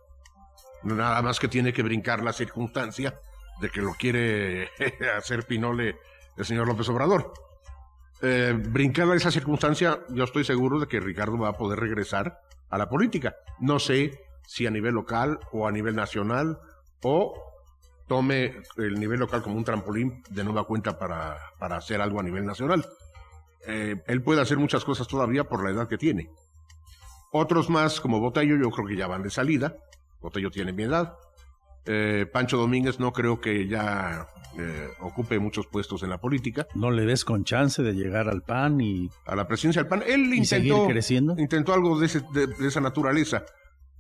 Nada 0.84 1.22
más 1.22 1.40
que 1.40 1.48
tiene 1.48 1.74
que 1.74 1.84
brincar 1.84 2.24
la 2.24 2.34
circunstancia 2.34 3.16
de 3.62 3.70
que 3.70 3.82
lo 3.82 3.94
quiere 3.94 4.70
hacer 5.18 5.46
Pinole 5.46 5.98
el 6.38 6.46
señor 6.46 6.68
López 6.68 6.88
Obrador. 6.90 7.34
Eh, 8.22 8.54
brincada 8.58 9.16
esa 9.16 9.32
circunstancia, 9.32 10.00
yo 10.10 10.24
estoy 10.24 10.44
seguro 10.44 10.80
de 10.80 10.88
que 10.88 11.00
Ricardo 11.00 11.38
va 11.38 11.50
a 11.50 11.58
poder 11.58 11.80
regresar 11.80 12.40
a 12.70 12.78
la 12.78 12.90
política. 12.90 13.36
No 13.60 13.80
sé 13.80 14.20
si 14.46 14.66
a 14.66 14.72
nivel 14.72 14.94
local 14.94 15.40
o 15.52 15.68
a 15.68 15.72
nivel 15.72 15.96
nacional 15.96 16.60
o 17.04 17.34
tome 18.08 18.58
el 18.78 19.00
nivel 19.00 19.20
local 19.20 19.42
como 19.42 19.56
un 19.56 19.64
trampolín 19.64 20.24
de 20.30 20.44
nueva 20.44 20.66
cuenta 20.66 20.98
para, 20.98 21.38
para 21.60 21.78
hacer 21.78 22.02
algo 22.02 22.20
a 22.20 22.24
nivel 22.24 22.46
nacional. 22.46 22.86
Eh, 23.68 24.02
él 24.08 24.24
puede 24.24 24.42
hacer 24.42 24.58
muchas 24.58 24.84
cosas 24.84 25.08
todavía 25.08 25.44
por 25.44 25.64
la 25.64 25.70
edad 25.70 25.88
que 25.88 25.98
tiene. 25.98 26.30
Otros 27.32 27.70
más, 27.70 28.02
como 28.02 28.20
Botello, 28.20 28.58
yo 28.58 28.72
creo 28.72 28.88
que 28.88 28.96
ya 28.96 29.08
van 29.08 29.22
de 29.22 29.30
salida. 29.30 29.76
Botello 30.22 30.52
tiene 30.52 30.74
mi 30.74 30.84
edad. 30.84 31.14
Eh, 31.86 32.26
Pancho 32.32 32.58
Domínguez 32.58 33.00
no 33.00 33.12
creo 33.14 33.40
que 33.42 33.68
ya 33.68 34.28
eh, 34.58 34.90
ocupe 35.00 35.40
muchos 35.40 35.66
puestos 35.68 36.04
en 36.04 36.10
la 36.10 36.20
política. 36.20 36.68
¿No 36.76 36.92
le 36.92 37.06
ves 37.06 37.24
con 37.26 37.44
chance 37.46 37.82
de 37.82 37.94
llegar 37.94 38.28
al 38.30 38.44
PAN 38.44 38.80
y 38.82 39.10
a 39.26 39.36
la 39.36 39.48
presidencia 39.48 39.82
del 39.82 39.90
PAN? 39.90 40.04
Él 40.06 40.34
y 40.34 40.46
seguir 40.46 40.74
intentó, 40.74 40.88
creciendo? 40.90 41.36
intentó 41.38 41.74
algo 41.74 41.98
de, 42.00 42.06
ese- 42.08 42.24
de- 42.34 42.48
de 42.48 42.68
esa 42.68 42.82
naturaleza, 42.82 43.44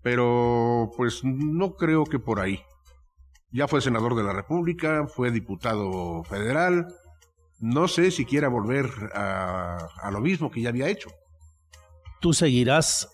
pero 0.03 0.91
pues 0.97 1.21
no 1.23 1.75
creo 1.75 2.03
que 2.03 2.19
por 2.19 2.39
ahí. 2.39 2.59
Ya 3.51 3.67
fue 3.67 3.81
senador 3.81 4.15
de 4.15 4.23
la 4.23 4.33
República, 4.33 5.07
fue 5.07 5.31
diputado 5.31 6.23
federal. 6.25 6.87
No 7.59 7.87
sé 7.87 8.11
si 8.11 8.23
quiera 8.25 8.47
volver 8.47 8.85
a, 9.13 9.87
a 10.03 10.11
lo 10.11 10.19
mismo 10.21 10.51
que 10.51 10.61
ya 10.61 10.69
había 10.69 10.87
hecho. 10.89 11.09
¿Tú 12.21 12.33
seguirás 12.33 13.09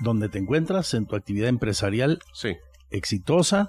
donde 0.00 0.28
te 0.28 0.38
encuentras 0.38 0.94
en 0.94 1.06
tu 1.06 1.16
actividad 1.16 1.48
empresarial 1.48 2.20
Sí. 2.32 2.56
exitosa? 2.90 3.68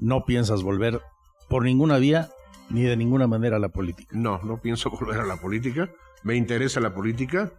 ¿No 0.00 0.24
piensas 0.24 0.62
volver 0.62 1.00
por 1.48 1.64
ninguna 1.64 1.98
vía 1.98 2.30
ni 2.70 2.82
de 2.82 2.96
ninguna 2.96 3.26
manera 3.26 3.56
a 3.56 3.60
la 3.60 3.68
política. 3.68 4.08
No, 4.16 4.38
no 4.42 4.56
pienso 4.60 4.90
volver 5.00 5.20
a 5.20 5.26
la 5.26 5.36
política. 5.36 5.90
Me 6.22 6.34
interesa 6.36 6.80
la 6.80 6.94
política. 6.94 7.52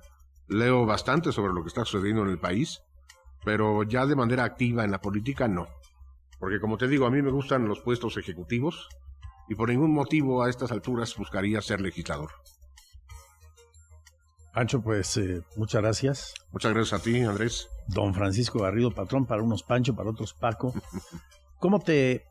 Leo 0.48 0.86
bastante 0.86 1.32
sobre 1.32 1.54
lo 1.54 1.62
que 1.62 1.68
está 1.68 1.86
sucediendo 1.86 2.24
en 2.24 2.30
el 2.30 2.40
país, 2.40 2.82
pero 3.46 3.84
ya 3.84 4.06
de 4.06 4.16
manera 4.16 4.44
activa 4.44 4.84
en 4.84 4.92
la 4.92 5.00
política 5.02 5.48
no. 5.48 5.68
Porque 6.40 6.60
como 6.60 6.78
te 6.78 6.88
digo, 6.88 7.06
a 7.06 7.12
mí 7.12 7.22
me 7.22 7.32
gustan 7.32 7.68
los 7.68 7.80
puestos 7.80 8.18
ejecutivos 8.18 8.90
y 9.48 9.56
por 9.56 9.70
ningún 9.70 9.94
motivo 9.94 10.44
a 10.44 10.50
estas 10.50 10.72
alturas 10.72 11.16
buscaría 11.16 11.62
ser 11.62 11.80
legislador. 11.80 12.32
Pancho, 14.54 14.82
pues 14.82 15.18
eh, 15.18 15.42
muchas 15.56 15.82
gracias. 15.82 16.34
Muchas 16.52 16.74
gracias 16.74 17.02
a 17.02 17.04
ti, 17.04 17.22
Andrés. 17.22 17.70
Don 17.88 18.14
Francisco 18.14 18.60
Garrido, 18.60 18.92
patrón, 18.92 19.26
para 19.26 19.42
unos 19.42 19.64
Pancho, 19.64 19.96
para 19.96 20.12
otros 20.12 20.34
Paco. 20.34 20.74
¿Cómo 21.60 21.80
te 21.80 22.26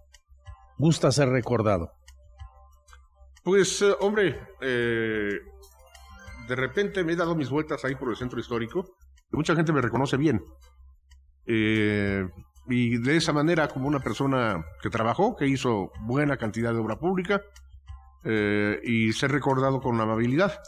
gusta 0.79 1.11
ser 1.11 1.29
recordado? 1.29 1.93
Pues, 3.43 3.83
eh, 3.83 3.93
hombre, 4.01 4.41
eh, 4.61 5.41
de 6.49 6.57
repente 6.57 7.03
me 7.03 7.13
he 7.13 7.17
dado 7.17 7.35
mis 7.35 7.51
vueltas 7.51 7.85
ahí 7.85 7.97
por 7.97 8.11
el 8.11 8.17
centro 8.17 8.39
histórico. 8.39 8.95
Y 9.33 9.37
mucha 9.37 9.57
gente 9.57 9.73
me 9.73 9.81
reconoce 9.81 10.17
bien. 10.17 10.45
Eh, 11.47 12.29
y 12.69 12.99
de 12.99 13.17
esa 13.17 13.33
manera, 13.33 13.67
como 13.67 13.89
una 13.89 13.99
persona 13.99 14.65
que 14.81 14.91
trabajó, 14.91 15.35
que 15.35 15.49
hizo 15.49 15.91
buena 16.03 16.37
cantidad 16.37 16.73
de 16.73 16.79
obra 16.79 16.97
pública 16.97 17.43
y 18.25 19.13
ser 19.15 19.33
recordado 19.33 19.81
con 19.81 20.01
amabilidad. 20.01 20.61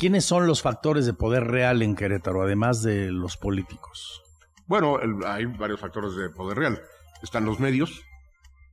¿Quiénes 0.00 0.24
son 0.24 0.46
los 0.46 0.62
factores 0.62 1.04
de 1.04 1.12
poder 1.12 1.44
real 1.44 1.82
en 1.82 1.94
Querétaro, 1.94 2.42
además 2.42 2.82
de 2.82 3.10
los 3.10 3.36
políticos? 3.36 4.22
Bueno, 4.66 4.98
el- 4.98 5.22
hay 5.26 5.44
varios 5.44 5.78
factores 5.80 6.14
de 6.16 6.30
poder 6.30 6.56
real. 6.56 6.80
Están 7.22 7.44
los 7.44 7.60
medios, 7.60 8.02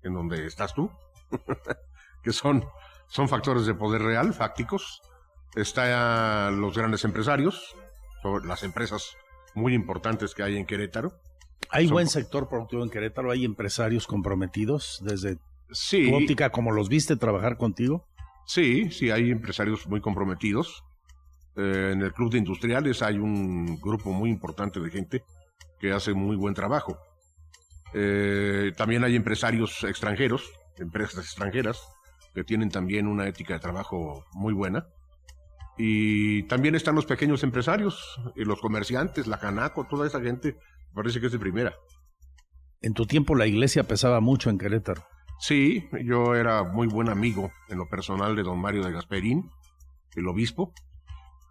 en 0.04 0.14
donde 0.14 0.46
estás 0.46 0.74
tú, 0.74 0.90
que 2.24 2.32
son, 2.32 2.64
son 3.10 3.28
factores 3.28 3.66
de 3.66 3.74
poder 3.74 4.04
real, 4.04 4.34
fácticos. 4.34 5.02
Están 5.56 6.62
los 6.62 6.78
grandes 6.78 7.04
empresarios, 7.04 7.76
las 8.46 8.64
empresas 8.64 9.18
muy 9.54 9.74
importantes 9.74 10.34
que 10.34 10.44
hay 10.44 10.56
en 10.58 10.66
Querétaro. 10.66 11.12
¿Hay 11.72 11.88
Son- 11.88 11.94
buen 11.96 12.08
sector 12.08 12.48
productivo 12.48 12.84
en 12.84 12.90
Querétaro? 12.90 13.32
¿Hay 13.32 13.44
empresarios 13.44 14.08
comprometidos 14.08 15.02
desde 15.04 15.40
Sí. 15.72 16.10
tu 16.10 16.16
óptica, 16.16 16.52
como 16.52 16.72
los 16.72 16.88
viste 16.88 17.18
trabajar 17.18 17.58
contigo? 17.58 18.08
Sí, 18.46 18.92
sí, 18.92 19.12
hay 19.12 19.30
empresarios 19.32 19.88
muy 19.88 20.00
comprometidos. 20.00 20.86
Eh, 21.58 21.90
en 21.94 22.02
el 22.02 22.14
Club 22.14 22.32
de 22.32 22.38
Industriales 22.38 23.02
hay 23.02 23.18
un 23.18 23.80
grupo 23.82 24.12
muy 24.12 24.30
importante 24.30 24.80
de 24.80 24.92
gente 24.92 25.24
que 25.80 25.92
hace 25.92 26.14
muy 26.14 26.36
buen 26.36 26.54
trabajo. 26.54 27.00
Eh, 27.94 28.72
también 28.78 29.04
hay 29.04 29.16
empresarios 29.16 29.84
extranjeros, 29.84 30.52
empresas 30.78 31.26
extranjeras, 31.26 31.82
que 32.36 32.44
tienen 32.44 32.70
también 32.70 33.08
una 33.08 33.28
ética 33.28 33.56
de 33.56 33.60
trabajo 33.60 34.24
muy 34.34 34.54
buena. 34.54 34.86
Y 35.80 36.44
también 36.44 36.76
están 36.76 36.96
los 36.96 37.06
pequeños 37.06 37.44
empresarios, 37.44 38.20
y 38.36 38.46
los 38.46 38.60
comerciantes, 38.60 39.28
la 39.28 39.40
Canaco, 39.40 39.86
toda 39.86 40.06
esa 40.06 40.22
gente, 40.22 40.58
parece 40.94 41.20
que 41.20 41.28
es 41.28 41.32
de 41.32 41.40
primera. 41.40 41.74
En 42.82 42.94
tu 42.94 43.06
tiempo 43.08 43.34
la 43.36 43.48
iglesia 43.48 43.84
pesaba 43.84 44.20
mucho 44.20 44.52
en 44.52 44.60
Querétaro. 44.60 45.04
Sí, 45.40 45.88
yo 46.04 46.36
era 46.36 46.64
muy 46.64 46.88
buen 46.88 47.10
amigo 47.10 47.52
en 47.70 47.78
lo 47.78 47.88
personal 47.88 48.36
de 48.36 48.44
don 48.44 48.60
Mario 48.60 48.84
de 48.84 48.92
Gasperín, 48.92 49.50
el 50.16 50.28
obispo, 50.28 50.74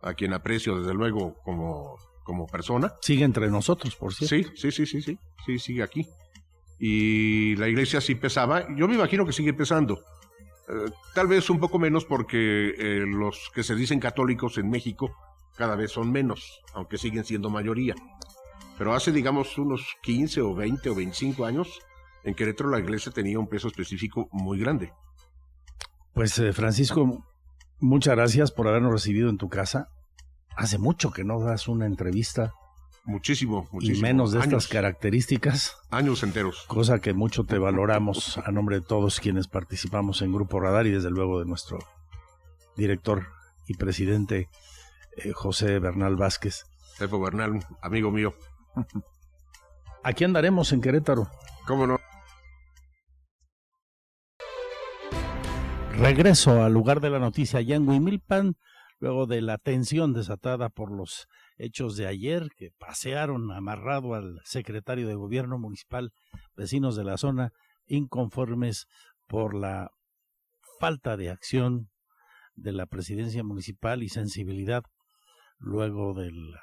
a 0.02 0.14
quien 0.14 0.32
aprecio 0.32 0.78
desde 0.78 0.94
luego 0.94 1.34
como, 1.44 1.96
como 2.22 2.46
persona. 2.46 2.94
Sigue 3.00 3.24
entre 3.24 3.48
nosotros, 3.50 3.96
por 3.96 4.14
cierto. 4.14 4.50
Sí, 4.54 4.70
sí, 4.70 4.70
sí, 4.70 4.86
sí, 4.86 5.02
sí, 5.02 5.18
sí, 5.44 5.58
sigue 5.58 5.82
aquí. 5.82 6.06
Y 6.78 7.56
la 7.56 7.68
iglesia 7.68 8.00
sí 8.00 8.14
pesaba, 8.14 8.66
yo 8.76 8.86
me 8.86 8.94
imagino 8.94 9.24
que 9.24 9.32
sigue 9.32 9.54
pesando. 9.54 10.00
Eh, 10.68 10.90
tal 11.14 11.28
vez 11.28 11.48
un 11.48 11.60
poco 11.60 11.78
menos 11.78 12.04
porque 12.04 12.74
eh, 12.76 13.04
los 13.06 13.50
que 13.54 13.62
se 13.62 13.74
dicen 13.74 14.00
católicos 14.00 14.58
en 14.58 14.68
México 14.68 15.14
cada 15.56 15.76
vez 15.76 15.92
son 15.92 16.12
menos, 16.12 16.60
aunque 16.74 16.98
siguen 16.98 17.24
siendo 17.24 17.48
mayoría. 17.48 17.94
Pero 18.76 18.94
hace, 18.94 19.10
digamos, 19.10 19.56
unos 19.56 19.96
15 20.02 20.42
o 20.42 20.54
20 20.54 20.90
o 20.90 20.94
25 20.94 21.46
años, 21.46 21.80
en 22.24 22.34
Querétaro 22.34 22.68
la 22.68 22.78
iglesia 22.78 23.10
tenía 23.10 23.38
un 23.38 23.48
peso 23.48 23.68
específico 23.68 24.28
muy 24.32 24.58
grande. 24.58 24.92
Pues 26.12 26.38
eh, 26.38 26.52
Francisco, 26.52 27.24
muchas 27.80 28.16
gracias 28.16 28.52
por 28.52 28.68
habernos 28.68 28.92
recibido 28.92 29.28
en 29.30 29.38
tu 29.38 29.48
casa. 29.48 29.88
Hace 30.56 30.78
mucho 30.78 31.10
que 31.10 31.24
no 31.24 31.40
das 31.40 31.68
una 31.68 31.86
entrevista. 31.86 32.54
Muchísimo, 33.04 33.68
muchísimo. 33.70 33.98
Y 33.98 34.02
menos 34.02 34.32
de 34.32 34.38
Años. 34.38 34.64
estas 34.64 34.68
características. 34.68 35.76
Años 35.90 36.22
enteros. 36.22 36.64
Cosa 36.66 36.98
que 37.00 37.12
mucho 37.12 37.44
te 37.44 37.58
valoramos 37.58 38.38
a 38.38 38.50
nombre 38.50 38.80
de 38.80 38.82
todos 38.82 39.20
quienes 39.20 39.46
participamos 39.46 40.22
en 40.22 40.32
Grupo 40.32 40.58
Radar 40.58 40.86
y 40.86 40.90
desde 40.90 41.10
luego 41.10 41.38
de 41.38 41.46
nuestro 41.46 41.78
director 42.76 43.28
y 43.68 43.74
presidente 43.74 44.48
eh, 45.16 45.32
José 45.32 45.78
Bernal 45.78 46.16
Vázquez. 46.16 46.64
Bernal, 46.98 47.64
amigo 47.80 48.10
mío. 48.10 48.34
Aquí 50.02 50.24
andaremos 50.24 50.72
en 50.72 50.80
Querétaro. 50.80 51.30
¿Cómo 51.66 51.86
no? 51.86 51.98
Regreso 55.98 56.62
al 56.62 56.74
lugar 56.74 57.00
de 57.00 57.08
la 57.08 57.18
noticia. 57.18 57.58
Allá 57.58 57.74
en 57.76 57.88
Huimilpan, 57.88 58.56
luego 58.98 59.26
de 59.26 59.40
la 59.40 59.56
tensión 59.56 60.12
desatada 60.12 60.68
por 60.68 60.92
los 60.92 61.26
hechos 61.56 61.96
de 61.96 62.06
ayer 62.06 62.50
que 62.54 62.70
pasearon 62.78 63.50
amarrado 63.50 64.14
al 64.14 64.40
secretario 64.44 65.08
de 65.08 65.14
gobierno 65.14 65.58
municipal, 65.58 66.12
vecinos 66.54 66.96
de 66.96 67.04
la 67.04 67.16
zona 67.16 67.52
inconformes 67.86 68.86
por 69.26 69.54
la 69.54 69.90
falta 70.78 71.16
de 71.16 71.30
acción 71.30 71.88
de 72.54 72.72
la 72.72 72.84
presidencia 72.84 73.42
municipal 73.42 74.02
y 74.02 74.10
sensibilidad 74.10 74.84
luego 75.58 76.12
del 76.12 76.54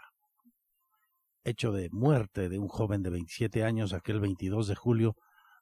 hecho 1.44 1.72
de 1.72 1.90
muerte 1.92 2.50
de 2.50 2.60
un 2.60 2.68
joven 2.68 3.02
de 3.02 3.10
27 3.10 3.64
años 3.64 3.94
aquel 3.94 4.20
22 4.20 4.68
de 4.68 4.76
julio, 4.76 5.16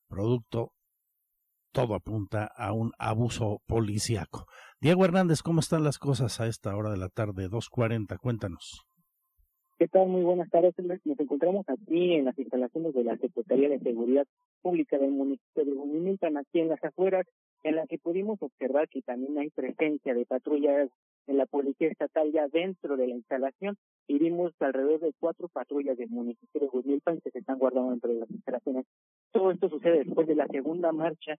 producto 0.09 0.73
todo 1.71 1.95
apunta 1.95 2.45
a 2.55 2.73
un 2.73 2.91
abuso 2.97 3.61
policíaco. 3.67 4.45
Diego 4.79 5.05
Hernández, 5.05 5.41
¿cómo 5.41 5.59
están 5.59 5.83
las 5.83 5.97
cosas 5.99 6.39
a 6.39 6.47
esta 6.47 6.75
hora 6.75 6.91
de 6.91 6.97
la 6.97 7.09
tarde? 7.09 7.49
2.40, 7.49 8.17
cuéntanos. 8.17 8.85
¿Qué 9.81 9.87
tal? 9.87 10.09
Muy 10.09 10.21
buenas 10.21 10.47
tardes. 10.51 10.75
Nos 10.77 11.19
encontramos 11.19 11.65
aquí 11.67 12.13
en 12.13 12.25
las 12.25 12.37
instalaciones 12.37 12.93
de 12.93 13.03
la 13.03 13.17
Secretaría 13.17 13.67
de 13.67 13.79
Seguridad 13.79 14.27
Pública 14.61 14.99
del 14.99 15.09
municipio 15.09 15.65
de 15.65 15.71
Huimilpan, 15.71 16.37
aquí 16.37 16.59
en 16.59 16.69
las 16.69 16.83
afueras, 16.83 17.25
en 17.63 17.77
la 17.77 17.87
que 17.87 17.97
pudimos 17.97 18.39
observar 18.43 18.87
que 18.89 19.01
también 19.01 19.39
hay 19.39 19.49
presencia 19.49 20.13
de 20.13 20.25
patrullas 20.27 20.91
de 21.25 21.33
la 21.33 21.47
Policía 21.47 21.87
Estatal 21.87 22.31
ya 22.31 22.47
dentro 22.47 22.95
de 22.95 23.07
la 23.07 23.15
instalación 23.15 23.75
y 24.07 24.19
vimos 24.19 24.53
alrededor 24.59 24.99
de 24.99 25.13
cuatro 25.19 25.47
patrullas 25.47 25.97
del 25.97 26.09
municipio 26.09 26.61
de 26.61 26.69
Huimilpan 26.71 27.19
que 27.21 27.31
se 27.31 27.39
están 27.39 27.57
guardando 27.57 27.89
dentro 27.89 28.13
de 28.13 28.19
las 28.19 28.29
instalaciones. 28.29 28.85
Todo 29.31 29.49
esto 29.49 29.67
sucede 29.67 30.03
después 30.03 30.27
de 30.27 30.35
la 30.35 30.45
segunda 30.45 30.91
marcha 30.91 31.37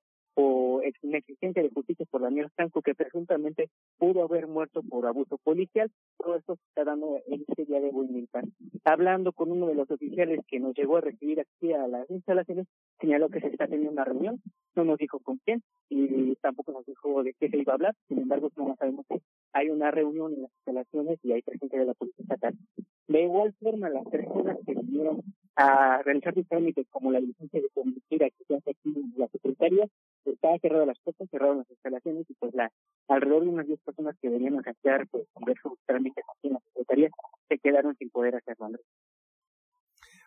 ex- 0.82 1.02
inexistencia 1.02 1.62
de 1.62 1.70
justicia 1.70 2.06
por 2.10 2.22
Daniel 2.22 2.50
Franco, 2.54 2.82
que 2.82 2.94
presuntamente 2.94 3.70
pudo 3.98 4.22
haber 4.22 4.46
muerto 4.46 4.82
por 4.82 5.06
abuso 5.06 5.38
policial. 5.38 5.90
Todo 6.18 6.36
esto 6.36 6.56
se 6.56 6.62
está 6.68 6.84
dando 6.84 7.18
en 7.26 7.44
este 7.48 7.64
día 7.64 7.80
de 7.80 7.90
Huimilpan. 7.90 8.52
Hablando 8.84 9.32
con 9.32 9.50
uno 9.52 9.66
de 9.66 9.74
los 9.74 9.90
oficiales 9.90 10.40
que 10.48 10.60
nos 10.60 10.74
llegó 10.74 10.96
a 10.96 11.00
recibir 11.02 11.40
aquí 11.40 11.72
a 11.72 11.86
las 11.86 12.08
instalaciones, 12.10 12.66
señaló 13.00 13.28
que 13.28 13.40
se 13.40 13.48
está 13.48 13.66
teniendo 13.66 13.92
una 13.92 14.04
reunión, 14.04 14.40
no 14.74 14.84
nos 14.84 14.98
dijo 14.98 15.18
con 15.20 15.38
quién 15.44 15.62
y 15.88 16.34
tampoco 16.36 16.72
nos 16.72 16.86
dijo 16.86 17.22
de 17.22 17.34
qué 17.38 17.48
se 17.48 17.58
iba 17.58 17.72
a 17.72 17.76
hablar, 17.76 17.94
sin 18.08 18.18
embargo, 18.18 18.50
no 18.56 18.74
sabemos 18.76 19.06
que 19.08 19.20
hay 19.52 19.70
una 19.70 19.90
reunión 19.90 20.32
en 20.32 20.42
las 20.42 20.50
instalaciones 20.58 21.18
y 21.22 21.32
hay 21.32 21.42
presencia 21.42 21.78
de 21.78 21.86
la 21.86 21.94
Policía 21.94 22.22
Estatal. 22.24 22.54
De 23.08 23.22
igual 23.22 23.52
forma, 23.60 23.90
las 23.90 24.04
personas 24.06 24.58
que 24.64 24.74
vinieron 24.74 25.22
a 25.56 26.02
realizar 26.02 26.34
sus 26.34 26.48
trámites 26.48 26.86
como 26.90 27.12
la 27.12 27.20
licencia 27.20 27.60
de 27.60 27.68
conducir 27.74 28.18
que 28.18 28.54
hace 28.56 28.70
aquí 28.70 28.94
la 29.16 29.28
Secretaría, 29.28 29.86
estaba 30.24 30.58
cerrada 30.58 30.86
las 30.86 30.98
puertas, 31.00 31.28
cerraron 31.30 31.58
las 31.58 31.70
instalaciones 31.70 32.28
y 32.28 32.34
pues 32.34 32.54
la 32.54 32.70
alrededor 33.08 33.42
de 33.44 33.48
unas 33.48 33.66
10 33.66 33.80
personas 33.80 34.16
que 34.20 34.28
venían 34.28 34.58
a 34.58 34.62
saquear 34.62 35.06
pues 35.08 35.26
ver 35.46 35.56
sus 35.62 35.78
trámites 35.86 36.24
aquí 36.36 36.48
en 36.48 36.54
la 36.54 36.60
Secretaría 36.60 37.10
se 37.48 37.58
quedaron 37.58 37.96
sin 37.96 38.10
poder 38.10 38.36
hacerlo. 38.36 38.66
Andrés. 38.66 38.86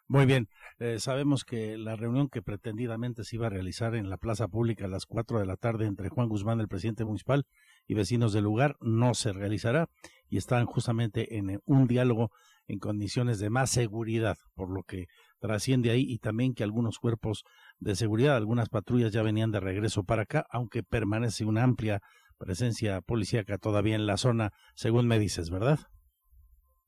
Muy 0.08 0.28
bien, 0.28 0.50
eh, 0.78 1.00
sabemos 1.00 1.44
que 1.46 1.78
la 1.80 1.96
reunión 1.96 2.30
que 2.30 2.44
pretendidamente 2.44 3.24
se 3.24 3.38
iba 3.38 3.48
a 3.48 3.50
realizar 3.50 3.96
en 3.96 4.08
la 4.08 4.18
plaza 4.18 4.48
pública 4.48 4.86
a 4.86 4.88
las 4.88 5.08
4 5.08 5.40
de 5.40 5.48
la 5.48 5.58
tarde 5.58 5.88
entre 5.88 6.10
Juan 6.10 6.30
Guzmán, 6.30 6.60
el 6.60 6.68
presidente 6.68 7.06
municipal, 7.06 7.48
y 7.88 7.96
vecinos 7.96 8.32
del 8.32 8.44
lugar 8.44 8.76
no 8.82 9.16
se 9.16 9.34
realizará 9.34 9.90
y 10.30 10.38
están 10.38 10.68
justamente 10.68 11.38
en 11.38 11.50
eh, 11.50 11.60
un 11.66 11.88
diálogo 11.88 12.30
en 12.68 12.80
condiciones 12.80 13.40
de 13.40 13.50
más 13.50 13.70
seguridad, 13.70 14.38
por 14.56 14.70
lo 14.70 14.84
que 14.84 15.06
trasciende 15.40 15.92
ahí 15.92 16.06
y 16.08 16.20
también 16.20 16.54
que 16.54 16.64
algunos 16.64 17.00
cuerpos 17.00 17.44
de 17.80 17.96
seguridad, 17.96 18.36
algunas 18.36 18.70
patrullas 18.70 19.12
ya 19.12 19.22
venían 19.22 19.52
de 19.52 19.60
regreso 19.60 20.04
para 20.04 20.24
acá, 20.24 20.46
aunque 20.50 20.84
permanece 20.84 21.46
una 21.46 21.64
amplia 21.64 22.02
presencia 22.38 23.02
policíaca 23.02 23.58
todavía 23.58 23.96
en 23.96 24.06
la 24.06 24.18
zona, 24.18 24.52
según 24.76 25.08
me 25.08 25.20
dices, 25.20 25.50
¿verdad? 25.50 25.80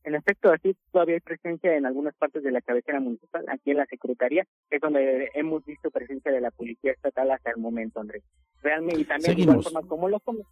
En 0.03 0.15
efecto, 0.15 0.51
así 0.51 0.75
todavía 0.91 1.15
hay 1.15 1.21
presencia 1.21 1.75
en 1.75 1.86
algunas 1.86 2.15
partes 2.15 2.41
de 2.41 2.51
la 2.51 2.61
cabecera 2.61 2.99
municipal, 3.01 3.43
aquí 3.49 3.71
en 3.71 3.78
la 3.78 3.86
Secretaría, 3.88 4.47
es 4.69 4.80
donde 4.80 5.30
hemos 5.34 5.65
visto 5.65 5.91
presencia 5.91 6.32
de 6.32 6.39
la 6.39 6.49
Policía 6.51 6.93
Estatal 6.93 7.30
hasta 7.32 7.51
el 7.51 7.57
momento, 7.57 7.99
Andrés. 7.99 8.23
Realmente, 8.61 9.01
y 9.01 9.05
también 9.05 9.36
de 9.36 9.41
igual 9.41 9.63
Seguimos. 9.63 9.73
forma, 9.73 9.89
como 9.89 10.09
lo 10.09 10.19
como. 10.21 10.43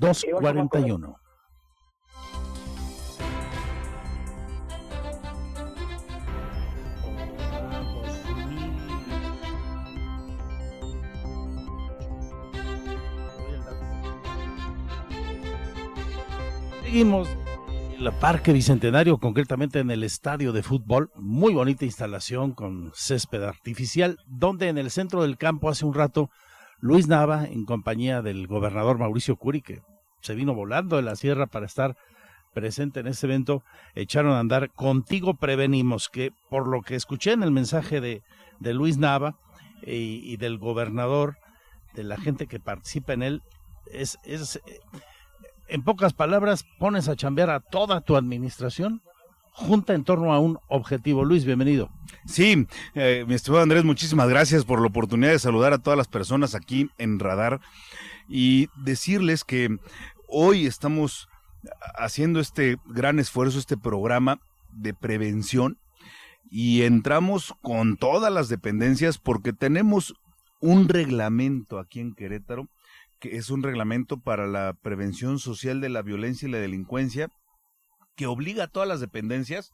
241. 0.00 1.16
Seguimos 16.96 17.28
en 17.94 18.06
el 18.06 18.12
Parque 18.14 18.54
Bicentenario, 18.54 19.18
concretamente 19.18 19.80
en 19.80 19.90
el 19.90 20.02
estadio 20.02 20.54
de 20.54 20.62
fútbol. 20.62 21.10
Muy 21.14 21.52
bonita 21.52 21.84
instalación 21.84 22.52
con 22.52 22.90
césped 22.94 23.42
artificial, 23.42 24.18
donde 24.26 24.68
en 24.68 24.78
el 24.78 24.90
centro 24.90 25.20
del 25.20 25.36
campo 25.36 25.68
hace 25.68 25.84
un 25.84 25.92
rato 25.92 26.30
Luis 26.80 27.06
Nava, 27.06 27.44
en 27.44 27.66
compañía 27.66 28.22
del 28.22 28.46
gobernador 28.46 28.96
Mauricio 28.96 29.36
Curi, 29.36 29.60
que 29.60 29.82
se 30.22 30.34
vino 30.34 30.54
volando 30.54 30.96
de 30.96 31.02
la 31.02 31.16
sierra 31.16 31.44
para 31.46 31.66
estar 31.66 31.98
presente 32.54 33.00
en 33.00 33.08
este 33.08 33.26
evento, 33.26 33.62
echaron 33.94 34.32
a 34.32 34.40
andar 34.40 34.70
Contigo 34.70 35.34
Prevenimos, 35.34 36.08
que 36.08 36.32
por 36.48 36.66
lo 36.66 36.80
que 36.80 36.94
escuché 36.94 37.32
en 37.32 37.42
el 37.42 37.50
mensaje 37.50 38.00
de, 38.00 38.22
de 38.58 38.72
Luis 38.72 38.96
Nava 38.96 39.36
y, 39.82 40.22
y 40.24 40.38
del 40.38 40.56
gobernador, 40.56 41.36
de 41.92 42.04
la 42.04 42.16
gente 42.16 42.46
que 42.46 42.58
participa 42.58 43.12
en 43.12 43.22
él, 43.22 43.42
es, 43.92 44.18
es, 44.24 44.56
eh, 44.56 44.80
en 45.68 45.82
pocas 45.82 46.12
palabras, 46.12 46.64
pones 46.78 47.08
a 47.08 47.16
chambear 47.16 47.50
a 47.50 47.60
toda 47.60 48.00
tu 48.00 48.16
administración 48.16 49.02
junta 49.56 49.94
en 49.94 50.04
torno 50.04 50.34
a 50.34 50.38
un 50.38 50.58
objetivo. 50.68 51.24
Luis, 51.24 51.46
bienvenido. 51.46 51.90
Sí, 52.26 52.66
eh, 52.94 53.24
mi 53.26 53.34
estimado 53.34 53.62
Andrés, 53.62 53.84
muchísimas 53.84 54.28
gracias 54.28 54.64
por 54.64 54.80
la 54.80 54.88
oportunidad 54.88 55.32
de 55.32 55.38
saludar 55.38 55.72
a 55.72 55.78
todas 55.78 55.96
las 55.96 56.08
personas 56.08 56.54
aquí 56.54 56.90
en 56.98 57.18
Radar 57.18 57.60
y 58.28 58.68
decirles 58.76 59.44
que 59.44 59.78
hoy 60.28 60.66
estamos 60.66 61.28
haciendo 61.94 62.38
este 62.38 62.76
gran 62.84 63.18
esfuerzo, 63.18 63.58
este 63.58 63.78
programa 63.78 64.40
de 64.72 64.92
prevención 64.92 65.78
y 66.50 66.82
entramos 66.82 67.54
con 67.62 67.96
todas 67.96 68.32
las 68.32 68.48
dependencias 68.48 69.18
porque 69.18 69.52
tenemos 69.52 70.14
un 70.60 70.88
reglamento 70.88 71.78
aquí 71.78 72.00
en 72.00 72.14
Querétaro 72.14 72.68
que 73.18 73.36
es 73.36 73.50
un 73.50 73.62
reglamento 73.62 74.18
para 74.18 74.46
la 74.46 74.74
prevención 74.74 75.38
social 75.38 75.80
de 75.80 75.88
la 75.88 76.02
violencia 76.02 76.48
y 76.48 76.50
la 76.50 76.58
delincuencia 76.58 77.30
que 78.16 78.26
obliga 78.26 78.64
a 78.64 78.68
todas 78.68 78.88
las 78.88 79.00
dependencias, 79.00 79.72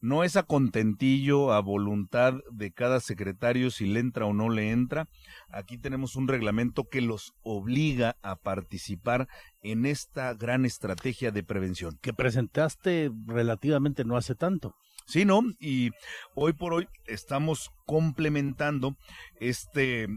no 0.00 0.24
es 0.24 0.36
a 0.36 0.42
contentillo, 0.42 1.52
a 1.52 1.60
voluntad 1.60 2.34
de 2.50 2.72
cada 2.72 2.98
secretario 2.98 3.70
si 3.70 3.86
le 3.86 4.00
entra 4.00 4.26
o 4.26 4.32
no 4.32 4.48
le 4.48 4.72
entra. 4.72 5.08
Aquí 5.48 5.78
tenemos 5.78 6.16
un 6.16 6.26
reglamento 6.26 6.88
que 6.88 7.00
los 7.00 7.34
obliga 7.44 8.16
a 8.20 8.34
participar 8.34 9.28
en 9.62 9.86
esta 9.86 10.34
gran 10.34 10.64
estrategia 10.64 11.30
de 11.30 11.44
prevención. 11.44 11.98
Que 12.02 12.12
presentaste 12.12 13.12
relativamente 13.26 14.04
no 14.04 14.16
hace 14.16 14.34
tanto. 14.34 14.74
Sí, 15.06 15.24
¿no? 15.24 15.42
Y 15.60 15.90
hoy 16.34 16.52
por 16.52 16.74
hoy 16.74 16.88
estamos 17.06 17.70
complementando 17.86 18.96
este 19.38 20.08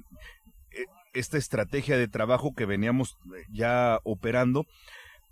esta 1.16 1.38
estrategia 1.38 1.98
de 1.98 2.08
trabajo 2.08 2.54
que 2.54 2.66
veníamos 2.66 3.16
ya 3.50 4.00
operando 4.04 4.66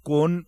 con 0.01 0.47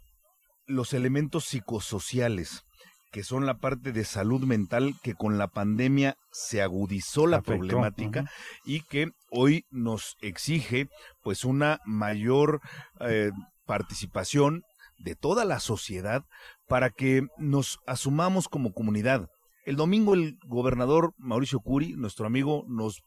los 0.65 0.93
elementos 0.93 1.45
psicosociales, 1.45 2.63
que 3.11 3.23
son 3.23 3.45
la 3.45 3.57
parte 3.57 3.91
de 3.91 4.05
salud 4.05 4.43
mental 4.43 4.95
que 5.03 5.13
con 5.13 5.37
la 5.37 5.47
pandemia 5.47 6.15
se 6.31 6.61
agudizó 6.61 7.27
la 7.27 7.37
Afectó, 7.37 7.59
problemática 7.59 8.31
y 8.65 8.81
que 8.81 9.11
hoy 9.29 9.65
nos 9.69 10.15
exige 10.21 10.87
pues 11.21 11.45
una 11.45 11.79
mayor 11.85 12.61
eh, 13.01 13.31
participación 13.65 14.63
de 14.97 15.15
toda 15.15 15.45
la 15.45 15.59
sociedad 15.59 16.23
para 16.67 16.89
que 16.89 17.23
nos 17.37 17.77
asumamos 17.85 18.47
como 18.47 18.73
comunidad. 18.73 19.27
El 19.65 19.75
domingo 19.75 20.13
el 20.13 20.37
gobernador 20.47 21.13
Mauricio 21.17 21.59
Curi, 21.59 21.93
nuestro 21.93 22.25
amigo, 22.25 22.63
nos 22.67 23.01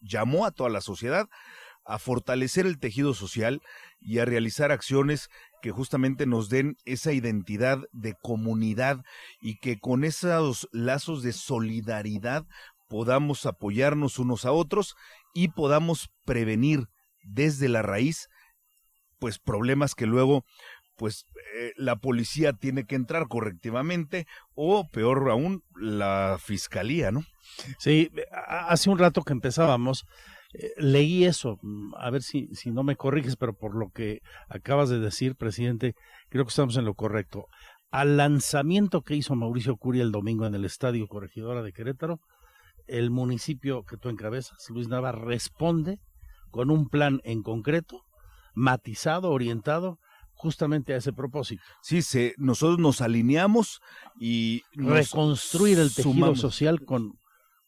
llamó 0.00 0.46
a 0.46 0.50
toda 0.50 0.70
la 0.70 0.80
sociedad 0.80 1.28
a 1.84 1.98
fortalecer 1.98 2.66
el 2.66 2.78
tejido 2.78 3.14
social 3.14 3.62
y 3.98 4.18
a 4.18 4.26
realizar 4.26 4.72
acciones 4.72 5.30
que 5.62 5.70
justamente 5.70 6.26
nos 6.26 6.50
den 6.50 6.76
esa 6.84 7.12
identidad 7.12 7.78
de 7.92 8.14
comunidad 8.22 9.02
y 9.40 9.58
que 9.58 9.78
con 9.78 10.04
esos 10.04 10.68
lazos 10.70 11.22
de 11.22 11.32
solidaridad 11.32 12.46
podamos 12.88 13.46
apoyarnos 13.46 14.18
unos 14.18 14.44
a 14.44 14.52
otros 14.52 14.96
y 15.32 15.48
podamos 15.48 16.10
prevenir 16.26 16.88
desde 17.22 17.68
la 17.68 17.80
raíz 17.80 18.28
pues 19.18 19.38
problemas 19.38 19.94
que 19.94 20.06
luego 20.06 20.44
pues 20.98 21.24
eh, 21.54 21.72
la 21.76 21.96
policía 21.96 22.52
tiene 22.52 22.84
que 22.84 22.96
entrar 22.96 23.28
correctivamente 23.28 24.26
o 24.54 24.86
peor 24.88 25.30
aún 25.30 25.62
la 25.76 26.36
fiscalía, 26.40 27.12
¿no? 27.12 27.22
Sí, 27.78 28.10
hace 28.46 28.90
un 28.90 28.98
rato 28.98 29.22
que 29.22 29.32
empezábamos, 29.32 30.04
eh, 30.52 30.72
leí 30.76 31.24
eso, 31.24 31.58
mm, 31.62 31.94
a 31.96 32.10
ver 32.10 32.22
si, 32.22 32.48
si 32.52 32.72
no 32.72 32.82
me 32.82 32.96
corriges, 32.96 33.36
pero 33.36 33.54
por 33.54 33.76
lo 33.76 33.90
que 33.90 34.20
acabas 34.48 34.88
de 34.90 34.98
decir, 34.98 35.36
presidente, 35.36 35.94
creo 36.28 36.44
que 36.44 36.50
estamos 36.50 36.76
en 36.76 36.84
lo 36.84 36.94
correcto. 36.94 37.46
Al 37.90 38.16
lanzamiento 38.16 39.02
que 39.02 39.14
hizo 39.14 39.36
Mauricio 39.36 39.76
Curia 39.76 40.02
el 40.02 40.12
domingo 40.12 40.46
en 40.46 40.54
el 40.54 40.64
Estadio 40.64 41.06
Corregidora 41.06 41.62
de 41.62 41.72
Querétaro, 41.72 42.20
el 42.88 43.10
municipio 43.10 43.84
que 43.84 43.96
tú 43.96 44.08
encabezas, 44.08 44.68
Luis 44.70 44.88
Nava, 44.88 45.12
responde 45.12 46.00
con 46.50 46.70
un 46.70 46.88
plan 46.88 47.20
en 47.22 47.42
concreto, 47.42 48.02
matizado, 48.54 49.30
orientado 49.30 50.00
justamente 50.38 50.94
a 50.94 50.96
ese 50.96 51.12
propósito. 51.12 51.62
Sí, 51.82 52.00
se, 52.00 52.34
nosotros 52.38 52.78
nos 52.78 53.00
alineamos 53.02 53.80
y 54.18 54.62
Reconstruir 54.72 55.78
el 55.78 55.88
tejido 55.94 56.14
sumamos. 56.14 56.40
social 56.40 56.84
con, 56.86 57.18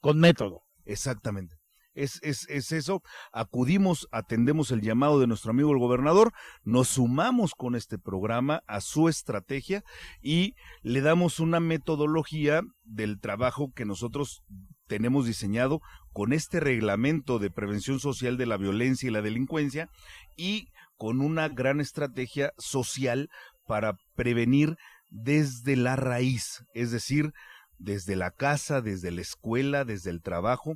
con 0.01 0.19
método. 0.19 0.62
Exactamente. 0.86 1.57
Es, 1.93 2.20
es, 2.23 2.49
es 2.49 2.70
eso, 2.70 3.03
acudimos, 3.32 4.07
atendemos 4.12 4.70
el 4.70 4.81
llamado 4.81 5.19
de 5.19 5.27
nuestro 5.27 5.51
amigo 5.51 5.73
el 5.73 5.81
gobernador, 5.81 6.32
nos 6.62 6.86
sumamos 6.89 7.55
con 7.57 7.74
este 7.74 7.99
programa 7.99 8.62
a 8.69 8.81
su 8.81 9.09
estrategia 9.09 9.82
y 10.23 10.55
le 10.82 11.01
damos 11.01 11.40
una 11.40 11.59
metodología 11.59 12.62
del 12.85 13.19
trabajo 13.19 13.73
que 13.74 13.85
nosotros 13.85 14.43
tenemos 14.86 15.27
diseñado 15.27 15.81
con 16.12 16.32
este 16.32 16.61
reglamento 16.61 17.40
de 17.40 17.51
prevención 17.51 17.99
social 17.99 18.36
de 18.36 18.47
la 18.47 18.57
violencia 18.57 19.09
y 19.09 19.12
la 19.12 19.20
delincuencia 19.23 19.89
y 20.36 20.69
con 21.01 21.22
una 21.22 21.48
gran 21.48 21.81
estrategia 21.81 22.52
social 22.59 23.31
para 23.66 23.94
prevenir 24.16 24.77
desde 25.09 25.74
la 25.74 25.97
raíz, 25.97 26.62
es 26.74 26.90
decir, 26.90 27.32
desde 27.78 28.16
la 28.16 28.31
casa, 28.31 28.82
desde 28.82 29.10
la 29.10 29.22
escuela, 29.22 29.86
desde 29.86 30.10
el 30.10 30.20
trabajo, 30.20 30.74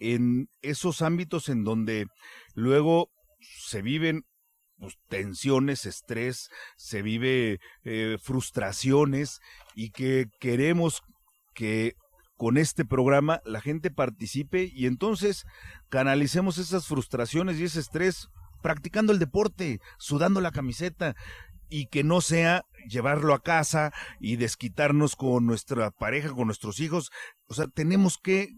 en 0.00 0.48
esos 0.62 1.02
ámbitos 1.02 1.50
en 1.50 1.62
donde 1.62 2.06
luego 2.54 3.10
se 3.66 3.82
viven 3.82 4.22
pues, 4.78 4.94
tensiones, 5.10 5.84
estrés, 5.84 6.48
se 6.78 7.02
vive 7.02 7.58
eh, 7.84 8.16
frustraciones 8.18 9.40
y 9.74 9.90
que 9.90 10.24
queremos 10.40 11.02
que 11.54 11.96
con 12.38 12.56
este 12.56 12.86
programa 12.86 13.42
la 13.44 13.60
gente 13.60 13.90
participe 13.90 14.70
y 14.72 14.86
entonces 14.86 15.44
canalicemos 15.90 16.56
esas 16.56 16.86
frustraciones 16.86 17.60
y 17.60 17.64
ese 17.64 17.80
estrés 17.80 18.28
practicando 18.62 19.12
el 19.12 19.18
deporte, 19.18 19.80
sudando 19.98 20.40
la 20.40 20.50
camiseta 20.52 21.14
y 21.68 21.86
que 21.86 22.04
no 22.04 22.20
sea 22.20 22.62
llevarlo 22.88 23.34
a 23.34 23.42
casa 23.42 23.92
y 24.20 24.36
desquitarnos 24.36 25.16
con 25.16 25.46
nuestra 25.46 25.90
pareja, 25.90 26.32
con 26.32 26.46
nuestros 26.46 26.78
hijos. 26.78 27.10
O 27.48 27.54
sea, 27.54 27.66
tenemos 27.66 28.18
que 28.22 28.50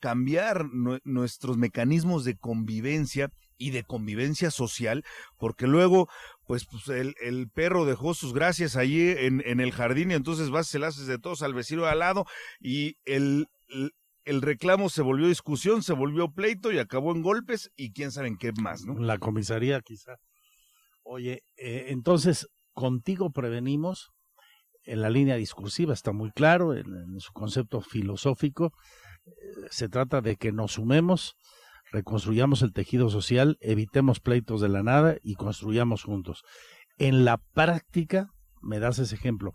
cambiar 0.00 0.64
nue- 0.66 1.00
nuestros 1.04 1.56
mecanismos 1.58 2.24
de 2.24 2.36
convivencia 2.36 3.30
y 3.58 3.70
de 3.70 3.84
convivencia 3.84 4.50
social, 4.50 5.04
porque 5.38 5.66
luego, 5.66 6.08
pues, 6.46 6.66
pues 6.66 6.88
el, 6.88 7.14
el 7.22 7.48
perro 7.48 7.84
dejó 7.84 8.14
sus 8.14 8.32
gracias 8.32 8.76
allí 8.76 9.10
en, 9.10 9.42
en 9.44 9.60
el 9.60 9.72
jardín 9.72 10.10
y 10.10 10.14
entonces 10.14 10.50
vas, 10.50 10.66
se 10.66 10.78
las 10.80 10.94
haces 10.94 11.06
de 11.06 11.18
todos 11.18 11.42
al 11.42 11.54
vecino 11.54 11.84
al 11.84 12.00
lado 12.00 12.26
y 12.60 12.96
el, 13.04 13.46
el, 14.24 14.42
reclamo 14.42 14.88
se 14.88 15.02
volvió 15.02 15.28
discusión, 15.28 15.82
se 15.82 15.92
volvió 15.92 16.30
pleito 16.30 16.72
y 16.72 16.78
acabó 16.78 17.12
en 17.12 17.22
golpes 17.22 17.70
y 17.76 17.92
quién 17.92 18.10
sabe 18.10 18.28
en 18.28 18.36
qué 18.36 18.52
más, 18.52 18.84
¿no? 18.84 18.94
La 18.94 19.18
comisaría 19.18 19.80
quizá. 19.80 20.16
Oye, 21.02 21.42
eh, 21.56 21.86
entonces, 21.88 22.48
contigo 22.72 23.30
prevenimos, 23.30 24.10
en 24.84 25.00
la 25.00 25.10
línea 25.10 25.36
discursiva 25.36 25.94
está 25.94 26.12
muy 26.12 26.30
claro, 26.30 26.74
en, 26.74 26.86
en 26.86 27.20
su 27.20 27.32
concepto 27.32 27.80
filosófico, 27.80 28.72
eh, 29.26 29.30
se 29.70 29.88
trata 29.88 30.20
de 30.20 30.36
que 30.36 30.52
nos 30.52 30.72
sumemos, 30.72 31.34
reconstruyamos 31.90 32.62
el 32.62 32.72
tejido 32.72 33.10
social, 33.10 33.56
evitemos 33.60 34.20
pleitos 34.20 34.60
de 34.60 34.68
la 34.68 34.82
nada 34.82 35.16
y 35.22 35.34
construyamos 35.34 36.04
juntos. 36.04 36.42
En 36.98 37.24
la 37.24 37.38
práctica, 37.38 38.28
me 38.60 38.78
das 38.78 38.98
ese 38.98 39.14
ejemplo, 39.14 39.52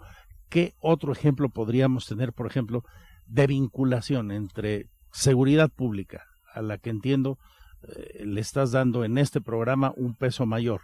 ¿qué 0.50 0.74
otro 0.80 1.12
ejemplo 1.12 1.50
podríamos 1.50 2.06
tener, 2.06 2.34
por 2.34 2.48
ejemplo, 2.48 2.84
de 3.28 3.48
vinculación 3.48 4.32
entre 4.32 4.88
seguridad 5.12 5.70
pública, 5.70 6.26
a 6.54 6.62
la 6.62 6.78
que 6.78 6.90
entiendo 6.90 7.38
eh, 7.84 8.26
le 8.26 8.42
estás 8.42 8.72
dando 8.72 9.04
en 9.04 9.18
este 9.18 9.42
programa 9.42 9.94
un 9.96 10.16
peso 10.16 10.46
mayor, 10.46 10.82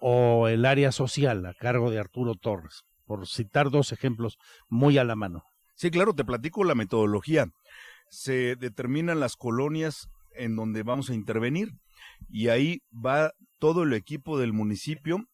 o 0.00 0.48
el 0.48 0.64
área 0.64 0.92
social 0.92 1.44
a 1.46 1.54
cargo 1.54 1.90
de 1.90 1.98
Arturo 1.98 2.34
Torres, 2.34 2.84
por 3.06 3.26
citar 3.26 3.70
dos 3.70 3.92
ejemplos 3.92 4.38
muy 4.68 4.98
a 4.98 5.04
la 5.04 5.16
mano? 5.16 5.44
Sí, 5.74 5.90
claro, 5.90 6.14
te 6.14 6.24
platico 6.24 6.64
la 6.64 6.74
metodología. 6.74 7.46
Se 8.08 8.56
determinan 8.56 9.20
las 9.20 9.36
colonias 9.36 10.08
en 10.32 10.56
donde 10.56 10.82
vamos 10.82 11.10
a 11.10 11.14
intervenir 11.14 11.72
y 12.28 12.48
ahí 12.48 12.82
va 12.92 13.32
todo 13.58 13.82
el 13.84 13.92
equipo 13.92 14.38
del 14.38 14.52
municipio 14.52 15.26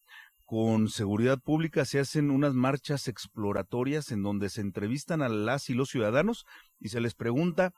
con 0.47 0.87
seguridad 0.87 1.39
pública 1.39 1.83
se 1.83 1.99
hacen 1.99 2.31
unas 2.31 2.53
marchas 2.53 3.09
exploratorias 3.09 4.13
en 4.13 4.23
donde 4.23 4.47
se 4.47 4.61
entrevistan 4.61 5.21
a 5.21 5.27
las 5.27 5.69
y 5.69 5.73
los 5.73 5.89
ciudadanos 5.89 6.45
y 6.79 6.87
se 6.87 7.01
les 7.01 7.15
pregunta, 7.15 7.73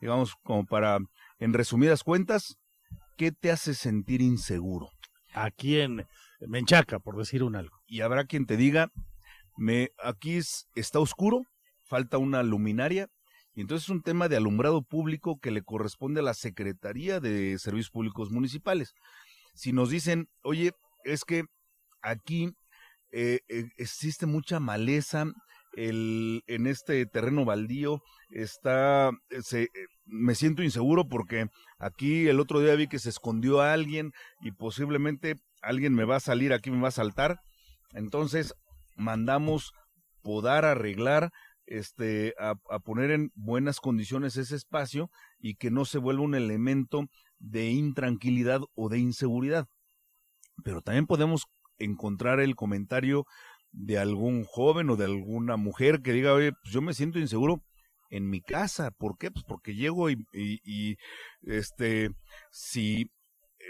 digamos, 0.00 0.36
como 0.44 0.64
para, 0.64 0.98
en 1.40 1.52
resumidas 1.52 2.04
cuentas, 2.04 2.58
¿qué 3.18 3.32
te 3.32 3.50
hace 3.50 3.74
sentir 3.74 4.22
inseguro? 4.22 4.90
Aquí 5.34 5.80
en 5.80 6.06
Menchaca, 6.46 7.00
por 7.00 7.16
decir 7.16 7.42
un 7.42 7.56
algo. 7.56 7.76
Y 7.88 8.02
habrá 8.02 8.24
quien 8.24 8.46
te 8.46 8.56
diga, 8.56 8.92
me, 9.56 9.90
aquí 10.00 10.38
está 10.76 11.00
oscuro, 11.00 11.42
falta 11.82 12.18
una 12.18 12.44
luminaria, 12.44 13.08
y 13.52 13.62
entonces 13.62 13.86
es 13.86 13.90
un 13.90 14.02
tema 14.02 14.28
de 14.28 14.36
alumbrado 14.36 14.82
público 14.82 15.40
que 15.40 15.50
le 15.50 15.62
corresponde 15.62 16.20
a 16.20 16.22
la 16.22 16.34
Secretaría 16.34 17.18
de 17.18 17.58
Servicios 17.58 17.90
Públicos 17.90 18.30
Municipales. 18.30 18.94
Si 19.54 19.72
nos 19.72 19.90
dicen, 19.90 20.28
oye, 20.44 20.70
es 21.02 21.24
que 21.24 21.46
aquí 22.02 22.54
eh, 23.10 23.40
eh, 23.48 23.64
existe 23.76 24.26
mucha 24.26 24.60
maleza, 24.60 25.26
en 25.74 26.66
este 26.66 27.06
terreno 27.06 27.46
baldío 27.46 28.02
está, 28.30 29.10
eh, 29.30 29.66
me 30.04 30.34
siento 30.34 30.62
inseguro 30.62 31.08
porque 31.08 31.46
aquí 31.78 32.28
el 32.28 32.40
otro 32.40 32.60
día 32.60 32.74
vi 32.74 32.88
que 32.88 32.98
se 32.98 33.08
escondió 33.08 33.62
a 33.62 33.72
alguien 33.72 34.12
y 34.40 34.52
posiblemente 34.52 35.36
alguien 35.62 35.94
me 35.94 36.04
va 36.04 36.16
a 36.16 36.20
salir 36.20 36.52
aquí, 36.52 36.70
me 36.70 36.82
va 36.82 36.88
a 36.88 36.92
saltar. 36.92 37.40
Entonces 37.94 38.54
mandamos 38.96 39.72
podar, 40.22 40.64
arreglar, 40.64 41.30
este, 41.66 42.34
a, 42.38 42.54
poner 42.80 43.10
en 43.10 43.30
buenas 43.34 43.80
condiciones 43.80 44.36
ese 44.36 44.56
espacio 44.56 45.10
y 45.38 45.54
que 45.54 45.70
no 45.70 45.84
se 45.84 45.98
vuelva 45.98 46.22
un 46.22 46.34
elemento 46.34 47.06
de 47.38 47.70
intranquilidad 47.70 48.60
o 48.74 48.88
de 48.88 48.98
inseguridad. 48.98 49.66
Pero 50.64 50.82
también 50.82 51.06
podemos 51.06 51.46
encontrar 51.78 52.40
el 52.40 52.54
comentario 52.54 53.24
de 53.70 53.98
algún 53.98 54.44
joven 54.44 54.90
o 54.90 54.96
de 54.96 55.06
alguna 55.06 55.56
mujer 55.56 56.02
que 56.02 56.12
diga, 56.12 56.34
oye, 56.34 56.52
pues 56.52 56.72
yo 56.72 56.82
me 56.82 56.94
siento 56.94 57.18
inseguro 57.18 57.62
en 58.10 58.28
mi 58.28 58.40
casa. 58.42 58.90
¿Por 58.90 59.16
qué? 59.18 59.30
Pues 59.30 59.44
porque 59.46 59.74
llego 59.74 60.10
y, 60.10 60.96
este, 61.42 62.10
si 62.50 63.10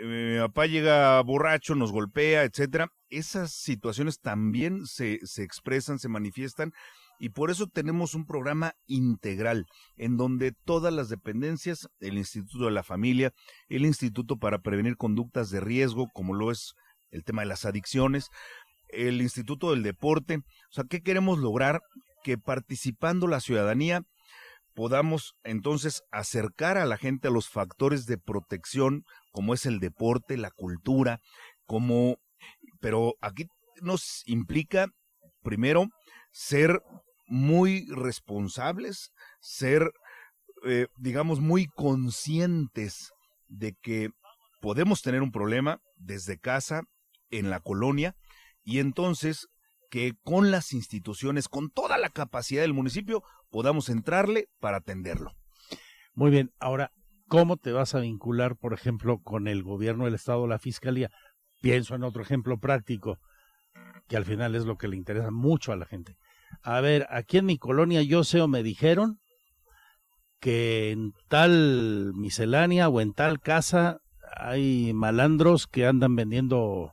eh, 0.00 0.34
mi 0.34 0.38
papá 0.40 0.66
llega 0.66 1.20
borracho, 1.22 1.74
nos 1.74 1.92
golpea, 1.92 2.44
etcétera, 2.44 2.88
esas 3.08 3.52
situaciones 3.52 4.20
también 4.20 4.86
se, 4.86 5.20
se 5.22 5.42
expresan, 5.44 5.98
se 5.98 6.08
manifiestan 6.08 6.72
y 7.22 7.28
por 7.28 7.52
eso 7.52 7.68
tenemos 7.68 8.16
un 8.16 8.26
programa 8.26 8.74
integral 8.88 9.66
en 9.96 10.16
donde 10.16 10.50
todas 10.64 10.92
las 10.92 11.08
dependencias, 11.08 11.88
el 12.00 12.18
Instituto 12.18 12.64
de 12.64 12.72
la 12.72 12.82
Familia, 12.82 13.32
el 13.68 13.86
Instituto 13.86 14.38
para 14.38 14.58
Prevenir 14.58 14.96
Conductas 14.96 15.50
de 15.50 15.60
Riesgo, 15.60 16.08
como 16.12 16.34
lo 16.34 16.50
es 16.50 16.74
el 17.12 17.22
tema 17.24 17.42
de 17.42 17.48
las 17.48 17.64
adicciones, 17.64 18.28
el 18.88 19.22
Instituto 19.22 19.70
del 19.70 19.82
Deporte. 19.82 20.38
O 20.38 20.72
sea, 20.72 20.84
¿qué 20.88 21.00
queremos 21.00 21.38
lograr? 21.38 21.80
Que 22.24 22.38
participando 22.38 23.28
la 23.28 23.40
ciudadanía 23.40 24.02
podamos 24.74 25.34
entonces 25.44 26.02
acercar 26.10 26.78
a 26.78 26.86
la 26.86 26.96
gente 26.96 27.28
a 27.28 27.30
los 27.30 27.48
factores 27.48 28.06
de 28.06 28.18
protección, 28.18 29.04
como 29.30 29.54
es 29.54 29.66
el 29.66 29.80
deporte, 29.80 30.36
la 30.36 30.50
cultura, 30.50 31.20
como, 31.66 32.16
pero 32.80 33.14
aquí 33.20 33.46
nos 33.80 34.22
implica, 34.26 34.88
primero, 35.42 35.88
ser 36.30 36.80
muy 37.26 37.86
responsables, 37.90 39.10
ser, 39.40 39.90
eh, 40.64 40.86
digamos, 40.96 41.40
muy 41.40 41.66
conscientes 41.66 43.10
de 43.48 43.74
que 43.82 44.10
podemos 44.60 45.02
tener 45.02 45.22
un 45.22 45.32
problema 45.32 45.78
desde 45.96 46.38
casa, 46.38 46.82
en 47.32 47.50
la 47.50 47.58
colonia 47.58 48.14
y 48.62 48.78
entonces 48.78 49.48
que 49.90 50.14
con 50.22 50.50
las 50.50 50.72
instituciones, 50.72 51.48
con 51.48 51.70
toda 51.70 51.98
la 51.98 52.08
capacidad 52.08 52.62
del 52.62 52.72
municipio, 52.72 53.22
podamos 53.50 53.88
entrarle 53.88 54.48
para 54.58 54.78
atenderlo. 54.78 55.32
Muy 56.14 56.30
bien, 56.30 56.50
ahora, 56.60 56.92
¿cómo 57.28 57.56
te 57.56 57.72
vas 57.72 57.94
a 57.94 58.00
vincular, 58.00 58.56
por 58.56 58.72
ejemplo, 58.72 59.18
con 59.18 59.48
el 59.48 59.62
gobierno 59.62 60.06
del 60.06 60.14
Estado 60.14 60.46
la 60.46 60.58
Fiscalía? 60.58 61.10
Pienso 61.60 61.94
en 61.94 62.04
otro 62.04 62.22
ejemplo 62.22 62.58
práctico, 62.58 63.18
que 64.08 64.16
al 64.16 64.24
final 64.24 64.54
es 64.54 64.64
lo 64.64 64.76
que 64.76 64.88
le 64.88 64.96
interesa 64.96 65.30
mucho 65.30 65.72
a 65.72 65.76
la 65.76 65.84
gente. 65.84 66.16
A 66.62 66.80
ver, 66.80 67.06
aquí 67.10 67.38
en 67.38 67.46
mi 67.46 67.58
colonia 67.58 68.02
yo 68.02 68.24
sé 68.24 68.40
o 68.40 68.48
me 68.48 68.62
dijeron 68.62 69.20
que 70.40 70.90
en 70.90 71.12
tal 71.28 72.12
miscelánea 72.14 72.88
o 72.88 73.00
en 73.00 73.12
tal 73.12 73.40
casa 73.40 73.98
hay 74.36 74.92
malandros 74.92 75.66
que 75.66 75.86
andan 75.86 76.16
vendiendo 76.16 76.92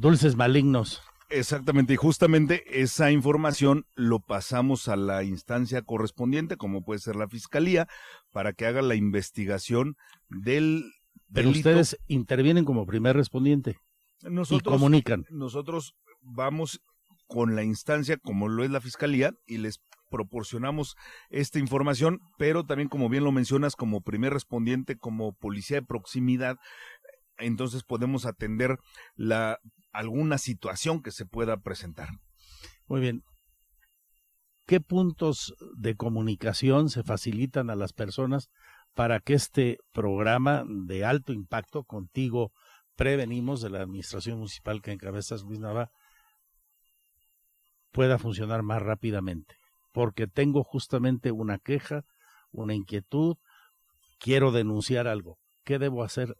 dulces 0.00 0.36
malignos. 0.36 1.02
Exactamente, 1.28 1.94
y 1.94 1.96
justamente 1.96 2.82
esa 2.82 3.10
información 3.10 3.84
lo 3.96 4.20
pasamos 4.20 4.86
a 4.86 4.94
la 4.94 5.24
instancia 5.24 5.82
correspondiente, 5.82 6.56
como 6.56 6.84
puede 6.84 7.00
ser 7.00 7.16
la 7.16 7.28
fiscalía, 7.28 7.88
para 8.30 8.52
que 8.52 8.66
haga 8.66 8.80
la 8.80 8.94
investigación 8.94 9.96
del 10.28 10.84
Pero 11.32 11.50
ustedes 11.50 11.98
intervienen 12.06 12.64
como 12.64 12.86
primer 12.86 13.16
respondiente 13.16 13.78
nosotros, 14.22 14.60
y 14.60 14.78
comunican. 14.78 15.24
Nosotros 15.30 15.96
vamos 16.20 16.80
con 17.26 17.56
la 17.56 17.64
instancia, 17.64 18.18
como 18.18 18.48
lo 18.48 18.62
es 18.62 18.70
la 18.70 18.80
fiscalía, 18.80 19.32
y 19.46 19.58
les 19.58 19.80
proporcionamos 20.08 20.94
esta 21.30 21.58
información, 21.58 22.20
pero 22.38 22.64
también, 22.64 22.88
como 22.88 23.08
bien 23.08 23.24
lo 23.24 23.32
mencionas, 23.32 23.74
como 23.74 24.00
primer 24.00 24.32
respondiente, 24.32 24.96
como 24.96 25.32
policía 25.32 25.80
de 25.80 25.86
proximidad, 25.86 26.56
entonces 27.38 27.82
podemos 27.82 28.26
atender 28.26 28.78
la 29.14 29.58
alguna 29.96 30.38
situación 30.38 31.02
que 31.02 31.10
se 31.10 31.26
pueda 31.26 31.56
presentar. 31.56 32.10
Muy 32.86 33.00
bien. 33.00 33.22
¿Qué 34.66 34.80
puntos 34.80 35.54
de 35.76 35.94
comunicación 35.94 36.90
se 36.90 37.02
facilitan 37.02 37.70
a 37.70 37.76
las 37.76 37.92
personas 37.92 38.48
para 38.94 39.20
que 39.20 39.34
este 39.34 39.78
programa 39.92 40.64
de 40.66 41.04
alto 41.04 41.32
impacto 41.32 41.84
contigo 41.84 42.52
prevenimos 42.96 43.60
de 43.60 43.70
la 43.70 43.80
administración 43.80 44.38
municipal 44.38 44.82
que 44.82 44.92
encabezas 44.92 45.42
Luis 45.42 45.60
Nava 45.60 45.90
pueda 47.92 48.18
funcionar 48.18 48.62
más 48.62 48.82
rápidamente? 48.82 49.54
Porque 49.92 50.26
tengo 50.26 50.62
justamente 50.62 51.32
una 51.32 51.58
queja, 51.58 52.04
una 52.50 52.74
inquietud, 52.74 53.36
quiero 54.18 54.52
denunciar 54.52 55.06
algo. 55.06 55.38
¿Qué 55.64 55.78
debo 55.78 56.04
hacer 56.04 56.36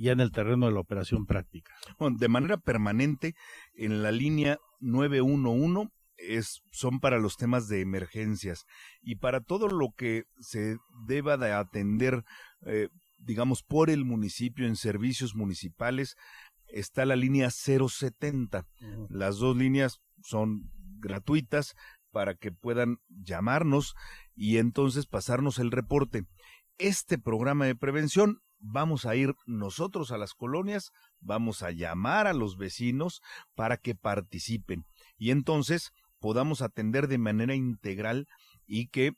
ya 0.00 0.12
en 0.12 0.20
el 0.20 0.32
terreno 0.32 0.66
de 0.66 0.72
la 0.72 0.80
operación 0.80 1.26
práctica? 1.26 1.72
Bueno, 1.98 2.16
de 2.18 2.28
manera 2.28 2.56
permanente, 2.56 3.34
en 3.74 4.02
la 4.02 4.12
línea 4.12 4.58
911 4.80 5.90
es, 6.16 6.62
son 6.70 7.00
para 7.00 7.18
los 7.18 7.36
temas 7.36 7.68
de 7.68 7.80
emergencias 7.80 8.64
y 9.02 9.16
para 9.16 9.40
todo 9.40 9.68
lo 9.68 9.92
que 9.96 10.24
se 10.38 10.76
deba 11.06 11.36
de 11.36 11.52
atender, 11.52 12.24
eh, 12.66 12.88
digamos, 13.18 13.62
por 13.62 13.90
el 13.90 14.04
municipio 14.04 14.66
en 14.66 14.76
servicios 14.76 15.34
municipales, 15.34 16.16
está 16.68 17.04
la 17.04 17.16
línea 17.16 17.50
070. 17.50 18.66
Las 19.08 19.38
dos 19.38 19.56
líneas 19.56 20.00
son 20.22 20.70
gratuitas 20.98 21.74
para 22.10 22.34
que 22.34 22.52
puedan 22.52 22.98
llamarnos 23.08 23.94
y 24.34 24.58
entonces 24.58 25.06
pasarnos 25.06 25.58
el 25.58 25.70
reporte. 25.70 26.24
Este 26.78 27.18
programa 27.18 27.66
de 27.66 27.76
prevención 27.76 28.40
vamos 28.60 29.06
a 29.06 29.16
ir 29.16 29.34
nosotros 29.46 30.12
a 30.12 30.18
las 30.18 30.34
colonias, 30.34 30.90
vamos 31.18 31.62
a 31.62 31.70
llamar 31.70 32.26
a 32.26 32.34
los 32.34 32.56
vecinos 32.56 33.20
para 33.54 33.76
que 33.76 33.94
participen 33.94 34.86
y 35.16 35.30
entonces 35.30 35.92
podamos 36.18 36.62
atender 36.62 37.08
de 37.08 37.18
manera 37.18 37.54
integral 37.54 38.28
y 38.66 38.88
que 38.88 39.12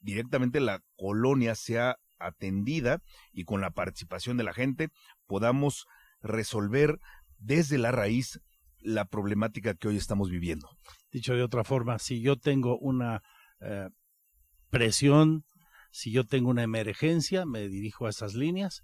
directamente 0.00 0.60
la 0.60 0.80
colonia 0.96 1.54
sea 1.54 1.96
atendida 2.18 3.02
y 3.32 3.44
con 3.44 3.60
la 3.60 3.70
participación 3.70 4.36
de 4.36 4.44
la 4.44 4.54
gente 4.54 4.88
podamos 5.26 5.86
resolver 6.22 6.98
desde 7.38 7.78
la 7.78 7.90
raíz 7.90 8.40
la 8.78 9.04
problemática 9.04 9.74
que 9.74 9.88
hoy 9.88 9.96
estamos 9.96 10.30
viviendo. 10.30 10.68
Dicho 11.10 11.34
de 11.34 11.42
otra 11.42 11.64
forma, 11.64 11.98
si 11.98 12.20
yo 12.20 12.36
tengo 12.36 12.78
una 12.78 13.22
eh, 13.60 13.88
presión 14.70 15.44
si 15.92 16.10
yo 16.10 16.24
tengo 16.24 16.50
una 16.50 16.62
emergencia, 16.62 17.44
me 17.46 17.68
dirijo 17.68 18.06
a 18.06 18.10
esas 18.10 18.34
líneas, 18.34 18.82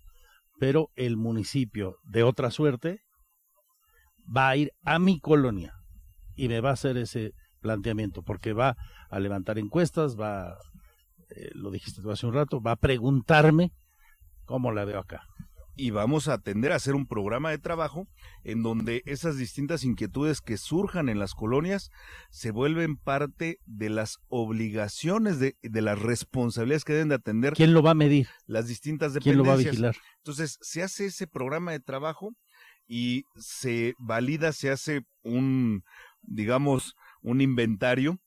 pero 0.61 0.91
el 0.95 1.17
municipio, 1.17 1.97
de 2.05 2.23
otra 2.23 2.51
suerte, 2.51 3.01
va 4.25 4.51
a 4.51 4.57
ir 4.57 4.73
a 4.83 4.99
mi 4.99 5.19
colonia 5.19 5.75
y 6.37 6.49
me 6.49 6.61
va 6.61 6.71
a 6.71 6.75
hacer 6.75 6.97
ese 6.99 7.33
planteamiento, 7.61 8.23
porque 8.23 8.53
va 8.53 8.77
a 9.11 9.19
levantar 9.19 9.59
encuestas, 9.59 10.21
va, 10.21 10.57
eh, 11.31 11.51
lo 11.55 11.71
dijiste 11.71 12.03
tú 12.03 12.11
hace 12.11 12.27
un 12.27 12.35
rato, 12.35 12.61
va 12.61 12.73
a 12.73 12.77
preguntarme 12.77 13.73
cómo 14.45 14.71
la 14.71 14.85
veo 14.85 15.01
acá 15.01 15.27
y 15.79 15.91
vamos 15.91 16.27
a 16.27 16.35
atender 16.35 16.73
a 16.73 16.77
hacer 16.77 16.97
un 16.97 17.07
programa 17.07 17.51
de 17.51 17.59
trabajo 17.59 18.09
en 18.43 18.65
donde 18.65 19.03
esas 19.07 19.39
distintas 19.39 19.85
inquietudes 19.85 20.41
que 20.41 20.59
surjan 20.59 21.09
en 21.09 21.21
las 21.21 21.35
colonias 21.35 21.91
se 22.31 22.51
vuelven 22.51 22.97
parte 22.97 23.61
de 23.65 23.89
las 23.89 24.19
obligaciones, 24.27 25.39
de, 25.39 25.57
de 25.63 25.81
las 25.81 25.99
responsabilidades 25.99 26.85
que 26.85 26.95
deben 26.95 27.11
de 27.11 27.15
atender. 27.15 27.53
¿Quién 27.55 27.73
lo 27.73 27.83
va 27.83 27.93
a 27.93 27.95
medir? 27.95 28.29
Las 28.47 28.67
distintas 28.67 29.15
dependencias. 29.15 29.35
¿Quién 29.35 29.39
lo 29.39 29.45
va 29.45 29.55
a 29.55 29.57
vigilar? 29.57 29.97
Entonces, 30.17 30.59
se 30.61 30.83
hace 30.83 31.07
ese 31.07 31.29
programa 31.29 31.71
de 31.71 31.81
trabajo 31.81 32.33
y 32.89 33.23
se 33.37 33.95
valida, 33.99 34.53
se 34.53 34.71
hace 34.71 35.03
un, 35.23 35.85
digamos, 36.23 36.97
un 37.23 37.41
inventario 37.41 38.19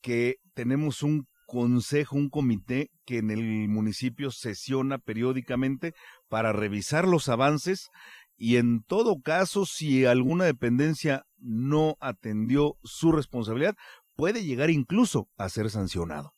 que 0.00 0.36
tenemos 0.54 1.02
un 1.02 1.26
consejo, 1.52 2.16
un 2.16 2.30
comité 2.30 2.90
que 3.04 3.18
en 3.18 3.30
el 3.30 3.68
municipio 3.68 4.30
sesiona 4.30 4.96
periódicamente 4.96 5.92
para 6.30 6.54
revisar 6.54 7.06
los 7.06 7.28
avances 7.28 7.90
y 8.38 8.56
en 8.56 8.82
todo 8.84 9.20
caso, 9.20 9.66
si 9.66 10.06
alguna 10.06 10.46
dependencia 10.46 11.26
no 11.36 11.96
atendió 12.00 12.76
su 12.82 13.12
responsabilidad, 13.12 13.76
puede 14.16 14.42
llegar 14.42 14.70
incluso 14.70 15.28
a 15.36 15.50
ser 15.50 15.68
sancionado. 15.68 16.32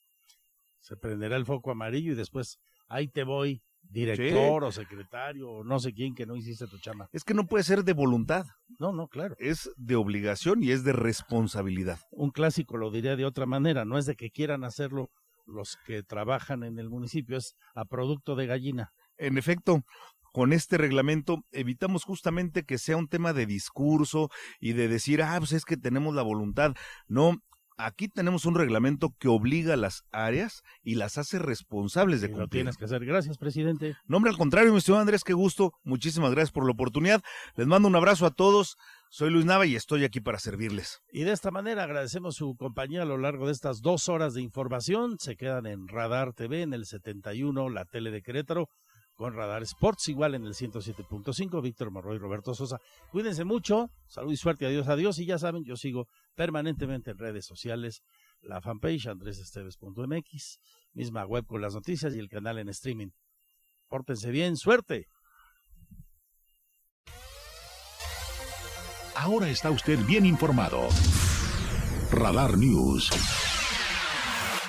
Se 0.81 0.97
prenderá 0.97 1.36
el 1.36 1.47
foco 1.47 1.70
amarillo 1.70 2.12
y 2.12 2.16
después 2.16 2.59
ahí 2.89 3.07
te 3.07 3.23
voy, 3.23 3.62
director 3.90 4.65
o 4.65 4.73
secretario 4.73 5.51
o 5.51 5.65
no 5.65 5.78
sé 5.78 5.93
quién 5.93 6.15
que 6.15 6.27
no 6.27 6.36
hiciste 6.36 6.66
tu 6.66 6.78
chama. 6.78 7.09
Es 7.12 7.24
que 7.24 7.35
no 7.35 7.47
puede 7.47 7.65
ser 7.65 7.85
de 7.85 7.93
voluntad. 7.93 8.47
No, 8.78 8.93
no, 8.93 9.09
claro. 9.09 9.36
Es 9.39 9.70
de 9.77 9.97
obligación 9.97 10.62
y 10.62 10.70
es 10.70 10.85
de 10.85 10.93
responsabilidad. 10.93 11.98
Un 12.11 12.31
clásico 12.31 12.77
lo 12.77 12.90
diría 12.90 13.16
de 13.16 13.24
otra 13.24 13.47
manera, 13.47 13.85
no 13.85 13.98
es 13.98 14.06
de 14.06 14.16
que 14.16 14.31
quieran 14.31 14.65
hacerlo 14.65 15.11
los 15.47 15.77
que 15.86 16.02
trabajan 16.02 16.62
en 16.62 16.78
el 16.78 16.89
municipio, 16.89 17.36
es 17.36 17.55
a 17.74 17.85
producto 17.85 18.35
de 18.35 18.47
gallina. 18.47 18.93
En 19.19 19.39
efecto, 19.39 19.85
con 20.32 20.52
este 20.52 20.78
reglamento 20.78 21.44
evitamos 21.52 22.02
justamente 22.05 22.65
que 22.65 22.78
sea 22.78 22.97
un 22.97 23.09
tema 23.09 23.32
de 23.32 23.47
discurso 23.47 24.31
y 24.59 24.73
de 24.73 24.89
decir, 24.89 25.23
ah, 25.23 25.36
pues 25.39 25.52
es 25.52 25.65
que 25.65 25.77
tenemos 25.77 26.15
la 26.15 26.23
voluntad. 26.23 26.74
No, 27.06 27.36
aquí 27.76 28.09
tenemos 28.09 28.44
un 28.44 28.55
reglamento 28.55 29.14
que 29.18 29.28
obliga 29.28 29.74
a 29.74 29.76
las 29.76 30.05
áreas 30.12 30.62
y 30.82 30.94
las 30.94 31.18
hace 31.18 31.38
responsables 31.38 32.20
de 32.20 32.28
cumplir. 32.28 32.42
Lo 32.42 32.48
tienes 32.48 32.76
que 32.76 32.84
hacer. 32.84 33.05
Gracias, 33.05 33.38
presidente. 33.38 33.96
No, 34.06 34.18
hombre, 34.18 34.30
al 34.30 34.36
contrario, 34.38 34.72
mi 34.72 34.78
estimado 34.78 35.02
Andrés, 35.02 35.24
qué 35.24 35.32
gusto. 35.32 35.72
Muchísimas 35.82 36.30
gracias 36.30 36.52
por 36.52 36.64
la 36.64 36.72
oportunidad. 36.72 37.22
Les 37.56 37.66
mando 37.66 37.88
un 37.88 37.96
abrazo 37.96 38.26
a 38.26 38.30
todos. 38.30 38.76
Soy 39.09 39.30
Luis 39.30 39.44
Nava 39.44 39.64
y 39.64 39.76
estoy 39.76 40.05
aquí 40.05 40.20
para 40.20 40.40
servirles. 40.40 41.01
Y 41.12 41.22
de 41.22 41.32
esta 41.32 41.52
manera 41.52 41.84
agradecemos 41.84 42.34
su 42.34 42.56
compañía 42.56 43.02
a 43.02 43.06
lo 43.06 43.16
largo 43.16 43.46
de 43.46 43.52
estas 43.52 43.80
dos 43.80 44.09
horas 44.09 44.34
de 44.34 44.42
información. 44.42 45.18
Se 45.20 45.36
quedan 45.36 45.66
en 45.66 45.86
Radar 45.86 46.32
TV, 46.32 46.62
en 46.62 46.74
el 46.74 46.84
71, 46.84 47.68
la 47.68 47.84
tele 47.84 48.10
de 48.10 48.22
Querétaro, 48.22 48.68
con 49.15 49.35
Radar 49.35 49.62
Sports, 49.62 50.09
igual 50.09 50.35
en 50.35 50.45
el 50.45 50.55
107.5. 50.55 51.62
Víctor 51.62 51.91
Morroy 51.91 52.19
Roberto 52.19 52.55
Sosa. 52.55 52.78
Cuídense 53.11 53.45
mucho. 53.45 53.91
Salud 54.07 54.32
y 54.32 54.36
suerte. 54.36 54.66
Adiós, 54.66 54.89
adiós. 54.89 55.19
Y 55.19 55.27
ya 55.27 55.39
saben, 55.39 55.65
yo 55.65 55.77
sigo 55.77 56.09
permanentemente 56.35 57.12
en 57.12 57.19
redes 57.19 57.47
sociales. 57.47 58.03
La 58.41 58.61
fanpage 58.61 59.07
andresesteves.mx, 59.07 60.59
misma 60.93 61.24
web 61.24 61.47
con 61.47 61.61
las 61.62 61.74
noticias 61.74 62.15
y 62.15 62.19
el 62.19 62.28
canal 62.28 62.59
en 62.59 62.69
streaming. 62.69 63.11
Pórtense 63.89 64.31
bien. 64.31 64.57
Suerte. 64.57 65.09
Ahora 69.16 69.49
está 69.49 69.70
usted 69.70 69.99
bien 70.07 70.27
informado. 70.27 70.89
Radar 72.11 72.59
News. 72.59 73.11